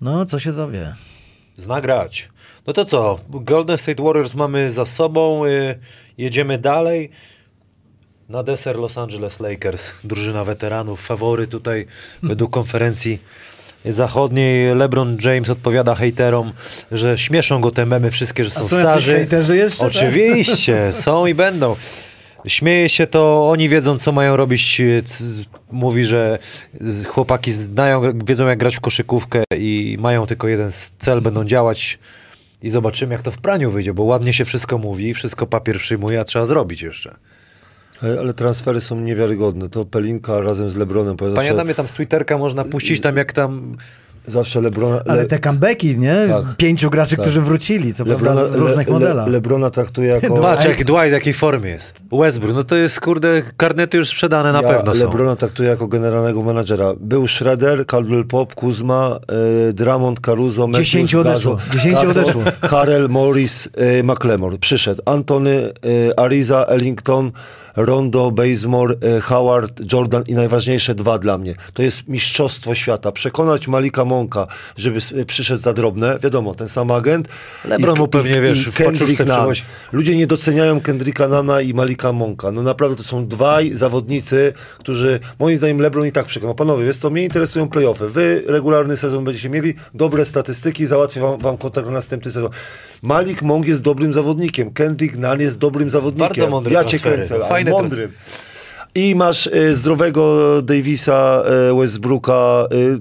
[0.00, 0.94] no co się zawie.
[1.56, 2.28] Zna grać.
[2.66, 3.20] No to co?
[3.28, 5.46] Golden State Warriors mamy za sobą.
[5.46, 5.78] Y,
[6.18, 7.10] jedziemy dalej.
[8.28, 9.92] Na deser Los Angeles Lakers.
[10.04, 11.00] Drużyna weteranów.
[11.06, 11.86] Fawory tutaj
[12.22, 13.18] według konferencji
[13.84, 14.74] zachodniej.
[14.74, 16.52] LeBron James odpowiada hejterom,
[16.92, 19.14] że śmieszą go te memy wszystkie, że są są starzy.
[19.14, 19.88] hejterzy jeszcze, tak?
[19.88, 21.76] Oczywiście, są i będą.
[22.46, 24.82] Śmieje się to, oni wiedzą, co mają robić.
[25.70, 26.38] Mówi, że
[27.06, 31.98] chłopaki znają, wiedzą, jak grać w koszykówkę i mają tylko jeden cel, będą działać
[32.62, 36.20] i zobaczymy, jak to w praniu wyjdzie, bo ładnie się wszystko mówi, wszystko papier przyjmuje,
[36.20, 37.14] a trzeba zrobić jeszcze.
[38.02, 39.68] Ale, ale transfery są niewiarygodne.
[39.68, 41.16] To Pelinka razem z Lebronem.
[41.16, 43.72] Panie zawsze, Adamie, tam z Twitterka można puścić tam, jak tam...
[44.26, 45.02] zawsze Lebrona...
[45.08, 46.14] Ale Le- te comebacki, nie?
[46.28, 46.56] Tak.
[46.56, 47.22] Pięciu graczy, Tak.
[47.24, 49.26] którzy wrócili, co Lebrona, prawda w różnych Le- modelach.
[49.26, 50.34] Le, Lebrona traktuje jako...
[50.42, 52.02] Patrz, jak Dwight w jakiej formie jest.
[52.12, 55.00] Westbrook, no to jest, kurde, karnety już sprzedane na ja pewno są.
[55.06, 56.92] Lebrona traktuję jako generalnego menadżera.
[57.00, 59.18] Był Schroeder, Caldwell Pop, Kuzma,
[59.68, 61.54] y, Dramond, Caruso, Matthews, Dziesięciu odeszło.
[61.56, 62.42] Gazo, Dziesięciu Gazo, odeszło.
[62.60, 63.66] Harrell, Morris,
[64.00, 64.58] y, McLemore.
[64.58, 67.32] Przyszedł Antony, y, Ariza, Ellington,
[67.77, 71.55] Rondo, Bazemore, y, Howard, Jordan i najważniejsze dwa dla mnie.
[71.74, 73.12] To jest mistrzostwo świata.
[73.12, 74.47] Przekonać Malika Monka,
[74.77, 76.19] żeby s- przyszedł za drobne.
[76.23, 77.28] Wiadomo, ten sam agent.
[77.65, 79.55] LeBron mu pewnie, wiesz, w Kendrick Nunn.
[79.93, 82.53] Ludzie nie doceniają Kendricka Nana i Malika Monka.
[82.53, 86.55] No naprawdę to są dwaj zawodnicy, którzy moim zdaniem LeBron i tak przekonał.
[86.55, 88.09] Panowie, wiesz co, mnie interesują playoffy.
[88.09, 92.51] Wy regularny sezon będziecie mieli, dobre statystyki, załatwię wam, wam kontrakt na następny sezon.
[93.03, 94.70] Malik Monk jest dobrym zawodnikiem.
[94.70, 96.28] Kendrick Nunn jest dobrym zawodnikiem.
[96.28, 98.12] Bardzo mądre Ja cię kręcę, Fajne mądrym.
[98.94, 102.32] I masz e, zdrowego Davisa, e, Westbrooka.
[102.32, 102.98] E,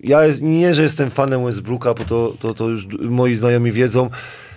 [0.00, 4.10] ja jest, nie, że jestem fanem Westbrooka, bo to, to, to już moi znajomi wiedzą.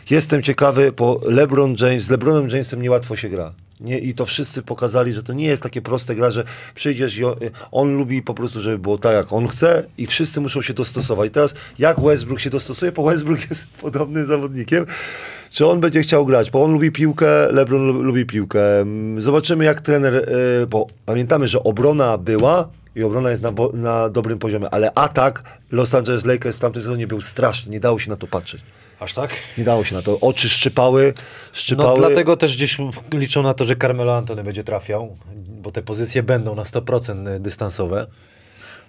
[0.09, 3.53] Jestem ciekawy, bo LeBron James, z LeBronem Jamesem niełatwo się gra.
[3.79, 6.43] Nie, I to wszyscy pokazali, że to nie jest takie proste gra, że
[6.75, 7.35] przyjdziesz i on,
[7.71, 11.27] on lubi po prostu, żeby było tak, jak on chce i wszyscy muszą się dostosować.
[11.27, 14.85] I teraz jak Westbrook się dostosuje, bo Westbrook jest podobnym zawodnikiem,
[15.51, 18.79] czy on będzie chciał grać, bo on lubi piłkę, LeBron lu- lubi piłkę.
[18.79, 24.09] Mm, Zobaczymy jak trener, y, bo pamiętamy, że obrona była i obrona jest na, na
[24.09, 28.09] dobrym poziomie, ale atak Los Angeles Lakers w tamtym sezonie był straszny, nie dało się
[28.09, 28.61] na to patrzeć.
[28.99, 29.31] Aż tak?
[29.57, 30.19] Nie dało się na to.
[30.19, 31.13] Oczy szczypały,
[31.53, 31.99] szczypały.
[31.99, 32.77] No dlatego też gdzieś
[33.13, 35.17] liczą na to, że Carmelo Antony będzie trafiał,
[35.61, 38.07] bo te pozycje będą na 100% dystansowe.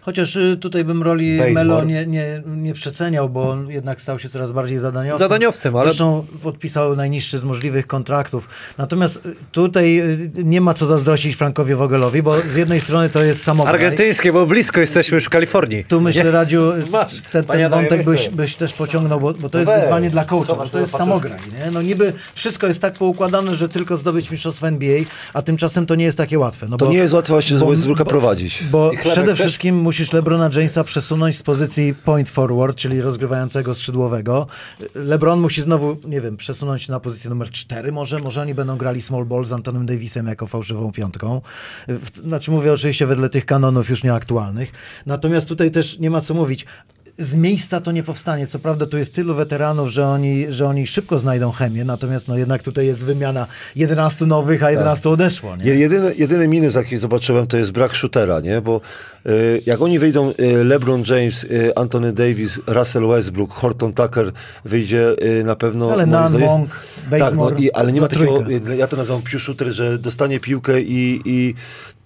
[0.05, 1.55] Chociaż y, tutaj bym roli Bazemore.
[1.65, 5.29] Melo nie, nie, nie przeceniał, bo on jednak stał się coraz bardziej zadaniowcem.
[5.29, 8.49] Zadaniowcem, ale- Zresztą podpisał najniższy z możliwych kontraktów.
[8.79, 13.25] Natomiast y, tutaj y, nie ma co zazdrościć Frankowi Wogelowi, bo z jednej strony to
[13.25, 13.75] jest samograj.
[13.75, 15.85] Argentyńskie, bo blisko jesteśmy już w Kalifornii.
[15.85, 16.31] Tu myślę, Nie?
[16.31, 17.13] Radziu, Masz.
[17.33, 19.81] ten, ten wątek byś, byś też pociągnął, bo, bo to jest weź.
[19.81, 21.39] wyzwanie dla coacha, Zobacz, bo to jest samograj.
[21.65, 21.71] Nie?
[21.71, 24.99] No niby wszystko jest tak poukładane, że tylko zdobyć mistrzostwo NBA,
[25.35, 26.67] a tymczasem to nie jest takie łatwe.
[26.71, 28.65] No To bo, nie jest łatwe właśnie z Westbrooka prowadzić.
[28.71, 29.41] Bo przede też?
[29.41, 34.47] wszystkim musisz LeBrona Jamesa przesunąć z pozycji point forward, czyli rozgrywającego skrzydłowego.
[34.95, 38.19] LeBron musi znowu, nie wiem, przesunąć na pozycję numer 4 może.
[38.19, 41.41] Może oni będą grali small ball z Antonem Davisem jako fałszywą piątką.
[42.25, 44.73] Znaczy mówię oczywiście wedle tych kanonów już nieaktualnych.
[45.07, 46.67] Natomiast tutaj też nie ma co mówić.
[47.19, 48.47] Z miejsca to nie powstanie.
[48.47, 52.37] Co prawda tu jest tylu weteranów, że oni, że oni szybko znajdą chemię, natomiast no
[52.37, 53.47] jednak tutaj jest wymiana
[53.77, 55.57] 11 nowych, a 11 odeszło.
[55.57, 55.67] Nie?
[55.71, 58.61] Je- Jedyny, jedyny minus, jaki zobaczyłem, to jest brak shootera, nie?
[58.61, 58.81] Bo
[59.67, 64.33] jak oni wyjdą, y, LeBron James, y, Anthony Davis, Russell Westbrook, Horton Tucker,
[64.65, 65.93] wyjdzie na pewno...
[65.93, 66.71] Ale Nunn, zdaniem- Monk,
[67.19, 68.45] Tak, no, i, ale nie ma takiego,
[68.79, 71.55] ja to nazywam shooter, że dostanie piłkę i, i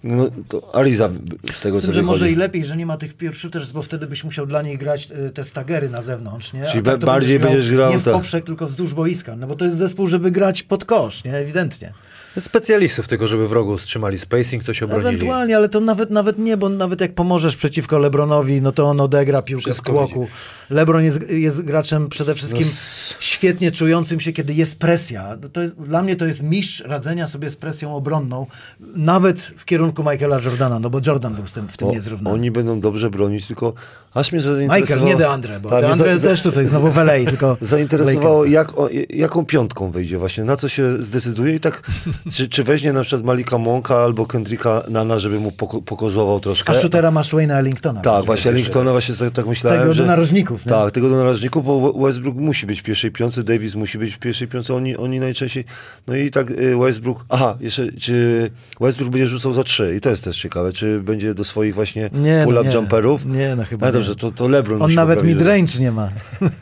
[0.03, 1.09] no, to Ariza
[1.53, 3.81] z tego, Z tym, co że może i lepiej, że nie ma tych shooters, bo
[3.81, 6.63] wtedy byś musiał dla niej grać te stagery na zewnątrz, nie?
[6.67, 8.13] A Czyli tak ba- to bardziej będziesz grał, Nie w tak.
[8.13, 11.33] poprzek, tylko wzdłuż boiska, no bo to jest zespół, żeby grać pod kosz, nie?
[11.37, 11.93] Ewidentnie.
[12.39, 15.07] Specjalistów tylko, żeby wrogu wstrzymali spacing, coś obronili.
[15.07, 19.01] Ewentualnie, ale to nawet, nawet nie, bo nawet jak pomożesz przeciwko Lebronowi, no to on
[19.01, 20.27] odegra piłkę Wszystko z tłoku.
[20.69, 25.37] Lebron jest, jest graczem przede wszystkim No świetnie czującym się, kiedy jest presja.
[25.41, 28.45] No To jest, dla mnie to jest mistrz radzenia sobie z presją obronną,
[28.79, 32.35] nawet w kierunku Michaela Jordana, no bo Jordan był z tym, w tym O, niezrównany.
[32.35, 33.73] Oni będą dobrze bronić, tylko
[34.13, 34.81] aż mnie zainteresowało...
[34.81, 38.77] Michael, nie DeAndre, bo mnie DeAndre za- też tutaj znowu w LA, tylko Zainteresowało, jak,
[38.77, 41.81] o, jaką piątką wyjdzie właśnie, na co się zdecyduje i tak,
[42.33, 46.71] czy, czy weźmie na przykład Malika Monka albo Kendricka Nana, żeby mu poko- pokozował troszkę.
[46.73, 48.01] A shootera masz Wayne'a Ellingtona.
[48.01, 48.51] Tak, właśnie.
[48.51, 50.05] Ellingtona właśnie tak, myślałem, Tego że...
[50.65, 50.85] narożników, nie?
[50.85, 54.19] Tak, tego do narożników, bo Westbrook musi być w pierwszej piątce, Davis musi być w
[54.19, 55.65] pierwszej piątce, oni, oni najczęściej...
[56.07, 57.25] No i tak y, Westbrook...
[57.29, 61.33] Aha, jeszcze, czy Westbrook będzie rzucał za trzy i to jest też ciekawe, czy będzie
[61.33, 62.75] do swoich właśnie Nie, no pull-up nie.
[62.75, 63.25] jumperów?
[63.25, 64.15] Nie, no chyba Ale dobrze, nie.
[64.15, 66.09] to, to LeBron On nawet midrange nie ma.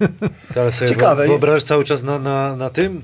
[0.56, 0.90] Ale sobie Ciekawe.
[0.90, 1.28] Ciekawe.
[1.28, 3.02] Wyobrażasz cały czas na, na, na tym?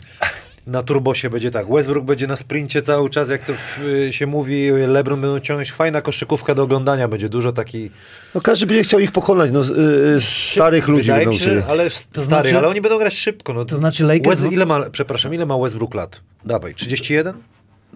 [0.67, 1.71] Na turbosie będzie tak.
[1.73, 3.79] Westbrook będzie na sprincie cały czas, jak to w,
[4.11, 4.71] się mówi.
[4.87, 5.71] LeBron będą ciągnąć.
[5.71, 7.07] Fajna koszykówka do oglądania.
[7.07, 7.91] Będzie dużo takiej...
[8.35, 11.63] No każdy będzie chciał ich pokonać, no z- y, y, starych ludzi Wydaje będą się,
[11.69, 13.53] ale To starych, znaczy- ale oni będą grać szybko.
[13.53, 13.65] No.
[13.65, 16.21] To znaczy Lakers- West, ile ma, przepraszam, ile ma Westbrook lat?
[16.45, 17.33] Dawaj, 31?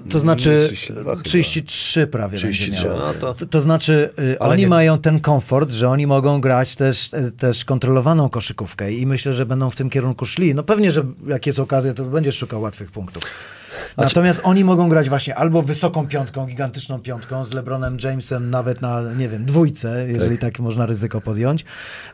[0.09, 1.23] To znaczy 32 chyba.
[1.23, 2.99] 33 prawie 33, będzie miało.
[2.99, 6.41] no to- to, to znaczy y, Ale oni nie- mają ten komfort, że oni mogą
[6.41, 10.55] grać też, y, też kontrolowaną koszykówkę i myślę, że będą w tym kierunku szli.
[10.55, 13.23] No pewnie, że jak jest okazja, to będziesz szukał łatwych punktów.
[13.97, 19.01] Natomiast oni mogą grać właśnie albo wysoką piątką, gigantyczną piątką z LeBronem Jamesem nawet na,
[19.17, 21.65] nie wiem, dwójce, jeżeli tak, można ryzyko podjąć.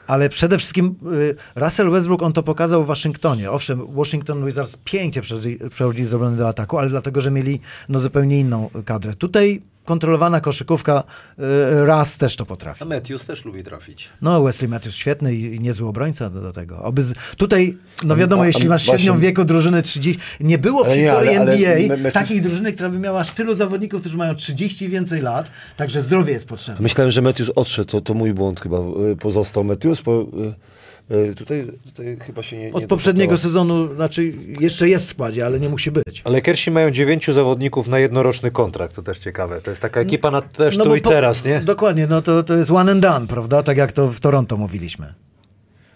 [0.08, 3.52] Ale przede wszystkim y, Russell Westbrook, on to pokazał w Waszyngtonie.
[3.52, 7.60] Owszem, Washington Wizards pięknie przechodzi- przechodzili z obrony do ataku, ale dlatego, że mieli
[7.90, 9.14] no, zupełnie inną kadrę.
[9.14, 9.62] Tutaj
[9.96, 11.04] kontrolowana koszykówka,
[11.40, 12.84] y, raz też to potrafi.
[12.84, 14.10] A Matthews też lubi trafić.
[14.22, 16.78] No, Wesley Matthews świetny i, i niezły obrońca do, do tego.
[16.84, 20.84] Oby z, tutaj, no wiadomo, a- jeśli masz średnią właśnie- wieku drużyny 30, nie było
[20.84, 24.00] w nie, historii ale- ale NBA Matthews- takiej drużyny, która by miała aż tylu zawodników,
[24.02, 26.82] którzy mają 30 i więcej lat, także zdrowie jest potrzebne.
[26.84, 28.78] Myślałem, że Matthews odszedł, to, to mój błąd chyba.
[29.12, 30.26] y, Pozostał Matthews, bo y,
[31.38, 33.50] tutaj, tutaj chyba się nie Od nie poprzedniego doczekała.
[33.52, 36.22] sezonu, znaczy jeszcze jest w składzie, ale nie musi być.
[36.24, 39.62] Ale Kersi mają dziewięciu zawodników na jednoroczny kontrakt, to też ciekawe.
[39.62, 41.60] To jest taka ekipa na też No tu i po- teraz, nie?
[41.60, 43.64] Dokładnie, no to, to jest one and done, prawda?
[43.64, 45.14] Tak jak to w Toronto mówiliśmy.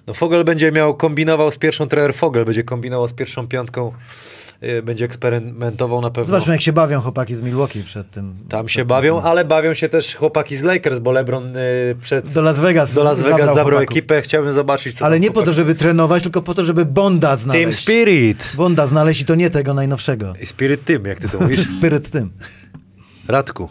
[0.08, 3.92] No Fogel będzie miał, kombinował z pierwszą, trener Fogel będzie kombinował z pierwszą piątką,
[4.84, 6.26] będzie eksperymentował na pewno.
[6.26, 8.36] Zobaczmy, jak się bawią chłopaki z Milwaukee przed tym.
[8.50, 12.34] Tam się tym bawią, ale bawią się też chłopaki z Lakers, bo LeBron y, przed
[12.34, 14.22] Do Las Vegas do Las Vegas zabrał zabrał, ekipę.
[14.22, 17.36] Chciałbym zobaczyć, co Ale nie po to, chłopaki- żeby trenować, tylko po to, żeby Bonda
[17.36, 17.64] znaleźć.
[17.64, 18.54] Team Spirit.
[18.58, 20.34] Bonda znaleźć i to nie tego najnowszego.
[20.42, 21.68] I Spirit Team, jak ty to mówisz.
[21.78, 22.32] Spiryt tym.
[23.28, 23.70] Radku.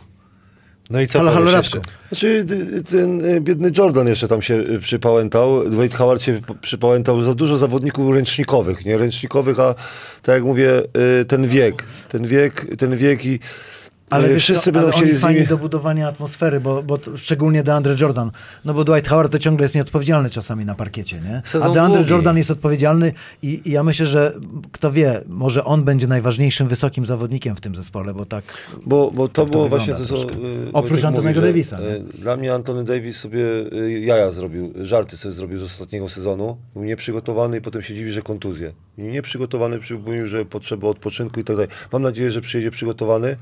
[0.95, 1.81] No i co Halo, halo, jeszcze?
[2.09, 2.45] Znaczy,
[2.91, 5.71] ten y, biedny Jordan jeszcze tam się przypałętał.
[5.71, 7.23] Dwight Howard się przypałętał.
[7.23, 8.99] Za dużo zawodników ręcznikowych, nie?
[8.99, 9.75] Ręcznikowych, a
[10.23, 10.83] tak jak mówię,
[11.21, 13.39] y, ten wiek, ten wiek, ten wiek i
[14.11, 15.47] Ale y, wiesz wszyscy co, będą ale chcieli oni z nimi...
[15.47, 18.31] do budowania atmosfery, bo, bo to, szczególnie DeAndre Jordan.
[18.65, 21.43] No bo Dwight Howard to ciągle jest nieodpowiedzialny czasami na parkiecie, nie?
[21.45, 22.11] Sezon A DeAndre długi.
[22.13, 23.13] Jordan jest odpowiedzialny
[23.43, 24.33] i, i ja myślę, że
[24.73, 28.45] kto wie, może on będzie najważniejszym wysokim zawodnikiem w tym zespole, bo tak...
[28.87, 30.25] Bo, bo to to było wygląda właśnie to, co...
[30.25, 30.39] troszkę.
[30.69, 31.99] y, Oprócz Antonego Davisa, y, nie?
[32.23, 33.41] Dla mnie Antony Davis sobie
[34.01, 36.57] jaja zrobił, żarty sobie zrobił z ostatniego sezonu.
[36.75, 38.73] Był nieprzygotowany i potem się dziwi, że kontuzję.
[38.99, 41.71] I Nieprzygotowany, przy- mówił, że potrzeba odpoczynku i tak dalej.
[41.93, 43.37] Mam nadzieję, że przyjedzie przygotowany,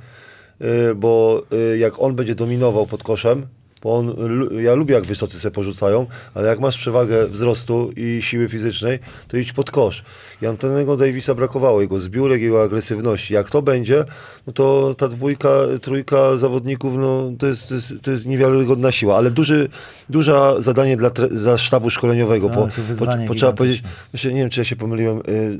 [0.96, 3.46] bo y, jak on będzie dominował pod koszem,
[3.82, 4.14] bo on,
[4.62, 8.98] ja lubię jak wysocy sobie porzucają, ale jak masz przewagę wzrostu i siły fizycznej,
[9.28, 10.04] to idź pod kosz.
[10.42, 13.34] I Antonego Davisa brakowało, jego zbiórek, jego agresywności.
[13.34, 14.04] Jak to będzie,
[14.46, 15.48] no to ta dwójka,
[15.82, 19.68] trójka zawodników, no to jest, to jest, to jest niewiarygodna siła, ale duży,
[20.08, 23.82] duża zadanie dla, dla sztabu szkoleniowego, Tak, bo, bo, wyzwanie bo trzeba powiedzieć,
[24.24, 25.18] nie wiem, czy ja się pomyliłem.
[25.18, 25.58] y,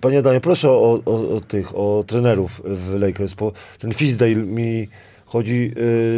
[0.00, 4.88] Panie Adamie, proszę o, o, o tych, o trenerów w Lakers, bo ten Fisdale mi
[5.28, 5.72] chodzi,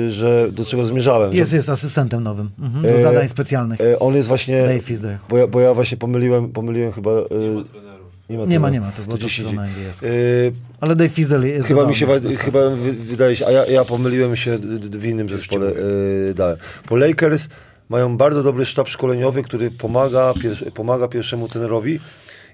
[0.07, 1.33] y, że do czego zmierzałem.
[1.35, 3.81] Jest, że, jest asystentem nowym, mhm, do E, zadań specjalnych.
[3.81, 4.81] e, on jest właśnie, Dave
[5.29, 7.11] bo ja, bo ja właśnie pomyliłem, pomyliłem chyba...
[7.11, 8.07] y, Trenerów.
[8.39, 9.55] ma Nie ma, nie ma, to to gdzieś indziej.
[9.55, 10.11] sezona NBA.
[10.11, 13.67] Y, Ale Dave Fisdale jest Chyba mi się wa- chyba wy- wydaje się, a ja,
[13.67, 14.59] ja pomyliłem się
[14.99, 15.67] w innym zespole
[16.31, 16.57] y, dałem.
[16.91, 17.49] Bo Lakers
[17.89, 22.01] mają bardzo dobry sztab szkoleniowy, który pomaga, pier- pomaga pierwszemu trenerowi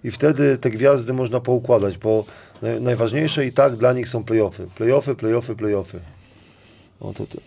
[0.04, 2.24] i wtedy te gwiazdy można poukładać, bo
[2.62, 4.66] naj- najważniejsze i tak dla nich są playoffy.
[4.74, 6.00] Playoffy, playoffy, playoffy.
[7.00, 7.38] O, to, to,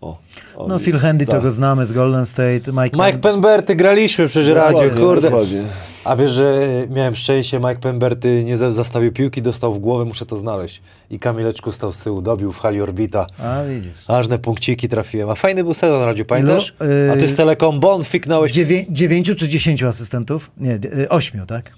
[0.00, 0.18] o,
[0.56, 1.36] o, No Phil Handy, tak.
[1.36, 5.30] to go znamy z Golden State, Mike, Mike Pemberty graliśmy przecież Dokładnie, Radzie, kurde.
[5.30, 5.62] dokładnie.
[6.04, 10.26] A wiesz, że miałem szczęście, Mike Pemberty nie za- zastawił piłki, dostał w głowę, muszę
[10.26, 10.82] to znaleźć.
[11.10, 13.26] I Kamileczku stał z tyłu, dobił w hali orbita.
[13.42, 13.92] A widzisz.
[14.08, 15.30] Ażne punkciki trafiłem.
[15.30, 16.74] A fajny był sezon, Radziu, pamiętasz?
[16.80, 16.90] Ilu?
[16.90, 18.52] Y- A ty z Telekom Bon fiknąłeś.
[18.52, 20.50] Dziewię- dziewięciu czy dziesięciu asystentów?
[20.58, 21.70] Nie, d- y, ośmiu, tak?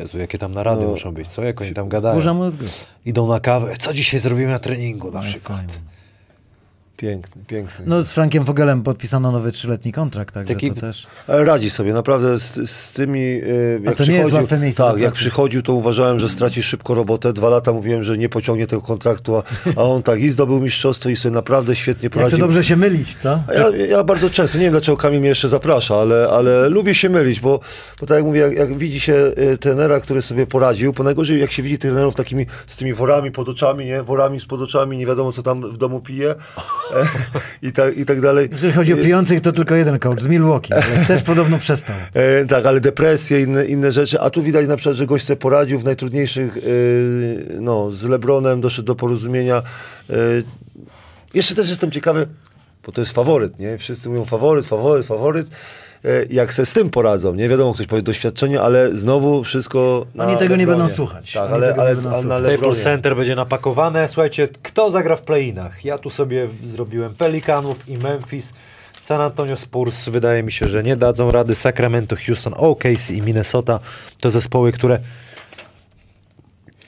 [0.00, 0.88] Jezu, jakie tam narady No.
[0.90, 1.42] muszą być, co?
[1.42, 2.14] Jak oni tam gadają?
[2.14, 2.64] Burza mózgu.
[3.06, 3.74] Idą na kawę.
[3.78, 5.60] Co dzisiaj zrobimy na treningu na No, przykład?
[5.60, 5.84] Simon.
[7.00, 7.84] Piękny, piękny.
[7.88, 11.06] No z Frankiem Fogelem podpisano nowy trzyletni kontrakt, także Taki- to też...
[11.26, 13.20] Ale radzi sobie, naprawdę z, z tymi.
[13.20, 16.94] y, Jak to nie jest łatwe miejsce Tak, jak przychodził, to uważałem, że straci szybko
[16.94, 17.32] robotę.
[17.32, 19.42] Dwa lata mówiłem, że nie pociągnie tego kontraktu, a,
[19.76, 22.38] a on tak i zdobył mistrzostwo i sobie naprawdę świetnie Jak to poradził.
[22.38, 23.42] dobrze się mylić, co?
[23.48, 26.94] A Ja, ja bardzo często, nie wiem dlaczego Kamil mnie jeszcze zaprasza, ale, ale lubię
[26.94, 27.60] się mylić, bo,
[28.00, 29.14] bo tak jak mówię, jak, jak widzi się
[29.52, 33.30] y, trenera, który sobie poradził, bo najgorzej jak się widzi trenerów takimi, z tymi worami
[33.32, 34.02] pod oczami, nie?
[34.02, 36.89] Worami z pod oczami, nie wiadomo co tam w domu pije e,
[37.62, 38.48] i, tak, i tak dalej.
[38.52, 40.74] Jeżeli chodzi o pijących, to tylko jeden coach z Milwaukee,
[41.08, 41.96] też podobno przestał.
[42.14, 44.20] E, tak, ale depresje, inne, inne rzeczy.
[44.20, 46.60] A tu widać na przykład, że gość poradził w najtrudniejszych, e,
[47.60, 49.62] no, z Lebronem doszedł do porozumienia.
[50.10, 50.14] E,
[51.34, 52.26] jeszcze też jestem ciekawy,
[52.86, 53.78] bo to jest faworyt, nie?
[53.78, 55.46] Wszyscy mówią faworyt, faworyt, faworyt.
[56.04, 60.24] E, jak se z tym poradzą, nie wiadomo, ktoś powie doświadczenie, ale znowu wszystko na
[60.26, 60.66] Oni tego nie Lebronie.
[60.78, 61.32] będą słuchać.
[61.32, 62.58] Tak, Oni ale, tego nie ale, będą ale słuchać.
[62.58, 62.82] Staples.
[62.82, 64.08] Center będzie napakowane.
[64.08, 65.84] Słuchajcie, kto zagra w playinach?
[65.84, 68.52] Ja tu sobie zrobiłem Pelikanów i Memphis.
[69.02, 71.54] San Antonio Spurs wydaje mi się, że nie dadzą rady.
[71.54, 73.80] Sacramento, Houston, OKC i Minnesota
[74.20, 74.98] to zespoły, które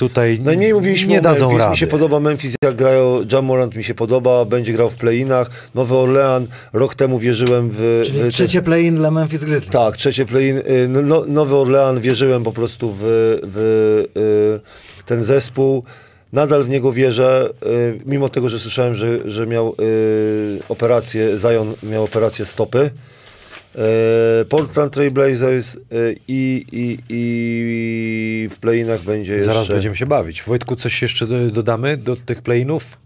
[0.08, 1.58] tutaj Najmniej mówiliśmy nie o dadzą Memphis.
[1.60, 1.70] rady.
[1.70, 5.50] Mi się podoba Memphis, jak grają Jamorant mi się podoba, będzie grał w playinach.
[5.74, 8.02] Nowy Orlean, rok temu wierzyłem w...
[8.06, 9.72] Czyli w trzecie play-in dla Memphis Grizzlies.
[9.72, 10.56] Tak, trzecie play-in.
[10.58, 12.98] Y, no- No, Nowy Orlean, wierzyłem po prostu w,
[13.42, 13.58] w
[15.00, 15.82] y, ten zespół.
[16.32, 19.76] Nadal w niego wierzę, y, mimo tego, że słyszałem, że, że miał
[20.68, 22.90] operację, Zion miał operację stopy.
[23.74, 25.80] Y, Portland Trail Blazers y,
[26.28, 29.52] i, i, i w play-inach będzie jeszcze...
[29.52, 30.42] Zaraz będziemy się bawić.
[30.42, 32.98] Wojtku, coś jeszcze do- dodamy do tych playinów?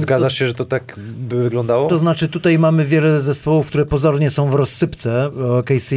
[0.00, 1.88] Zgadzasz się, że to tak by wyglądało?
[1.88, 5.26] To znaczy tutaj mamy wiele zespołów, które pozornie są w rozsypce.
[5.58, 5.90] OKC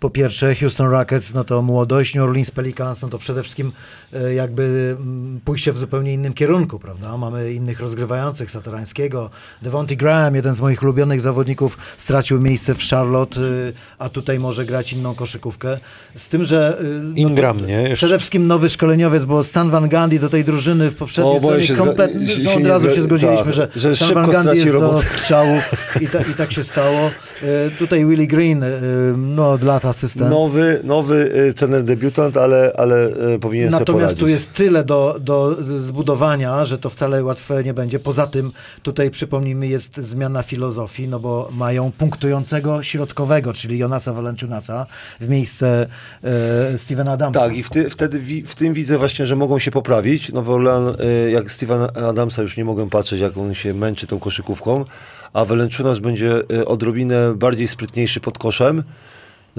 [0.00, 3.72] po pierwsze, Houston Rockets, no to młodość, New Orleans Pelicans, no to przede wszystkim
[4.12, 7.16] e, jakby mm, pójście w zupełnie innym kierunku, prawda?
[7.16, 9.30] Mamy innych rozgrywających, Satorańskiego,
[9.62, 14.64] Devontae Graham, jeden z moich ulubionych zawodników, stracił miejsce w Charlotte, y, a tutaj może
[14.64, 15.78] grać inną koszykówkę.
[16.16, 16.78] Z tym, że...
[16.80, 17.82] y, no Ingram, nie?
[17.82, 17.96] Jeszcze.
[17.96, 22.26] Przede wszystkim nowy szkoleniowiec, bo Stan Van Gundy do tej drużyny w poprzedniej zga- kompletnie,
[22.44, 25.06] no, od razu się zgodziliśmy, tak, że, że Stan Van Gundy jest do robotę.
[25.06, 25.56] strzału
[26.00, 27.10] i, ta, i tak się stało.
[27.42, 28.68] E, tutaj Willie Green, e,
[29.16, 30.30] no od lat asystent.
[30.30, 34.20] Nowy, nowy y, trener debiutant, ale, ale y, powinien sobie Natomiast poradzić.
[34.20, 37.98] tu jest tyle do, do zbudowania, że to wcale łatwe nie będzie.
[37.98, 38.52] Poza tym
[38.82, 44.86] tutaj przypomnijmy jest zmiana filozofii, no bo mają punktującego środkowego, czyli Jonasa Valanciunasa
[45.20, 45.86] w miejsce
[46.24, 47.40] e, Stevena Adamsa.
[47.40, 50.32] Tak, i wtedy wi, w tym widzę właśnie, że mogą się poprawić.
[50.32, 54.18] Nowy Orlean, y, jak Steven Adamsa już nie mogę patrzeć, jak on się męczy tą
[54.18, 54.84] koszykówką,
[55.32, 58.82] a Valenciunas będzie odrobinę bardziej sprytniejszy pod koszem.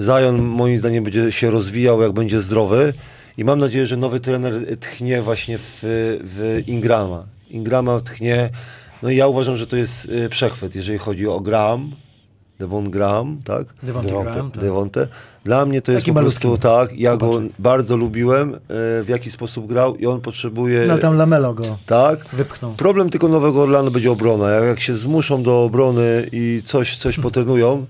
[0.00, 2.94] Zion moim zdaniem będzie się rozwijał, jak będzie zdrowy
[3.36, 5.78] i mam nadzieję, że nowy trener tchnie właśnie w,
[6.24, 7.24] w Ingrama.
[7.50, 8.50] Ingrama tchnie,
[9.02, 11.90] no i ja uważam, że to jest y, przechwyt, jeżeli chodzi o Graham,
[12.58, 13.66] Devon Graham, tak?
[13.82, 14.60] Devonte Devonte, Graham, tak.
[14.62, 15.08] Devonte.
[15.44, 16.62] Dla mnie to jest Taki po prostu malutki.
[16.62, 18.58] tak, ja go bardzo lubiłem, e,
[19.02, 20.84] w jaki sposób grał i on potrzebuje...
[20.88, 22.24] No, tam Lamelo go Tak.
[22.32, 22.72] wypchnął.
[22.74, 24.50] Problem tylko Nowego Orlanu będzie obrona.
[24.50, 27.22] Jak, jak się zmuszą do obrony i coś, coś Hmm.
[27.30, 27.86] potrenują,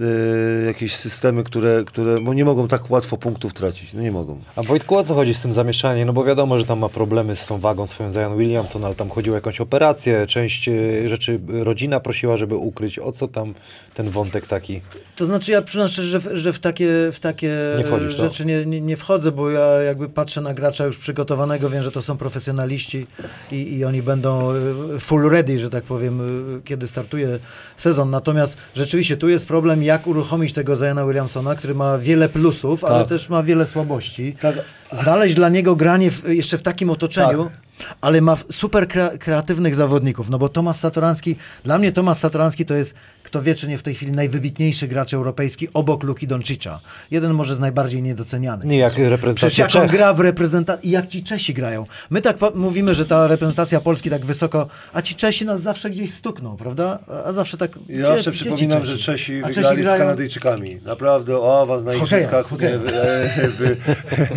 [0.00, 3.94] e, jakieś systemy, które, które bo nie mogą tak łatwo punktów tracić.
[3.94, 4.40] No nie mogą.
[4.56, 6.06] A Wojtku, o co chodzi z tym zamieszaniem?
[6.06, 9.10] No bo wiadomo, że tam ma problemy z tą wagą swoją Zion Williamson, ale tam
[9.10, 12.98] chodziło o jakąś operację, część e, rzeczy rodzina prosiła, żeby ukryć.
[12.98, 13.54] O co tam
[13.94, 14.80] ten wątek taki?
[15.16, 18.10] To znaczy ja przyznam szczerze, że, w- że w takie, w takie Nie to?
[18.10, 21.92] rzeczy nie, nie, nie wchodzę, bo ja jakby patrzę na gracza już przygotowanego, wiem, że
[21.92, 23.06] to są profesjonaliści
[23.52, 24.52] i, i oni będą
[24.96, 26.20] y, full ready, że tak powiem,
[26.58, 27.38] y, kiedy startuje
[27.76, 28.10] sezon.
[28.10, 32.98] Natomiast rzeczywiście tu jest problem, jak uruchomić tego Ziona Williamsona, który ma wiele plusów, ale
[33.00, 33.08] Tak.
[33.08, 34.36] też ma wiele słabości.
[34.40, 34.54] Tak.
[34.92, 37.44] Znaleźć dla niego granie w, jeszcze w takim otoczeniu,
[37.78, 37.86] Tak.
[38.00, 42.74] ale ma super krea- kreatywnych zawodników, no bo Tomasz Satoranski, dla mnie Tomasz Satoranski to
[42.74, 42.94] jest,
[43.34, 46.80] kto wie czy nie w tej chwili, najwybitniejszy gracz europejski obok Luki Doncicza.
[47.10, 48.64] Jeden może z najbardziej niedocenianych.
[48.68, 49.90] Nie jak Przecież reprezentacja jak Czech.
[49.90, 51.86] gra w reprezentacji, jak ci Czesi grają.
[52.10, 56.12] My tak mówimy, że ta reprezentacja Polski tak wysoko, a ci Czesi nas zawsze gdzieś
[56.14, 56.98] stukną, prawda?
[57.26, 57.70] A- zawsze tak...
[57.76, 60.80] Ja gdzie- zawsze przypominam, że Czesi A wygrali z grają- Kanadyjczykami.
[60.84, 62.46] Naprawdę o awans na igrzyskach.
[62.46, 62.80] w hokejach.
[62.84, 63.38] nie, e,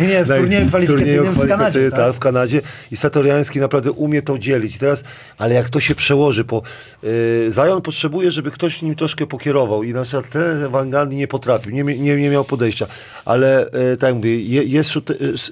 [0.00, 1.98] Nie, nie, w turnieju kwalifikacyjnym w Kanadzie, tak?
[2.00, 2.60] tak, w Kanadzie.
[2.90, 4.78] I Satoriański naprawdę umie to dzielić.
[4.78, 5.04] Teraz,
[5.38, 6.62] ale jak to się przełoży, po
[7.04, 11.28] y, Zion potrzebuje, żeby ktoś nim troszkę pokierował i na przykład ten Van Gundy nie
[11.28, 12.86] potrafił, nie, nie, nie miał podejścia.
[13.24, 14.90] Ale y, tak jak mówię, je, jest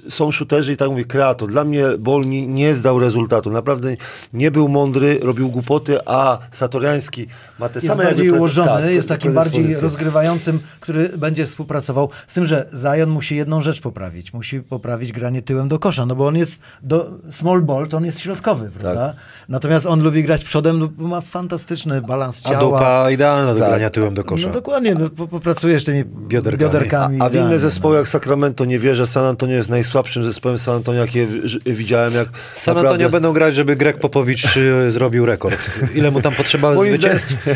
[0.09, 1.49] są shooterzy i tak mówię, kreator.
[1.49, 3.51] Dla mnie Bol nie, zdał rezultatu.
[3.51, 3.95] Naprawdę
[4.33, 7.27] nie był mądry, robił głupoty, a Satoriański
[7.59, 11.45] ma te jest same bardziej jakby pre- ułożony, tak, jest takim bardziej rozgrywającym, który będzie
[11.45, 12.09] współpracował.
[12.27, 14.33] Z tym, że Zion musi jedną rzecz poprawić.
[14.33, 18.05] Musi poprawić granie tyłem do kosza, no bo on jest do small ball, to on
[18.05, 19.13] jest środkowy, prawda?
[19.49, 22.59] Natomiast on lubi grać przodem, bo ma fantastyczny balans A ciała.
[22.61, 23.69] dupa idealna do Tak.
[23.69, 24.47] grania tyłem do kosza.
[24.47, 26.57] No dokładnie, no, po- popracujesz tymi Bioderkami.
[26.71, 27.21] bioderkami.
[27.21, 27.97] A, a w inne zespoły no.
[27.99, 29.07] jak Sacramento nie wierzę.
[29.07, 31.27] San Antonio jest najsłabszym zespołem San Antonio, jakie
[31.65, 32.13] widziałem.
[32.13, 35.57] Jak San naprawdę- Antonio będą grać, żeby Greg Popowicz y, zrobił rekord.
[35.95, 37.47] Ile mu tam potrzeba Moim zwycięstw?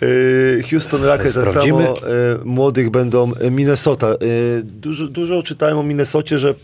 [0.00, 1.84] Yy, Houston Rockets tak Sprawdzimy.
[1.86, 4.06] samo yy, młodych będą Minnesota.
[4.62, 6.54] Dużo, dużo czytałem o Minnesocie, że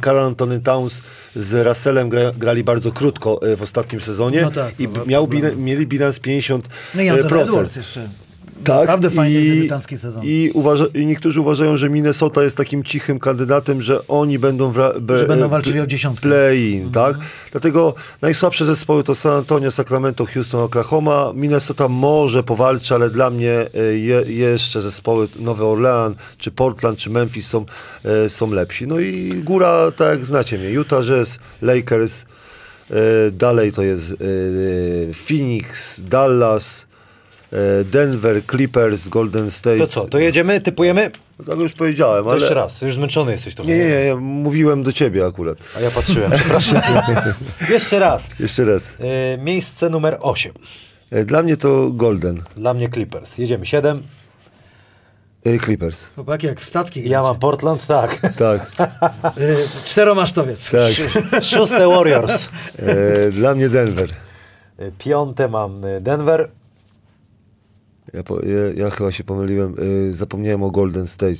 [0.00, 1.02] Karl Anthony Towns
[1.36, 5.28] z Russellem gra, grali bardzo krótko yy, w ostatnim sezonie No tak, i no, miał
[5.56, 6.60] mieli bilans 50%.
[6.94, 8.08] No i Anton Edwards jeszcze.
[8.64, 10.22] Tak, Naprawdę fajny i, debiutancki sezon.
[10.24, 14.92] I, uważa, I niektórzy uważają, że Minnesota jest takim cichym kandydatem, że oni będą, wra,
[15.00, 16.22] be, Że będą e, walczyli o dziesiątkę.
[16.28, 17.16] Play-in, tak?
[17.52, 21.32] Dlatego najsłabsze zespoły to San Antonio, Sacramento, Houston, Oklahoma.
[21.34, 27.10] Minnesota może powalczy, ale dla mnie e, je, jeszcze zespoły Nowy Orlean, czy Portland, czy
[27.10, 27.64] Memphis są,
[28.04, 28.86] e, są lepsi.
[28.86, 32.24] No i góra, tak jak znacie mnie, Utah Jazz, Lakers,
[33.32, 34.14] dalej to jest
[35.26, 36.85] Phoenix, Dallas,
[37.84, 39.78] Denver, Clippers, Golden State.
[39.78, 41.10] To co, to jedziemy, typujemy?
[41.46, 42.40] Tak już powiedziałem, To ale...
[42.40, 43.70] jeszcze raz, już zmęczony jesteś trochę.
[43.70, 45.58] Nie, nie, nie, ja mówiłem do ciebie akurat.
[45.76, 46.80] A ja patrzyłem, przepraszam.
[47.70, 48.28] jeszcze raz.
[48.40, 48.90] Jeszcze raz.
[49.34, 50.52] Y, miejsce numer 8.
[51.10, 52.42] E, Dla mnie to Golden.
[52.56, 53.38] Dla mnie Clippers.
[53.38, 54.02] Jedziemy 7.
[55.44, 56.10] E, Clippers.
[56.14, 57.08] Chłopaki, jak w statki.
[57.08, 58.18] Ja mam Portland, tak.
[58.36, 58.70] Tak,
[59.38, 59.56] Y,
[59.90, 60.70] Czteromasztowiec.
[60.70, 60.92] tak.
[61.52, 62.48] Szóste Warriors.
[62.78, 64.08] E, Dla mnie Denver.
[64.98, 66.48] Piąte mam Denver.
[68.14, 69.74] Ja, po, ja, ja chyba się pomyliłem.
[70.10, 71.34] e, Zapomniałem o Golden State.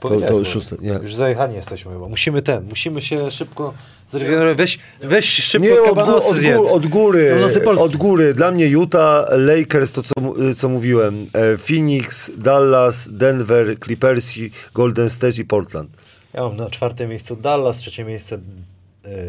[0.00, 0.76] To, to szóste.
[0.80, 2.08] Nie, Już zajechani jesteśmy chyba.
[2.08, 3.74] Musimy ten, musimy się szybko
[4.12, 4.56] zregenerować.
[4.58, 7.34] Weź, weź szybko nie od, od, od góry.
[7.78, 8.34] Od góry.
[8.34, 11.26] Dla mnie Utah, Lakers, to co, mu- co mówiłem.
[11.32, 15.90] E, Phoenix, Dallas, Denver, Clippersi, Golden State i Portland.
[16.34, 18.38] Ja mam na czwartym miejscu Dallas, trzecie miejsce y,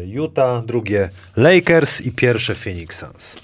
[0.06, 3.36] Utah, drugie Lakers i pierwsze Phoenix Suns.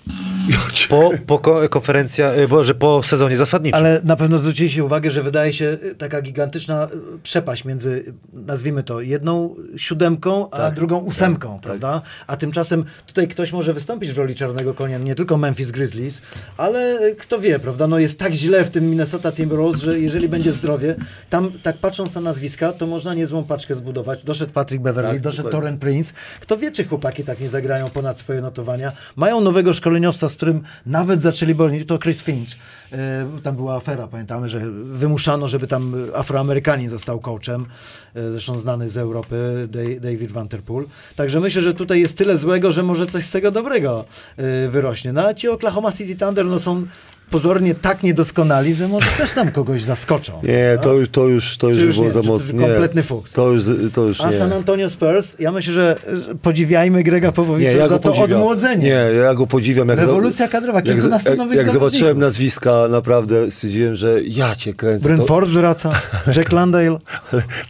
[0.88, 3.78] po, po ko- konferencja, y, Boże, po sezonie zasadniczym.
[3.78, 6.88] Ale na pewno zwróciliście uwagę, że wydaje się y, taka gigantyczna
[7.22, 12.02] przepaść między, nazwijmy to, jedną siódemką, a Tak, drugą ósemką, prawda?
[12.26, 16.22] A tymczasem tutaj ktoś może wystąpić w roli czarnego konia, nie tylko Memphis Grizzlies,
[16.56, 17.86] ale kto wie, prawda?
[17.86, 20.96] No jest tak źle w tym Minnesota Timberwolves, że jeżeli będzie zdrowie,
[21.30, 24.22] tam tak patrząc na nazwiska, to można niezłą paczkę zbudować.
[24.24, 25.48] Doszedł Patrick Beverly, Tak, doszedł.
[25.48, 26.14] Toren Prince.
[26.40, 28.92] Kto wie, czy chłopaki tak nie zagrają ponad swoje notowania.
[29.16, 32.48] Mają nowego szkoleniowca, z którym nawet zaczęli bronić, to Chris Finch.
[32.92, 37.66] E, Tam była afera, pamiętamy, że wymuszano, żeby tam Afroamerykanin został coachem,
[38.14, 40.86] e, zresztą znany z Europy, Da- David Vanterpool.
[41.16, 44.04] Także myślę, że tutaj jest tyle złego, że może coś z tego dobrego
[44.36, 45.12] e, wyrośnie.
[45.12, 46.86] No a ci Oklahoma City Thunder no, są
[47.30, 50.32] pozornie tak niedoskonali, że może też tam kogoś zaskoczą.
[50.42, 52.12] Nie, to, już- to już, to już, już było nie?
[52.12, 52.60] za mocno.
[52.66, 53.32] kompletny fuks?
[53.32, 54.38] To już, to już A nie.
[54.38, 55.96] San Antonio Spurs, ja myślę, że
[56.42, 58.32] podziwiajmy Grega Popovicza Nie, ja za to podziwiam.
[58.32, 58.84] odmłodzenie.
[58.84, 59.88] Nie, ja go podziwiam.
[59.88, 65.00] Jak Rewolucja kadrowa, jak, jak, jak zobaczyłem nazwiska, naprawdę stwierdziłem, że ja cię kręcę.
[65.08, 65.92] Bryn To, Ford wraca,
[66.36, 66.98] Jack Landale.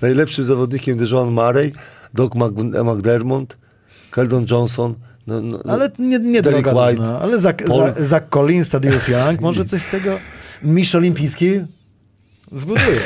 [0.03, 1.73] najlepszym zawodnikiem DeJohn Murray,
[2.15, 3.57] Doc Mc- McDermott,
[4.11, 4.95] Keldon Johnson.
[5.27, 6.95] No, no, Ale nie, nie Derek droga White.
[6.97, 7.21] drużyna.
[7.21, 10.19] Ale Zach, Paul- Zach, Collins, Tadeusz Young, może coś z tego
[10.63, 11.61] mistrz olimpijski
[12.53, 13.01] zbuduje.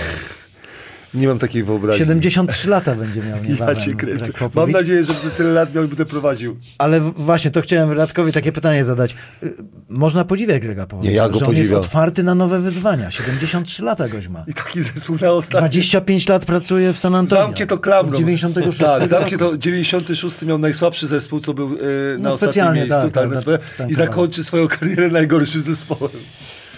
[1.18, 1.98] Nie mam takiej wyobraźni.
[2.06, 4.26] 73 lata będzie miał Ja niebawem cię kręcę.
[4.54, 6.56] Mam nadzieję, że tyle lat miał i będę prowadził.
[6.78, 9.14] Ale właśnie, to chciałem Radkowi takie pytanie zadać.
[9.42, 9.54] Y,
[9.88, 11.80] Można podziwiać Grega Popovicza, Nie, ja go że on jest podziwiam.
[11.80, 13.10] otwarty na nowe wyzwania.
[13.10, 14.44] 73 lata goś ma.
[14.46, 15.68] I taki zespół na ostatni.
[15.68, 17.42] 25 lat pracuje w San Antonio.
[17.44, 18.12] Zamknie to klamrą.
[18.12, 22.72] Od 96 Tak, zamknie to 96 miał najsłabszy zespół, co był e, na No, ostatnim
[22.74, 22.88] miejscu.
[22.88, 24.06] tak, Tak, tak, tak, tak, I tak.
[24.06, 26.12] zakończy swoją karierę najgorszym zespołem.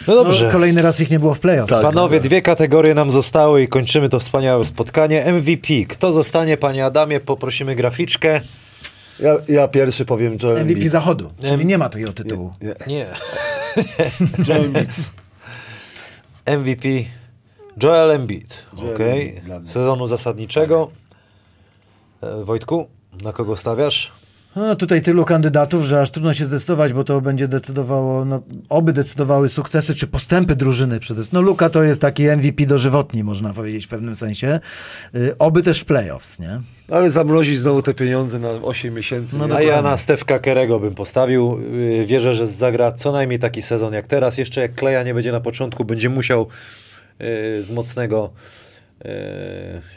[0.08, 0.46] No dobrze.
[0.46, 1.70] No, kolejny raz ich nie było w playoff.
[1.70, 1.82] Tak.
[1.82, 5.32] Panowie, dwie kategorie nam zostały i kończymy to wspaniałe spotkanie.
[5.32, 5.66] MVP.
[5.88, 7.20] Kto zostanie, panie Adamie?
[7.20, 8.40] Poprosimy graficzkę.
[9.20, 10.90] Ja, ja pierwszy powiem Joel MVP Embiid.
[10.92, 12.52] Zachodu, czyli nie ma takiego tytułu.
[12.62, 13.06] Nie, Nie.
[14.48, 14.90] Joel Embiid.
[16.46, 16.88] MVP
[17.82, 18.66] Joel Embiid.
[18.82, 19.06] Joel Okay.
[19.48, 19.70] Embiid.
[19.70, 20.90] Sezonu zasadniczego.
[22.22, 22.88] E, Wojtku,
[23.24, 24.12] na kogo stawiasz?
[24.56, 28.92] No, tutaj tylu kandydatów, że aż trudno się zdecydować, bo to będzie decydowało, no, oby
[28.92, 31.38] decydowały sukcesy czy postępy drużyny przede wszystkim.
[31.38, 34.60] No Luka to jest taki MVP dożywotni, można powiedzieć w pewnym sensie.
[35.14, 36.60] Y, oby też w playoffs, nie?
[36.90, 39.38] Ale zamrozić znowu te pieniądze na 8 miesięcy.
[39.38, 39.56] No?
[39.56, 41.58] A ja na Stefka Kerego bym postawił.
[41.72, 44.38] Yy, Wierzę, że zagra co najmniej taki sezon jak teraz.
[44.38, 46.46] Jeszcze jak Kleja nie będzie na początku, będzie musiał
[47.18, 47.26] yy,
[47.62, 48.30] z mocnego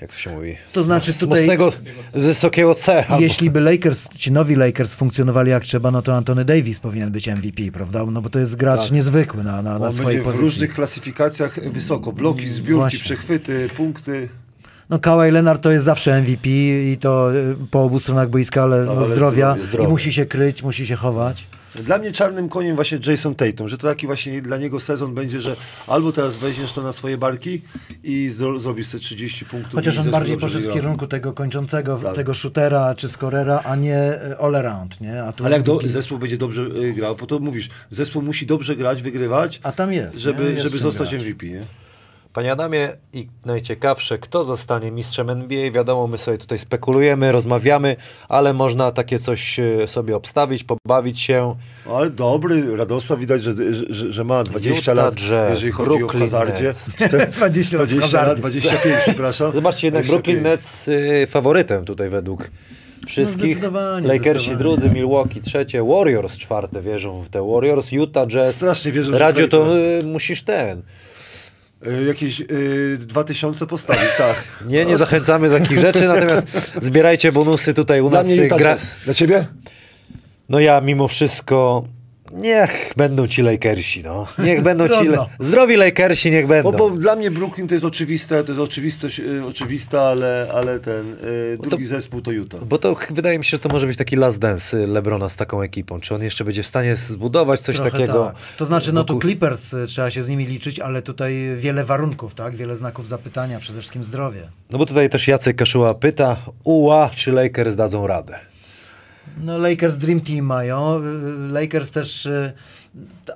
[0.02, 0.56] jak to się mówi?
[0.74, 1.72] To znaczy tutaj- mocnego,
[2.14, 3.08] wysokiego C.
[3.08, 7.12] albo- Jeśli by Lakers, ci nowi Lakers funkcjonowali jak trzeba, no to Anthony Davis powinien
[7.12, 8.06] być MVP, prawda?
[8.06, 8.92] No bo to jest gracz Tak.
[8.92, 10.44] niezwykły na, na, na swojej będzie w pozycji.
[10.46, 12.12] różnych klasyfikacjach wysoko.
[12.14, 13.00] Bloki, zbiórki, Właśnie.
[13.00, 14.30] przechwyty, punkty.
[14.90, 16.50] No Kawhi Leonard to jest zawsze MVP
[16.92, 20.26] i to y, po obu stronach boiska, ale, no, ale zdrowia zdrowie, i musi się
[20.26, 21.44] kryć, musi się chować.
[21.76, 25.42] Dla mnie czarnym koniem właśnie Jason Tatum, że to taki właśnie dla niego sezon będzie,
[25.42, 25.56] że
[25.88, 27.62] albo teraz weźmiesz to na swoje barki
[28.04, 29.74] i zro, zrobisz sobie 30 punktów.
[29.74, 32.16] Chociaż on bardziej poszedł w kierunku tego kończącego, Tak.
[32.16, 35.24] tego shootera czy scorera, a nie y, all around, nie?
[35.24, 39.02] Ale jak do, zespół będzie dobrze y, grał, bo to mówisz, zespół musi dobrze grać,
[39.02, 40.20] wygrywać, A tam jest, nie?
[40.20, 41.22] żeby, Jest żeby zostać grać.
[41.22, 41.46] MVP.
[41.46, 41.62] Nie?
[42.34, 45.72] Panie Adamie, i najciekawsze, kto zostanie mistrzem NBA?
[45.72, 47.96] Wiadomo, my sobie tutaj spekulujemy, rozmawiamy,
[48.30, 51.56] ale można takie coś e, sobie obstawić, pobawić się.
[51.90, 53.54] Ale dobry, Radosław widać, że,
[53.90, 56.64] że, że ma 20 Utah lat, Jazz, jeżeli chodzi Brooklyn o hazardzie.
[56.64, 56.90] Nets.
[57.38, 58.30] 20 lat w 20 hazardzie.
[58.30, 59.52] lat, 25, przepraszam.
[59.52, 60.26] Zobaczcie, jednak 25.
[60.38, 62.50] Brooklyn Nets y, faworytem tutaj według
[63.08, 63.46] wszystkich.
[63.56, 64.78] zdecydowanie, Lakersi zdecydowanie.
[64.78, 68.56] drudzy, Milwaukee trzecie, Warriors czwarte wierzą w te Warriors, Utah Jazz.
[68.56, 70.82] Strasznie Radziu, tutaj- to y, musisz ten.
[71.88, 74.44] Y, Jakieś y, 2000 postawić, tak.
[74.68, 78.28] Nie, nie zachęcamy do takich rzeczy, natomiast zbierajcie bonusy tutaj u Dla nas.
[78.28, 78.76] mnie gra...
[79.06, 79.46] Dla ciebie?
[80.50, 81.84] No ja mimo wszystko.
[82.34, 84.28] Niech będą ci Lakersi, no.
[84.40, 85.08] Niech będą ci.
[85.08, 85.26] Le...
[85.40, 86.72] Zdrowi Lakersi, niech będą.
[86.72, 90.80] Bo, bo dla mnie Brooklyn to jest oczywiste, to jest oczywistość, y, oczywista, ale, ale
[90.80, 92.66] ten y, drugi zespół to Utah.
[92.66, 95.36] Bo to wydaje mi się, że to może być taki last dance y, Lebrona z
[95.36, 96.00] taką ekipą.
[96.00, 98.26] Czy on jeszcze będzie w stanie zbudować coś Trochę takiego?
[98.26, 98.36] Tak.
[98.58, 102.56] To znaczy, no tu Clippers, trzeba się z nimi liczyć, ale tutaj wiele warunków, tak?
[102.56, 104.42] Wiele znaków zapytania, przede wszystkim zdrowie.
[104.72, 108.53] No bo tutaj też Jacek Kaszuła pyta, uła, czy Lakers dadzą radę?
[109.42, 111.02] No Lakers Dream Team mają,
[111.52, 112.26] Lakers też...
[112.26, 112.54] y,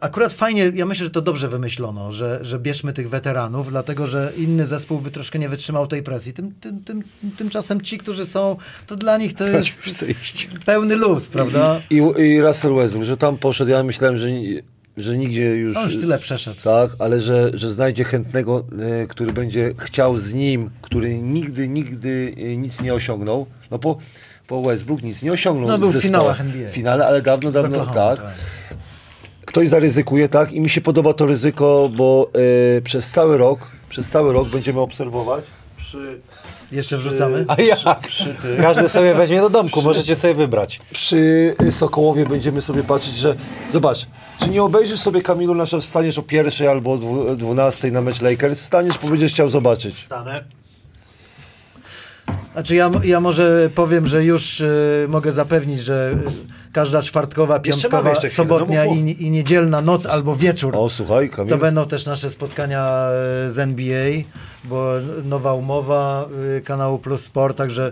[0.02, 4.34] Akurat fajnie, ja myślę, że to dobrze wymyślono, że, że bierzmy tych weteranów, dlatego że
[4.38, 6.34] inny zespół by troszkę nie wytrzymał tej presji.
[6.34, 7.04] Tym, tym, tym,
[7.38, 8.58] tymczasem ci, którzy są,
[8.88, 10.06] to dla nich to jest
[10.66, 11.82] pełny luz, prawda?
[11.90, 14.28] I, I Russell Westbrook, że tam poszedł, ja myślałem, że,
[14.98, 15.78] że nigdzie już...
[15.78, 16.62] On już tyle przeszedł.
[16.64, 22.34] Tak, ale że, że znajdzie chętnego, e, który będzie chciał z nim, który nigdy, nigdy
[22.38, 23.46] e, nic nie osiągnął.
[23.72, 23.98] No po,
[24.48, 25.68] po Westbrook nic nie osiągnął.
[25.70, 26.70] No, był w finałach NBA.
[26.70, 28.26] W finale, ale dawno, dawno, Oklahoma, tak.
[29.46, 30.52] ktoś zaryzykuje, tak?
[30.52, 32.30] I mi się podoba to ryzyko, bo
[32.78, 33.60] e, przez cały rok,
[33.90, 35.44] przez cały rok będziemy obserwować
[35.78, 36.20] przy,
[36.72, 37.46] Jeszcze wrzucamy?
[37.48, 38.00] A jak?
[38.08, 38.58] przy tym.
[38.62, 40.80] Każdy sobie weźmie do domku, możecie sobie wybrać.
[40.92, 43.36] przy Sokołowie będziemy sobie patrzeć, że
[43.74, 44.08] zobacz,
[44.40, 48.02] czy nie obejrzysz sobie Kamilu, na przykład wstaniesz o pierwszej albo o dwu- dwunastej na
[48.02, 50.04] mecz Lakers, wstaniesz, bo będziesz chciał zobaczyć.
[50.04, 50.44] Stanę.
[52.58, 58.14] Znaczy ja, ja może powiem, że już y, mogę zapewnić, że y, każda czwartkowa, piątkowa,
[58.14, 59.10] chwilę, sobotnia no mów, mów.
[59.10, 60.76] i, i niedzielna noc albo wieczór.
[60.76, 61.50] O, słuchaj, Kamil.
[61.50, 63.10] To będą też nasze spotkania
[63.46, 64.12] y, z NBA,
[64.64, 64.92] bo
[65.24, 66.26] nowa umowa
[66.58, 67.92] y, kanału Plus Sport, także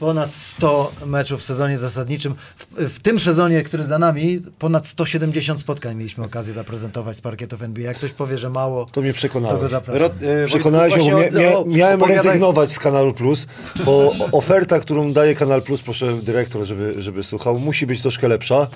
[0.00, 2.34] ponad 100 meczów w sezonie zasadniczym.
[2.58, 7.62] W, w tym sezonie, który za nami, ponad 170 spotkań mieliśmy okazję zaprezentować z parkietów
[7.62, 7.84] NBA.
[7.84, 9.72] Jak ktoś powie, że mało, To mnie to go przekonałeś.
[9.86, 10.10] Ro,
[10.42, 11.30] e, Przekonałeś mnie, mia,
[11.66, 13.46] miałem opowiadaj- rezygnować z Kanalu Plus,
[13.84, 18.66] bo oferta, którą daje Kanal Plus, proszę dyrektor, żeby, żeby słuchał, musi być troszkę lepsza,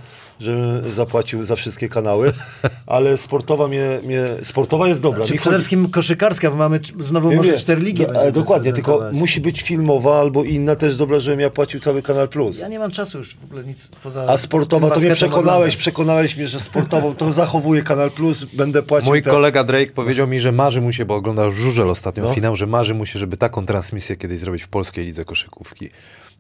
[0.41, 2.33] żebym zapłacił za wszystkie kanały,
[2.87, 5.25] ale sportowa mnie, mnie sportowa jest dobra.
[5.25, 8.03] Czy Mi przede wszystkim koszykarska, bo mamy znowu Wiem, może cztery ligi.
[8.03, 12.03] Do, będziemy dokładnie, tylko musi być filmowa albo inna też dobra, żebym ja płacił cały
[12.03, 12.59] Kanal Plus.
[12.59, 14.27] Ja nie mam czasu już w ogóle nic poza.
[14.29, 15.79] A sportowa, to mnie przekonałeś, oglądam.
[15.79, 20.27] przekonałeś mnie, że sportową to zachowuję Kanal Plus, będę płacił Mój te- kolega Drake powiedział
[20.27, 22.35] mi, że marzy mu się, bo oglądał Żużel ostatnio No.
[22.35, 25.89] finał, że marzy mu się, żeby taką transmisję kiedyś zrobić w polskiej lidze koszykówki,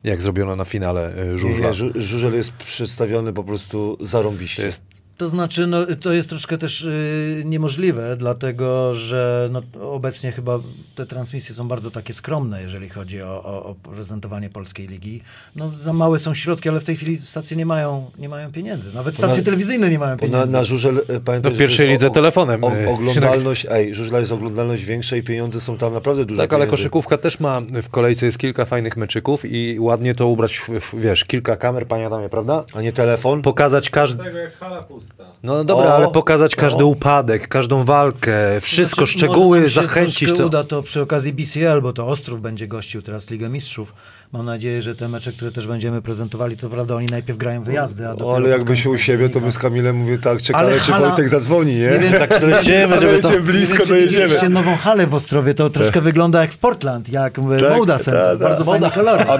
[0.05, 1.69] jak zrobiono na finale e, Nie, Żużla.
[1.69, 4.63] nie, Żu- Żużel jest przedstawiony po prostu zarąbiście.
[4.63, 4.83] To jest
[5.17, 9.63] To znaczy, no, to jest troszkę też y, niemożliwe, dlatego że no,
[9.93, 10.59] obecnie chyba
[10.95, 15.23] te transmisje są bardzo takie skromne, jeżeli chodzi o, o, o prezentowanie polskiej ligi.
[15.57, 18.95] No, za małe są środki, ale w tej chwili stacje nie mają, nie mają pieniędzy.
[18.95, 20.53] Nawet stacje na- telewizyjne nie mają Bo na, pieniędzy.
[20.53, 24.33] na Żużel, e, pamiętaj, No w pierwszej lidze telefonem, O, e, oglądalność, ej, Żużla jest
[24.33, 26.77] oglądalność większa i pieniądze są tam naprawdę duże Tak, ale pieniędzy.
[26.83, 31.01] koszykówka też ma w kolejce jest kilka fajnych meczyków i ładnie to ubrać, w, w,
[31.01, 32.65] wiesz, kilka kamer, panie Adamie, prawda?
[32.75, 33.43] A nie telefon?
[33.43, 34.25] Pokazać każdy.
[34.25, 35.04] Tego jak hala pusta.
[35.43, 36.87] No dobra, O, ale pokazać każdy o.
[36.87, 40.47] upadek, każdą walkę, wszystko, Znaczy, szczegóły, może zachęcić to.
[40.47, 43.95] uda to przy okazji BCL, bo to Ostrów będzie gościł teraz Ligę Mistrzów.
[44.35, 48.07] Mam nadzieję, że te mecze, które też będziemy prezentowali, to prawda, oni najpierw grają wyjazdy,
[48.09, 50.81] a O, ale jakby się u siebie, to my z Kamilem mówię tak, czekamy, Ale
[50.81, 51.81] czy hala- Wojtek zadzwoni, nie?
[51.91, 52.39] Nie wiem, tak A
[53.01, 54.23] żeby to- blisko, Nie wiem, to czy jedziemy.
[54.25, 58.23] widzieliście nową halę w Ostrowie, to troszkę wygląda jak w Portland, jak Tak, Moda Center.
[58.23, 58.39] tak, tak.
[58.39, 59.25] Bardzo fajne kolory.
[59.29, 59.33] A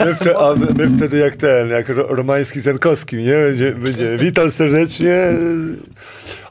[0.51, 3.35] a my, wtedy jak ten, jak ro, Romański z Jankowskim, nie?
[3.35, 5.17] Będzie, będzie witam serdecznie,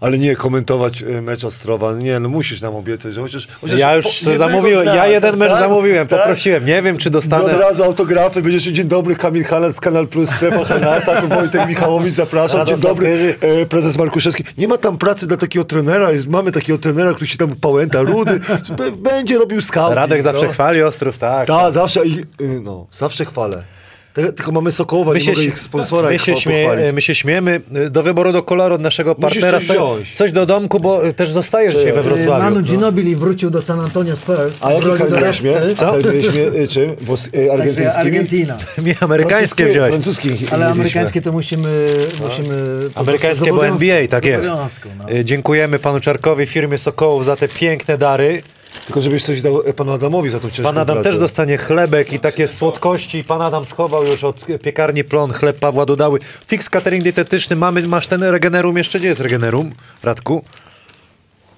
[0.02, 3.48] ale nie, komentować e, mecz Ostrowa, nie, no musisz nam obiecać, że chociaż...
[3.62, 5.60] chociaż Ja już zamówiłem, z nas, ja jeden mecz tak?
[5.60, 6.20] zamówiłem, Tak?
[6.20, 7.60] poprosiłem, nie wiem czy No od dostanę.
[7.60, 12.68] razu autografy, będziesz dzień dobry, Kamil Hanas, Kanal Plus, Strefa Hanasa, tu Wojtek Michałowicz, zapraszam,
[12.68, 14.44] dzień dobry, e, prezes Markuszewski.
[14.58, 18.02] Nie ma tam pracy dla takiego trenera, jest, mamy takiego trenera, który się tam pałęta,
[18.02, 18.40] rudy,
[18.98, 19.96] będzie robił scouting.
[19.96, 20.52] Radek zawsze no.
[20.52, 21.48] chwali Ostrów, tak.
[21.48, 23.64] Tak, zawsze, i, y, no, zawsze chwalę.
[24.14, 26.34] Tylko mamy Sokołowa, nie mogę ich sponsora my, ich się
[26.94, 27.62] my się śmiejemy.
[27.92, 29.60] Do wyboru do koloru od naszego partnera.
[29.60, 30.16] coś Coś, wziąć.
[30.16, 32.44] coś do domku, bo y, też zostajesz dzisiaj we E, Wrocławiu.
[32.44, 34.58] Manu Ginobili wrócił do San Antonio Spurs.
[34.62, 35.54] A jaki karmiłeś mnie?
[35.80, 36.96] karmiłeś mnie y, czym?
[37.02, 37.88] Włos, argentyńskimi?
[38.08, 38.58] Argentina.
[38.78, 39.92] Mi amerykańskie wziąłeś.
[39.92, 41.70] Francuskie Ale amerykańskie to musimy...
[42.22, 42.56] musimy
[42.94, 44.50] po Amerykańskie, bo NBA, tak jest.
[44.50, 44.68] no.
[45.24, 48.42] Dziękujemy panu Czarkowi, firmie Sokołów za te piękne dary.
[48.86, 51.10] Tylko żebyś coś dał e, panu Adamowi za tą ciężką Pan Adam pracę.
[51.10, 53.24] też dostanie chlebek i takie słodkości.
[53.24, 56.20] Pan Adam schował już od piekarni plon chleb Pawła Dudały.
[56.48, 57.56] Fix catering dietetyczny.
[57.56, 59.00] Mamy, masz ten Regenerum jeszcze?
[59.00, 59.72] Gdzie jest Regenerum,
[60.04, 60.44] Radku?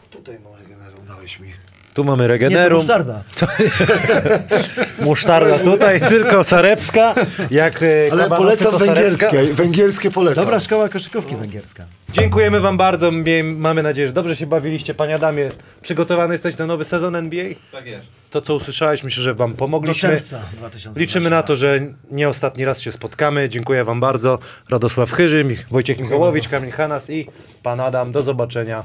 [0.09, 1.53] Tutaj mam regenerum, dałeś mi.
[1.95, 2.77] Tu mamy Nie, to Regenerum.
[2.77, 3.23] musztarda.
[4.99, 7.15] Musztarda tutaj, tylko sarepska.
[7.51, 10.43] Jak e, Ale kabanosy, polecam węgierskie, węgierskie polecam.
[10.45, 11.85] Dobra szkoła koszykówki węgierska.
[12.09, 13.11] Dziękujemy wam bardzo.
[13.57, 14.93] Mamy nadzieję, że dobrze się bawiliście.
[14.93, 15.49] Panie Adamie,
[15.81, 17.45] przygotowany jesteś na nowy sezon NBA?
[17.71, 18.07] Tak jest.
[18.29, 20.09] To, co usłyszałeś, myślę, że wam Do pomogliśmy.
[20.09, 20.99] czerwca 2020.
[21.01, 21.79] Liczymy na to, że
[22.11, 23.49] nie ostatni raz się spotkamy.
[23.49, 24.39] Dziękuję wam bardzo.
[24.69, 27.27] Radosław Chyży, Mich- Wojciech Michałowicz, Kamil Hanas i
[27.63, 28.11] pan Adam.
[28.11, 28.83] Do zobaczenia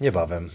[0.00, 0.50] niebawem.